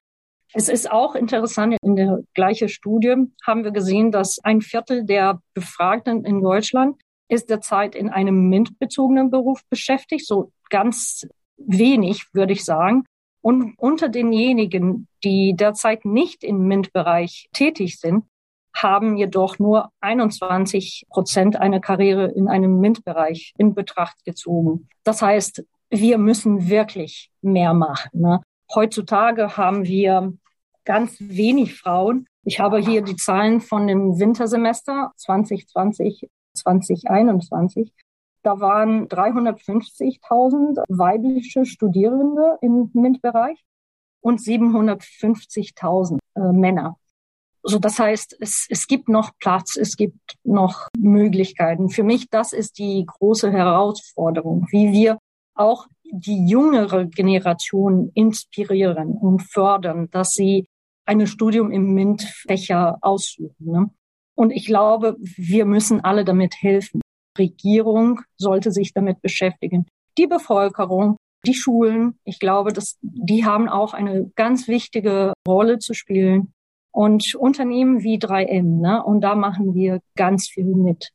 Es 0.53 0.68
ist 0.68 0.91
auch 0.91 1.14
interessant, 1.14 1.77
in 1.83 1.97
der 1.97 2.22
gleichen 2.35 2.68
Studie 2.68 3.14
haben 3.45 3.64
wir 3.64 3.72
gesehen, 3.72 4.12
dass 4.12 4.39
ein 4.43 4.62
Viertel 4.62 5.05
der 5.05 5.41
Befragten 5.55 6.24
in 6.24 6.41
Deutschland 6.41 6.97
ist 7.29 7.51
derzeit 7.51 7.95
in 7.95 8.09
einem 8.09 8.49
MINT-bezogenen 8.49 9.31
Beruf 9.31 9.62
beschäftigt, 9.68 10.27
so 10.27 10.53
ganz 10.70 11.27
wenig, 11.57 12.33
würde 12.33 12.53
ich 12.53 12.64
sagen. 12.64 13.05
Und 13.41 13.74
unter 13.79 14.09
denjenigen, 14.09 15.09
die 15.24 15.55
derzeit 15.55 16.05
nicht 16.05 16.45
im 16.45 16.66
MINT-Bereich 16.66 17.49
tätig 17.53 17.99
sind, 17.99 18.24
haben 18.74 19.16
jedoch 19.16 19.59
nur 19.59 19.91
21 20.01 21.07
Prozent 21.09 21.57
eine 21.57 21.81
Karriere 21.81 22.27
in 22.27 22.49
einem 22.49 22.79
MINT-Bereich 22.81 23.55
in 23.57 23.74
Betracht 23.74 24.24
gezogen. 24.24 24.89
Das 25.03 25.22
heißt, 25.22 25.64
wir 25.91 26.18
müssen 26.18 26.68
wirklich 26.68 27.30
mehr 27.43 27.74
machen. 27.74 28.11
Ne? 28.12 28.41
Heutzutage 28.74 29.57
haben 29.57 29.84
wir 29.84 30.32
ganz 30.84 31.16
wenig 31.20 31.74
Frauen. 31.78 32.26
Ich 32.45 32.61
habe 32.61 32.78
hier 32.78 33.03
die 33.03 33.16
Zahlen 33.16 33.61
von 33.61 33.87
dem 33.87 34.18
Wintersemester 34.18 35.12
2020, 35.16 36.28
2021. 36.55 37.93
Da 38.43 38.61
waren 38.61 39.09
350.000 39.09 40.84
weibliche 40.89 41.64
Studierende 41.64 42.59
im 42.61 42.91
MINT-Bereich 42.95 43.64
und 44.20 44.41
750.000 44.41 46.18
äh, 46.37 46.53
Männer. 46.53 46.97
So, 47.64 47.80
das 47.80 47.99
heißt, 47.99 48.37
es, 48.39 48.68
es 48.70 48.87
gibt 48.87 49.09
noch 49.09 49.32
Platz, 49.41 49.76
es 49.76 49.97
gibt 49.97 50.37
noch 50.45 50.87
Möglichkeiten. 50.97 51.91
Für 51.91 52.05
mich, 52.05 52.30
das 52.30 52.53
ist 52.53 52.78
die 52.78 53.05
große 53.05 53.51
Herausforderung, 53.51 54.68
wie 54.70 54.93
wir 54.93 55.18
auch 55.57 55.87
die 56.05 56.47
jüngere 56.47 57.07
Generation 57.07 58.11
inspirieren 58.15 59.13
und 59.13 59.43
fördern, 59.43 60.09
dass 60.11 60.31
sie 60.31 60.69
ein 61.05 61.27
Studium 61.27 61.71
im 61.71 61.95
MINT-Fächer 61.95 62.99
ausüben. 63.01 63.55
Ne? 63.61 63.91
Und 64.35 64.51
ich 64.51 64.67
glaube, 64.67 65.17
wir 65.19 65.65
müssen 65.65 66.03
alle 66.05 66.25
damit 66.25 66.57
helfen. 66.61 67.01
Regierung 67.39 68.21
sollte 68.37 68.71
sich 68.71 68.93
damit 68.93 69.21
beschäftigen. 69.23 69.87
Die 70.19 70.27
Bevölkerung, 70.27 71.17
die 71.47 71.55
Schulen, 71.55 72.19
ich 72.25 72.39
glaube, 72.39 72.73
dass 72.73 72.99
die 73.03 73.45
haben 73.45 73.69
auch 73.69 73.95
eine 73.95 74.31
ganz 74.37 74.69
wichtige 74.69 75.33
Rolle 75.47 75.79
zu 75.79 75.95
spielen. 75.95 76.53
Und 76.93 77.35
Unternehmen 77.35 78.03
wie 78.03 78.19
3M, 78.19 78.81
ne? 78.81 79.05
Und 79.05 79.21
da 79.21 79.35
machen 79.35 79.75
wir 79.75 80.01
ganz 80.17 80.49
viel 80.49 80.65
mit. 80.65 81.11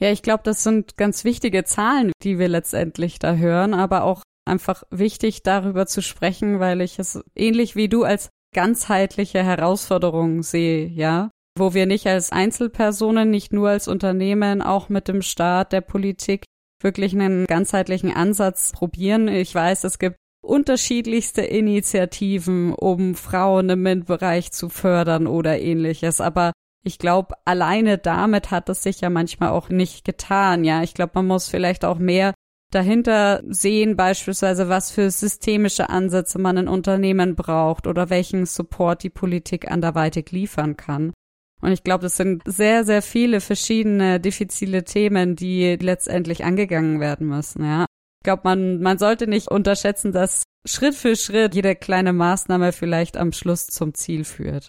Ja, 0.00 0.10
ich 0.10 0.22
glaube, 0.22 0.42
das 0.44 0.62
sind 0.62 0.96
ganz 0.96 1.24
wichtige 1.24 1.64
Zahlen, 1.64 2.12
die 2.22 2.38
wir 2.38 2.48
letztendlich 2.48 3.18
da 3.18 3.34
hören, 3.34 3.74
aber 3.74 4.04
auch 4.04 4.22
einfach 4.44 4.82
wichtig 4.90 5.42
darüber 5.42 5.86
zu 5.86 6.02
sprechen, 6.02 6.60
weil 6.60 6.80
ich 6.80 6.98
es 6.98 7.22
ähnlich 7.34 7.76
wie 7.76 7.88
du 7.88 8.04
als 8.04 8.30
ganzheitliche 8.54 9.42
Herausforderung 9.42 10.42
sehe, 10.42 10.86
ja, 10.86 11.30
wo 11.56 11.74
wir 11.74 11.86
nicht 11.86 12.06
als 12.06 12.32
Einzelpersonen, 12.32 13.30
nicht 13.30 13.52
nur 13.52 13.68
als 13.68 13.88
Unternehmen, 13.88 14.62
auch 14.62 14.88
mit 14.88 15.08
dem 15.08 15.22
Staat, 15.22 15.72
der 15.72 15.80
Politik 15.80 16.44
wirklich 16.82 17.14
einen 17.14 17.46
ganzheitlichen 17.46 18.12
Ansatz 18.12 18.72
probieren. 18.72 19.28
Ich 19.28 19.54
weiß, 19.54 19.84
es 19.84 19.98
gibt 19.98 20.16
unterschiedlichste 20.44 21.42
Initiativen, 21.42 22.74
um 22.74 23.14
Frauen 23.14 23.70
im 23.70 23.82
MINT-Bereich 23.82 24.52
zu 24.52 24.68
fördern 24.68 25.26
oder 25.26 25.58
ähnliches. 25.58 26.20
Aber 26.20 26.52
ich 26.84 26.98
glaube, 26.98 27.34
alleine 27.46 27.98
damit 27.98 28.50
hat 28.50 28.68
es 28.68 28.82
sich 28.82 29.00
ja 29.00 29.10
manchmal 29.10 29.48
auch 29.50 29.70
nicht 29.70 30.04
getan. 30.04 30.64
Ja, 30.64 30.82
ich 30.82 30.94
glaube, 30.94 31.12
man 31.14 31.26
muss 31.26 31.48
vielleicht 31.48 31.84
auch 31.84 31.98
mehr 31.98 32.34
dahinter 32.70 33.42
sehen, 33.48 33.96
beispielsweise, 33.96 34.68
was 34.68 34.90
für 34.90 35.10
systemische 35.10 35.88
Ansätze 35.88 36.38
man 36.38 36.58
in 36.58 36.68
Unternehmen 36.68 37.36
braucht 37.36 37.86
oder 37.86 38.10
welchen 38.10 38.46
Support 38.46 39.02
die 39.02 39.10
Politik 39.10 39.70
anderweitig 39.70 40.30
liefern 40.30 40.76
kann. 40.76 41.14
Und 41.62 41.72
ich 41.72 41.84
glaube, 41.84 42.02
das 42.02 42.18
sind 42.18 42.42
sehr, 42.44 42.84
sehr 42.84 43.00
viele 43.00 43.40
verschiedene 43.40 44.20
diffizile 44.20 44.84
Themen, 44.84 45.36
die 45.36 45.76
letztendlich 45.80 46.44
angegangen 46.44 47.00
werden 47.00 47.26
müssen, 47.28 47.64
ja. 47.64 47.86
Ich 48.20 48.24
glaube, 48.24 48.42
man, 48.44 48.80
man 48.80 48.98
sollte 48.98 49.26
nicht 49.26 49.50
unterschätzen, 49.50 50.12
dass 50.12 50.42
Schritt 50.66 50.94
für 50.94 51.14
Schritt 51.14 51.54
jede 51.54 51.76
kleine 51.76 52.12
Maßnahme 52.12 52.72
vielleicht 52.72 53.16
am 53.16 53.32
Schluss 53.32 53.66
zum 53.66 53.94
Ziel 53.94 54.24
führt. 54.24 54.68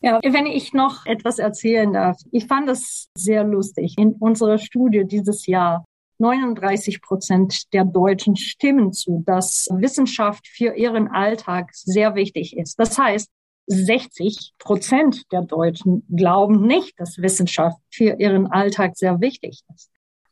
Ja, 0.00 0.20
wenn 0.22 0.46
ich 0.46 0.72
noch 0.72 1.06
etwas 1.06 1.38
erzählen 1.38 1.92
darf. 1.92 2.18
Ich 2.30 2.46
fand 2.46 2.68
das 2.68 3.08
sehr 3.16 3.42
lustig. 3.44 3.96
In 3.98 4.12
unserer 4.12 4.58
Studie 4.58 5.04
dieses 5.04 5.46
Jahr 5.46 5.84
39 6.18 7.00
Prozent 7.02 7.72
der 7.72 7.84
Deutschen 7.84 8.36
stimmen 8.36 8.92
zu, 8.92 9.22
dass 9.26 9.68
Wissenschaft 9.72 10.46
für 10.46 10.74
ihren 10.74 11.08
Alltag 11.08 11.70
sehr 11.72 12.14
wichtig 12.14 12.56
ist. 12.56 12.78
Das 12.78 12.98
heißt, 12.98 13.28
60 13.66 14.54
Prozent 14.58 15.30
der 15.30 15.42
Deutschen 15.42 16.04
glauben 16.14 16.66
nicht, 16.66 16.98
dass 16.98 17.18
Wissenschaft 17.18 17.78
für 17.90 18.18
ihren 18.18 18.46
Alltag 18.46 18.96
sehr 18.96 19.20
wichtig 19.20 19.62
ist. 19.74 19.90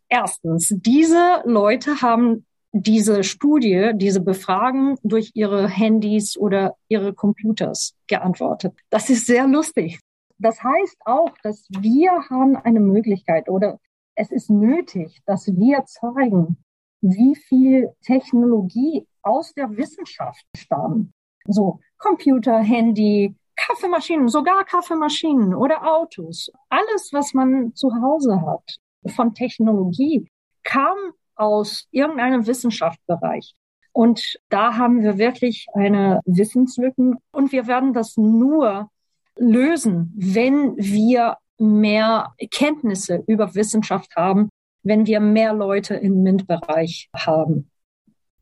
Erstens, 0.09 0.73
diese 0.77 1.43
Leute 1.45 2.01
haben 2.01 2.47
diese 2.73 3.25
Studie, 3.25 3.93
diese 3.95 4.21
Befragen 4.21 4.97
durch 5.03 5.33
ihre 5.35 5.69
Handys 5.69 6.37
oder 6.37 6.77
ihre 6.89 7.14
Computers 7.14 7.95
geantwortet. 8.07 8.75
Das 8.91 9.09
ist 9.11 9.27
sehr 9.27 9.47
lustig. 9.47 9.99
Das 10.39 10.62
heißt 10.62 10.99
auch, 11.05 11.31
dass 11.43 11.67
wir 11.71 12.11
haben 12.29 12.57
eine 12.57 12.81
Möglichkeit 12.81 13.49
oder 13.49 13.79
es 14.14 14.31
ist 14.31 14.51
nötig, 14.51 15.21
dass 15.27 15.47
wir 15.47 15.85
zeigen, 15.87 16.59
wie 17.01 17.35
viel 17.35 17.93
Technologie 18.03 19.07
aus 19.23 19.53
der 19.55 19.77
Wissenschaft 19.77 20.45
stammt. 20.57 21.12
So 21.47 21.81
Computer, 21.99 22.59
Handy, 22.59 23.35
Kaffeemaschinen, 23.57 24.29
sogar 24.29 24.64
Kaffeemaschinen 24.64 25.55
oder 25.55 25.87
Autos. 25.87 26.51
Alles, 26.69 27.11
was 27.12 27.33
man 27.35 27.75
zu 27.75 27.91
Hause 27.95 28.41
hat 28.43 28.79
von 29.14 29.35
Technologie, 29.35 30.29
kam 30.62 30.97
aus 31.37 31.87
irgendeinem 31.91 32.47
Wissenschaftsbereich. 32.47 33.55
Und 33.93 34.39
da 34.51 34.76
haben 34.76 35.03
wir 35.03 35.16
wirklich 35.16 35.66
eine 35.74 36.20
Wissenslücken. 36.26 37.16
Und 37.30 37.53
wir 37.53 37.66
werden 37.66 37.95
das 37.95 38.16
nur 38.16 38.91
lösen, 39.37 40.12
wenn 40.16 40.76
wir 40.76 41.39
mehr 41.59 42.34
Kenntnisse 42.51 43.22
über 43.26 43.55
Wissenschaft 43.55 44.14
haben, 44.16 44.51
wenn 44.82 45.07
wir 45.07 45.20
mehr 45.20 45.55
Leute 45.55 45.95
im 45.95 46.22
MINT-Bereich 46.22 47.09
haben. 47.14 47.70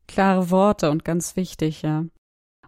Klare 0.07 0.51
Worte 0.51 0.91
und 0.91 1.05
ganz 1.05 1.35
wichtig, 1.35 1.81
ja. 1.81 2.05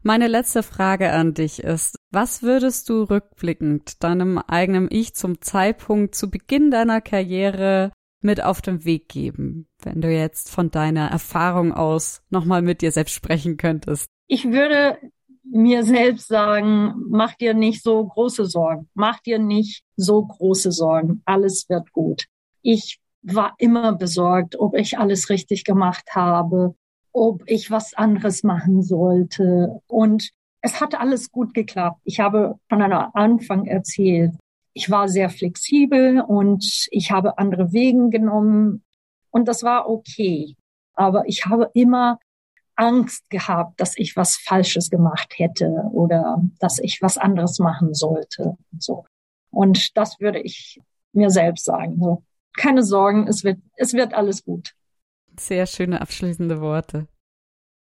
Meine 0.03 0.28
letzte 0.28 0.63
Frage 0.63 1.11
an 1.11 1.34
dich 1.34 1.61
ist, 1.61 1.97
was 2.11 2.41
würdest 2.41 2.88
du 2.88 3.03
rückblickend 3.03 4.01
deinem 4.03 4.38
eigenen 4.38 4.88
Ich 4.89 5.15
zum 5.15 5.41
Zeitpunkt 5.41 6.15
zu 6.15 6.32
Beginn 6.32 6.71
deiner 6.71 7.01
Karriere 7.01 7.91
mit 8.28 8.43
auf 8.43 8.61
den 8.61 8.86
Weg 8.86 9.09
geben, 9.09 9.67
wenn 9.82 10.01
du 10.01 10.11
jetzt 10.11 10.51
von 10.51 10.69
deiner 10.69 11.07
Erfahrung 11.09 11.73
aus 11.73 12.21
nochmal 12.30 12.61
mit 12.61 12.82
dir 12.82 12.91
selbst 12.91 13.13
sprechen 13.13 13.57
könntest? 13.57 14.09
Ich 14.28 14.45
würde 14.51 14.99
mir 15.43 15.84
selbst 15.84 16.28
sagen, 16.28 16.93
mach 17.09 17.34
dir 17.36 17.53
nicht 17.53 17.82
so 17.82 18.05
große 18.05 18.45
Sorgen, 18.45 18.89
mach 18.93 19.19
dir 19.21 19.39
nicht 19.39 19.84
so 19.95 20.23
große 20.23 20.71
Sorgen, 20.71 21.21
alles 21.25 21.67
wird 21.69 21.91
gut. 21.91 22.25
Ich 22.61 22.99
war 23.23 23.55
immer 23.57 23.93
besorgt, 23.95 24.59
ob 24.59 24.75
ich 24.75 24.99
alles 24.99 25.30
richtig 25.30 25.63
gemacht 25.63 26.09
habe 26.13 26.75
ob 27.17 27.41
ich 27.47 27.71
was 27.71 27.95
anderes 27.95 28.43
machen 28.43 28.84
sollte. 28.84 29.82
Und 29.88 30.30
es 30.61 30.80
hat 30.80 30.93
alles 30.93 31.32
gut 31.32 31.55
geklappt. 31.55 31.99
Ich 32.03 32.19
habe 32.19 32.59
von 32.69 32.82
einem 32.82 33.09
Anfang 33.13 33.65
erzählt, 33.65 34.34
ich 34.78 34.91
war 34.91 35.09
sehr 35.09 35.32
flexibel 35.32 36.21
und 36.21 36.88
ich 36.91 37.09
habe 37.11 37.39
andere 37.39 37.73
Wegen 37.73 38.11
genommen 38.11 38.84
und 39.32 39.47
das 39.47 39.63
war 39.63 39.89
okay. 39.89 40.55
Aber 40.93 41.23
ich 41.25 41.47
habe 41.47 41.71
immer 41.73 42.19
Angst 42.75 43.28
gehabt, 43.32 43.82
dass 43.82 43.97
ich 43.97 44.15
was 44.15 44.38
Falsches 44.38 44.91
gemacht 44.91 45.34
hätte 45.38 45.67
oder 45.91 46.43
dass 46.59 46.78
ich 46.78 47.01
was 47.01 47.17
anderes 47.17 47.57
machen 47.57 47.95
sollte. 47.95 48.55
Und 48.71 48.84
so. 48.84 49.05
Und 49.49 49.97
das 49.97 50.19
würde 50.19 50.39
ich 50.41 50.80
mir 51.11 51.32
selbst 51.32 51.65
sagen. 51.65 51.97
So, 51.99 52.23
keine 52.55 52.84
Sorgen, 52.84 53.28
es 53.28 53.43
wird, 53.43 53.57
es 53.78 53.93
wird 53.93 54.13
alles 54.13 54.43
gut. 54.43 54.75
Sehr 55.39 55.65
schöne 55.65 56.01
abschließende 56.01 56.61
Worte. 56.61 57.07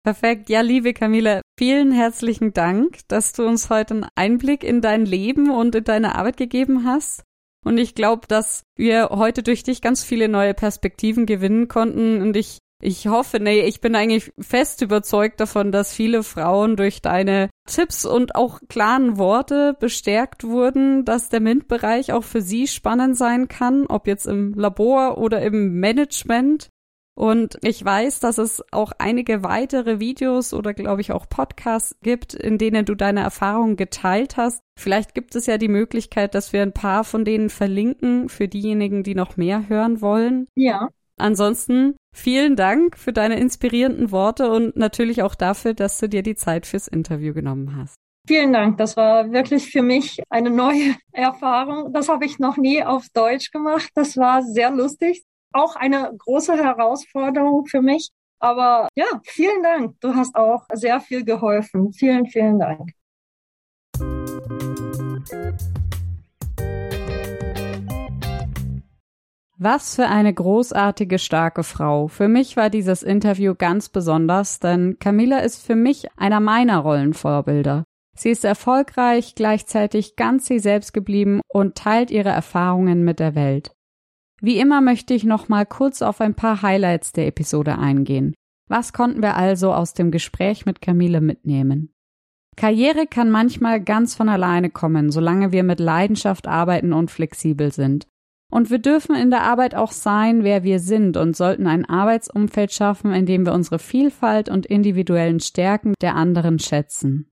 Perfekt. 0.06 0.50
Ja, 0.50 0.60
liebe 0.60 0.94
Camilla, 0.94 1.40
vielen 1.58 1.90
herzlichen 1.90 2.52
Dank, 2.52 2.98
dass 3.08 3.32
du 3.32 3.44
uns 3.44 3.70
heute 3.70 3.94
einen 3.94 4.06
Einblick 4.14 4.62
in 4.62 4.80
dein 4.80 5.04
Leben 5.04 5.50
und 5.50 5.74
in 5.74 5.82
deine 5.82 6.14
Arbeit 6.14 6.36
gegeben 6.36 6.84
hast. 6.84 7.24
Und 7.64 7.76
ich 7.76 7.96
glaube, 7.96 8.28
dass 8.28 8.62
wir 8.76 9.08
heute 9.10 9.42
durch 9.42 9.64
dich 9.64 9.82
ganz 9.82 10.04
viele 10.04 10.28
neue 10.28 10.54
Perspektiven 10.54 11.26
gewinnen 11.26 11.66
konnten. 11.66 12.22
Und 12.22 12.36
ich, 12.36 12.58
ich 12.80 13.08
hoffe, 13.08 13.40
nee, 13.40 13.62
ich 13.62 13.80
bin 13.80 13.96
eigentlich 13.96 14.30
fest 14.38 14.80
überzeugt 14.80 15.40
davon, 15.40 15.72
dass 15.72 15.92
viele 15.92 16.22
Frauen 16.22 16.76
durch 16.76 17.02
deine 17.02 17.50
Tipps 17.68 18.06
und 18.06 18.36
auch 18.36 18.60
klaren 18.68 19.18
Worte 19.18 19.74
bestärkt 19.80 20.44
wurden, 20.44 21.04
dass 21.04 21.30
der 21.30 21.40
MINT-Bereich 21.40 22.12
auch 22.12 22.22
für 22.22 22.42
sie 22.42 22.68
spannend 22.68 23.16
sein 23.16 23.48
kann, 23.48 23.86
ob 23.88 24.06
jetzt 24.06 24.28
im 24.28 24.54
Labor 24.54 25.18
oder 25.18 25.42
im 25.42 25.80
Management. 25.80 26.68
Und 27.16 27.56
ich 27.62 27.82
weiß, 27.82 28.20
dass 28.20 28.36
es 28.36 28.62
auch 28.72 28.92
einige 28.98 29.42
weitere 29.42 29.98
Videos 29.98 30.52
oder 30.52 30.74
glaube 30.74 31.00
ich 31.00 31.12
auch 31.12 31.26
Podcasts 31.28 31.96
gibt, 32.02 32.34
in 32.34 32.58
denen 32.58 32.84
du 32.84 32.94
deine 32.94 33.20
Erfahrungen 33.20 33.76
geteilt 33.76 34.36
hast. 34.36 34.60
Vielleicht 34.78 35.14
gibt 35.14 35.34
es 35.34 35.46
ja 35.46 35.56
die 35.56 35.68
Möglichkeit, 35.68 36.34
dass 36.34 36.52
wir 36.52 36.60
ein 36.60 36.74
paar 36.74 37.04
von 37.04 37.24
denen 37.24 37.48
verlinken 37.48 38.28
für 38.28 38.48
diejenigen, 38.48 39.02
die 39.02 39.14
noch 39.14 39.38
mehr 39.38 39.66
hören 39.70 40.02
wollen. 40.02 40.46
Ja. 40.56 40.90
Ansonsten 41.18 41.96
vielen 42.14 42.54
Dank 42.54 42.98
für 42.98 43.14
deine 43.14 43.40
inspirierenden 43.40 44.10
Worte 44.10 44.50
und 44.50 44.76
natürlich 44.76 45.22
auch 45.22 45.34
dafür, 45.34 45.72
dass 45.72 45.98
du 45.98 46.10
dir 46.10 46.22
die 46.22 46.34
Zeit 46.34 46.66
fürs 46.66 46.86
Interview 46.86 47.32
genommen 47.32 47.76
hast. 47.76 47.94
Vielen 48.28 48.52
Dank. 48.52 48.76
Das 48.76 48.94
war 48.98 49.32
wirklich 49.32 49.70
für 49.70 49.82
mich 49.82 50.20
eine 50.28 50.50
neue 50.50 50.94
Erfahrung. 51.12 51.94
Das 51.94 52.10
habe 52.10 52.26
ich 52.26 52.38
noch 52.38 52.58
nie 52.58 52.84
auf 52.84 53.06
Deutsch 53.14 53.52
gemacht. 53.52 53.88
Das 53.94 54.18
war 54.18 54.42
sehr 54.42 54.70
lustig 54.70 55.24
auch 55.52 55.76
eine 55.76 56.12
große 56.16 56.56
Herausforderung 56.56 57.66
für 57.66 57.82
mich. 57.82 58.10
Aber 58.38 58.88
ja, 58.94 59.06
vielen 59.24 59.62
Dank. 59.62 60.00
Du 60.00 60.14
hast 60.14 60.34
auch 60.34 60.66
sehr 60.72 61.00
viel 61.00 61.24
geholfen. 61.24 61.92
Vielen, 61.92 62.26
vielen 62.26 62.58
Dank. 62.58 62.90
Was 69.58 69.94
für 69.94 70.06
eine 70.06 70.34
großartige, 70.34 71.18
starke 71.18 71.62
Frau. 71.62 72.08
Für 72.08 72.28
mich 72.28 72.58
war 72.58 72.68
dieses 72.68 73.02
Interview 73.02 73.54
ganz 73.54 73.88
besonders, 73.88 74.60
denn 74.60 74.98
Camilla 74.98 75.38
ist 75.38 75.64
für 75.66 75.76
mich 75.76 76.08
einer 76.18 76.40
meiner 76.40 76.78
Rollenvorbilder. 76.80 77.84
Sie 78.14 78.30
ist 78.30 78.44
erfolgreich, 78.44 79.34
gleichzeitig 79.34 80.16
ganz 80.16 80.46
sie 80.46 80.58
selbst 80.58 80.92
geblieben 80.92 81.40
und 81.48 81.74
teilt 81.74 82.10
ihre 82.10 82.30
Erfahrungen 82.30 83.02
mit 83.02 83.18
der 83.18 83.34
Welt. 83.34 83.75
Wie 84.40 84.58
immer 84.58 84.80
möchte 84.80 85.14
ich 85.14 85.24
noch 85.24 85.48
mal 85.48 85.64
kurz 85.64 86.02
auf 86.02 86.20
ein 86.20 86.34
paar 86.34 86.62
Highlights 86.62 87.12
der 87.12 87.26
Episode 87.26 87.78
eingehen. 87.78 88.34
Was 88.68 88.92
konnten 88.92 89.22
wir 89.22 89.36
also 89.36 89.72
aus 89.72 89.94
dem 89.94 90.10
Gespräch 90.10 90.66
mit 90.66 90.82
Camille 90.82 91.20
mitnehmen? 91.20 91.94
Karriere 92.56 93.06
kann 93.06 93.30
manchmal 93.30 93.80
ganz 93.82 94.14
von 94.14 94.28
alleine 94.28 94.70
kommen, 94.70 95.10
solange 95.10 95.52
wir 95.52 95.62
mit 95.62 95.78
Leidenschaft 95.78 96.48
arbeiten 96.48 96.92
und 96.92 97.10
flexibel 97.10 97.70
sind. 97.70 98.06
Und 98.50 98.70
wir 98.70 98.78
dürfen 98.78 99.14
in 99.14 99.30
der 99.30 99.42
Arbeit 99.42 99.74
auch 99.74 99.92
sein, 99.92 100.44
wer 100.44 100.62
wir 100.62 100.78
sind 100.78 101.16
und 101.16 101.36
sollten 101.36 101.66
ein 101.66 101.84
Arbeitsumfeld 101.84 102.72
schaffen, 102.72 103.12
in 103.12 103.26
dem 103.26 103.44
wir 103.44 103.52
unsere 103.52 103.78
Vielfalt 103.78 104.48
und 104.48 104.66
individuellen 104.66 105.40
Stärken 105.40 105.94
der 106.00 106.14
anderen 106.14 106.58
schätzen. 106.58 107.28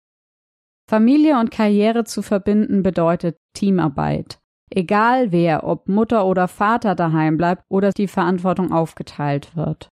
Familie 0.88 1.38
und 1.38 1.50
Karriere 1.50 2.04
zu 2.04 2.22
verbinden 2.22 2.82
bedeutet 2.82 3.36
Teamarbeit. 3.54 4.38
Egal 4.70 5.32
wer, 5.32 5.64
ob 5.64 5.88
Mutter 5.88 6.26
oder 6.26 6.48
Vater 6.48 6.94
daheim 6.94 7.36
bleibt 7.36 7.64
oder 7.68 7.90
die 7.90 8.08
Verantwortung 8.08 8.72
aufgeteilt 8.72 9.56
wird. 9.56 9.88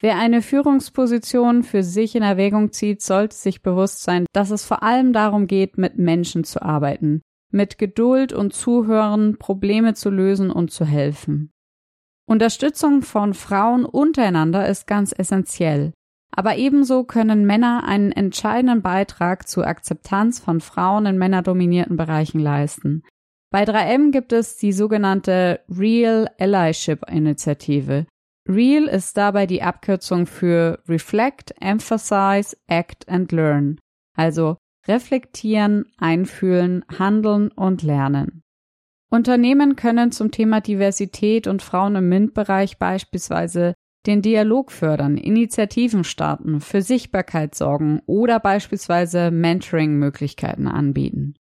Wer 0.00 0.18
eine 0.18 0.42
Führungsposition 0.42 1.62
für 1.62 1.82
sich 1.82 2.14
in 2.14 2.22
Erwägung 2.22 2.72
zieht, 2.72 3.00
sollte 3.00 3.36
sich 3.36 3.62
bewusst 3.62 4.02
sein, 4.02 4.26
dass 4.32 4.50
es 4.50 4.64
vor 4.64 4.82
allem 4.82 5.12
darum 5.12 5.46
geht, 5.46 5.78
mit 5.78 5.96
Menschen 5.96 6.44
zu 6.44 6.60
arbeiten, 6.60 7.22
mit 7.50 7.78
Geduld 7.78 8.32
und 8.32 8.52
Zuhören 8.52 9.38
Probleme 9.38 9.94
zu 9.94 10.10
lösen 10.10 10.50
und 10.50 10.72
zu 10.72 10.84
helfen. 10.84 11.52
Unterstützung 12.26 13.02
von 13.02 13.34
Frauen 13.34 13.84
untereinander 13.84 14.66
ist 14.66 14.86
ganz 14.86 15.14
essentiell. 15.16 15.92
Aber 16.36 16.56
ebenso 16.56 17.04
können 17.04 17.46
Männer 17.46 17.84
einen 17.84 18.10
entscheidenden 18.10 18.82
Beitrag 18.82 19.46
zur 19.46 19.66
Akzeptanz 19.66 20.40
von 20.40 20.60
Frauen 20.60 21.06
in 21.06 21.16
männerdominierten 21.16 21.96
Bereichen 21.96 22.40
leisten. 22.40 23.04
Bei 23.54 23.62
3M 23.62 24.10
gibt 24.10 24.32
es 24.32 24.56
die 24.56 24.72
sogenannte 24.72 25.60
Real 25.68 26.28
Allyship 26.40 27.08
Initiative. 27.08 28.04
Real 28.48 28.88
ist 28.88 29.16
dabei 29.16 29.46
die 29.46 29.62
Abkürzung 29.62 30.26
für 30.26 30.82
Reflect, 30.88 31.54
Emphasize, 31.60 32.56
Act 32.66 33.08
and 33.08 33.30
Learn. 33.30 33.78
Also 34.16 34.56
reflektieren, 34.88 35.84
einfühlen, 35.98 36.84
handeln 36.98 37.52
und 37.52 37.84
lernen. 37.84 38.42
Unternehmen 39.08 39.76
können 39.76 40.10
zum 40.10 40.32
Thema 40.32 40.60
Diversität 40.60 41.46
und 41.46 41.62
Frauen 41.62 41.94
im 41.94 42.08
MINT-Bereich 42.08 42.78
beispielsweise 42.78 43.74
den 44.04 44.20
Dialog 44.20 44.72
fördern, 44.72 45.16
Initiativen 45.16 46.02
starten, 46.02 46.60
für 46.60 46.82
Sichtbarkeit 46.82 47.54
sorgen 47.54 48.02
oder 48.06 48.40
beispielsweise 48.40 49.30
Mentoring-Möglichkeiten 49.30 50.66
anbieten. 50.66 51.36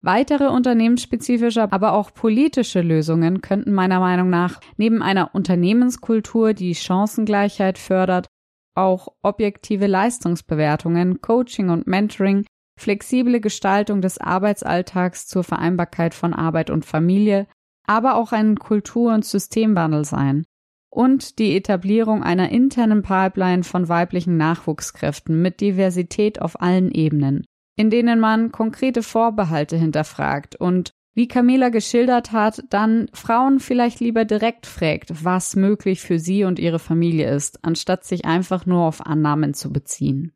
Weitere 0.00 0.46
unternehmensspezifische, 0.46 1.72
aber 1.72 1.92
auch 1.92 2.14
politische 2.14 2.82
Lösungen 2.82 3.40
könnten 3.40 3.72
meiner 3.72 3.98
Meinung 3.98 4.30
nach 4.30 4.60
neben 4.76 5.02
einer 5.02 5.34
Unternehmenskultur, 5.34 6.54
die 6.54 6.74
Chancengleichheit 6.76 7.78
fördert, 7.78 8.28
auch 8.76 9.08
objektive 9.22 9.88
Leistungsbewertungen, 9.88 11.20
Coaching 11.20 11.70
und 11.70 11.88
Mentoring, 11.88 12.46
flexible 12.78 13.40
Gestaltung 13.40 14.00
des 14.00 14.18
Arbeitsalltags 14.18 15.26
zur 15.26 15.42
Vereinbarkeit 15.42 16.14
von 16.14 16.32
Arbeit 16.32 16.70
und 16.70 16.84
Familie, 16.84 17.48
aber 17.84 18.14
auch 18.14 18.30
ein 18.30 18.56
Kultur- 18.56 19.12
und 19.12 19.24
Systemwandel 19.24 20.04
sein 20.04 20.44
und 20.90 21.40
die 21.40 21.56
Etablierung 21.56 22.22
einer 22.22 22.50
internen 22.50 23.02
Pipeline 23.02 23.64
von 23.64 23.88
weiblichen 23.88 24.36
Nachwuchskräften 24.36 25.42
mit 25.42 25.60
Diversität 25.60 26.40
auf 26.40 26.60
allen 26.62 26.92
Ebenen 26.92 27.44
in 27.78 27.90
denen 27.90 28.18
man 28.18 28.50
konkrete 28.50 29.04
Vorbehalte 29.04 29.76
hinterfragt 29.76 30.56
und 30.56 30.92
wie 31.14 31.28
Camila 31.28 31.68
geschildert 31.68 32.32
hat, 32.32 32.64
dann 32.70 33.08
Frauen 33.12 33.60
vielleicht 33.60 34.00
lieber 34.00 34.24
direkt 34.24 34.66
fragt, 34.66 35.24
was 35.24 35.54
möglich 35.54 36.00
für 36.00 36.18
sie 36.18 36.42
und 36.42 36.58
ihre 36.58 36.80
Familie 36.80 37.32
ist, 37.32 37.64
anstatt 37.64 38.04
sich 38.04 38.24
einfach 38.24 38.66
nur 38.66 38.82
auf 38.82 39.06
Annahmen 39.06 39.54
zu 39.54 39.72
beziehen. 39.72 40.32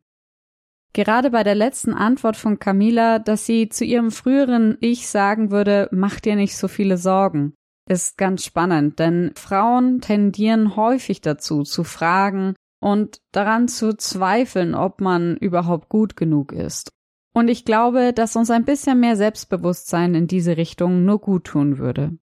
Gerade 0.93 1.31
bei 1.31 1.43
der 1.43 1.55
letzten 1.55 1.93
Antwort 1.93 2.37
von 2.37 2.59
Camila, 2.59 3.19
dass 3.19 3.45
sie 3.45 3.67
zu 3.67 3.83
ihrem 3.83 4.11
früheren 4.11 4.77
Ich 4.79 5.09
sagen 5.09 5.51
würde, 5.51 5.89
mach 5.91 6.21
dir 6.21 6.37
nicht 6.37 6.55
so 6.55 6.69
viele 6.69 6.97
Sorgen, 6.97 7.55
ist 7.89 8.17
ganz 8.17 8.45
spannend, 8.45 8.99
denn 8.99 9.31
Frauen 9.35 9.99
tendieren 9.99 10.77
häufig 10.77 11.19
dazu, 11.19 11.63
zu 11.63 11.83
fragen 11.83 12.55
und 12.81 13.19
daran 13.33 13.67
zu 13.67 13.97
zweifeln, 13.97 14.75
ob 14.75 15.01
man 15.01 15.35
überhaupt 15.35 15.89
gut 15.89 16.15
genug 16.15 16.53
ist. 16.53 16.93
Und 17.33 17.47
ich 17.47 17.65
glaube, 17.65 18.13
dass 18.13 18.35
uns 18.35 18.51
ein 18.51 18.63
bisschen 18.63 18.99
mehr 18.99 19.15
Selbstbewusstsein 19.15 20.13
in 20.13 20.27
diese 20.27 20.55
Richtung 20.55 21.03
nur 21.03 21.19
gut 21.19 21.45
tun 21.45 21.79
würde. 21.79 22.17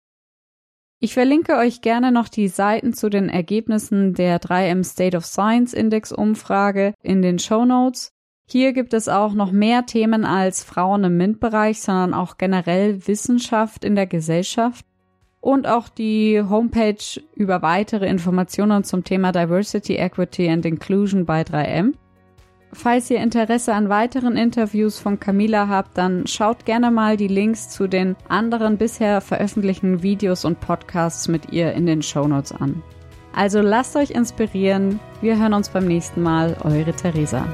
Ich 1.00 1.14
verlinke 1.14 1.56
euch 1.56 1.80
gerne 1.80 2.12
noch 2.12 2.28
die 2.28 2.48
Seiten 2.48 2.92
zu 2.92 3.08
den 3.08 3.28
Ergebnissen 3.28 4.14
der 4.14 4.40
3M 4.40 4.84
State 4.84 5.16
of 5.16 5.24
Science 5.24 5.72
Index 5.72 6.12
Umfrage 6.12 6.94
in 7.02 7.22
den 7.22 7.38
Show 7.38 7.64
Notes. 7.64 8.12
Hier 8.46 8.72
gibt 8.72 8.92
es 8.94 9.08
auch 9.08 9.32
noch 9.32 9.50
mehr 9.50 9.86
Themen 9.86 10.24
als 10.24 10.62
Frauen 10.62 11.04
im 11.04 11.16
MINT-Bereich, 11.16 11.80
sondern 11.80 12.14
auch 12.14 12.36
generell 12.36 13.06
Wissenschaft 13.06 13.84
in 13.84 13.94
der 13.94 14.06
Gesellschaft 14.06 14.84
und 15.40 15.66
auch 15.66 15.88
die 15.88 16.42
Homepage 16.42 17.22
über 17.34 17.62
weitere 17.62 18.06
Informationen 18.06 18.84
zum 18.84 19.02
Thema 19.04 19.32
Diversity, 19.32 19.96
Equity 19.96 20.48
and 20.48 20.66
Inclusion 20.66 21.24
bei 21.24 21.42
3M. 21.42 21.94
Falls 22.72 23.10
ihr 23.10 23.18
Interesse 23.18 23.74
an 23.74 23.88
weiteren 23.88 24.36
Interviews 24.36 24.98
von 24.98 25.18
Camila 25.18 25.68
habt, 25.68 25.98
dann 25.98 26.26
schaut 26.26 26.64
gerne 26.64 26.90
mal 26.90 27.16
die 27.16 27.28
Links 27.28 27.68
zu 27.68 27.88
den 27.88 28.16
anderen 28.28 28.78
bisher 28.78 29.20
veröffentlichten 29.20 30.02
Videos 30.02 30.44
und 30.44 30.60
Podcasts 30.60 31.26
mit 31.28 31.52
ihr 31.52 31.72
in 31.72 31.86
den 31.86 32.02
Shownotes 32.02 32.52
an. 32.52 32.82
Also 33.34 33.60
lasst 33.60 33.96
euch 33.96 34.10
inspirieren. 34.10 35.00
Wir 35.20 35.38
hören 35.38 35.54
uns 35.54 35.68
beim 35.68 35.86
nächsten 35.86 36.22
Mal. 36.22 36.56
Eure 36.62 36.92
Theresa. 36.92 37.46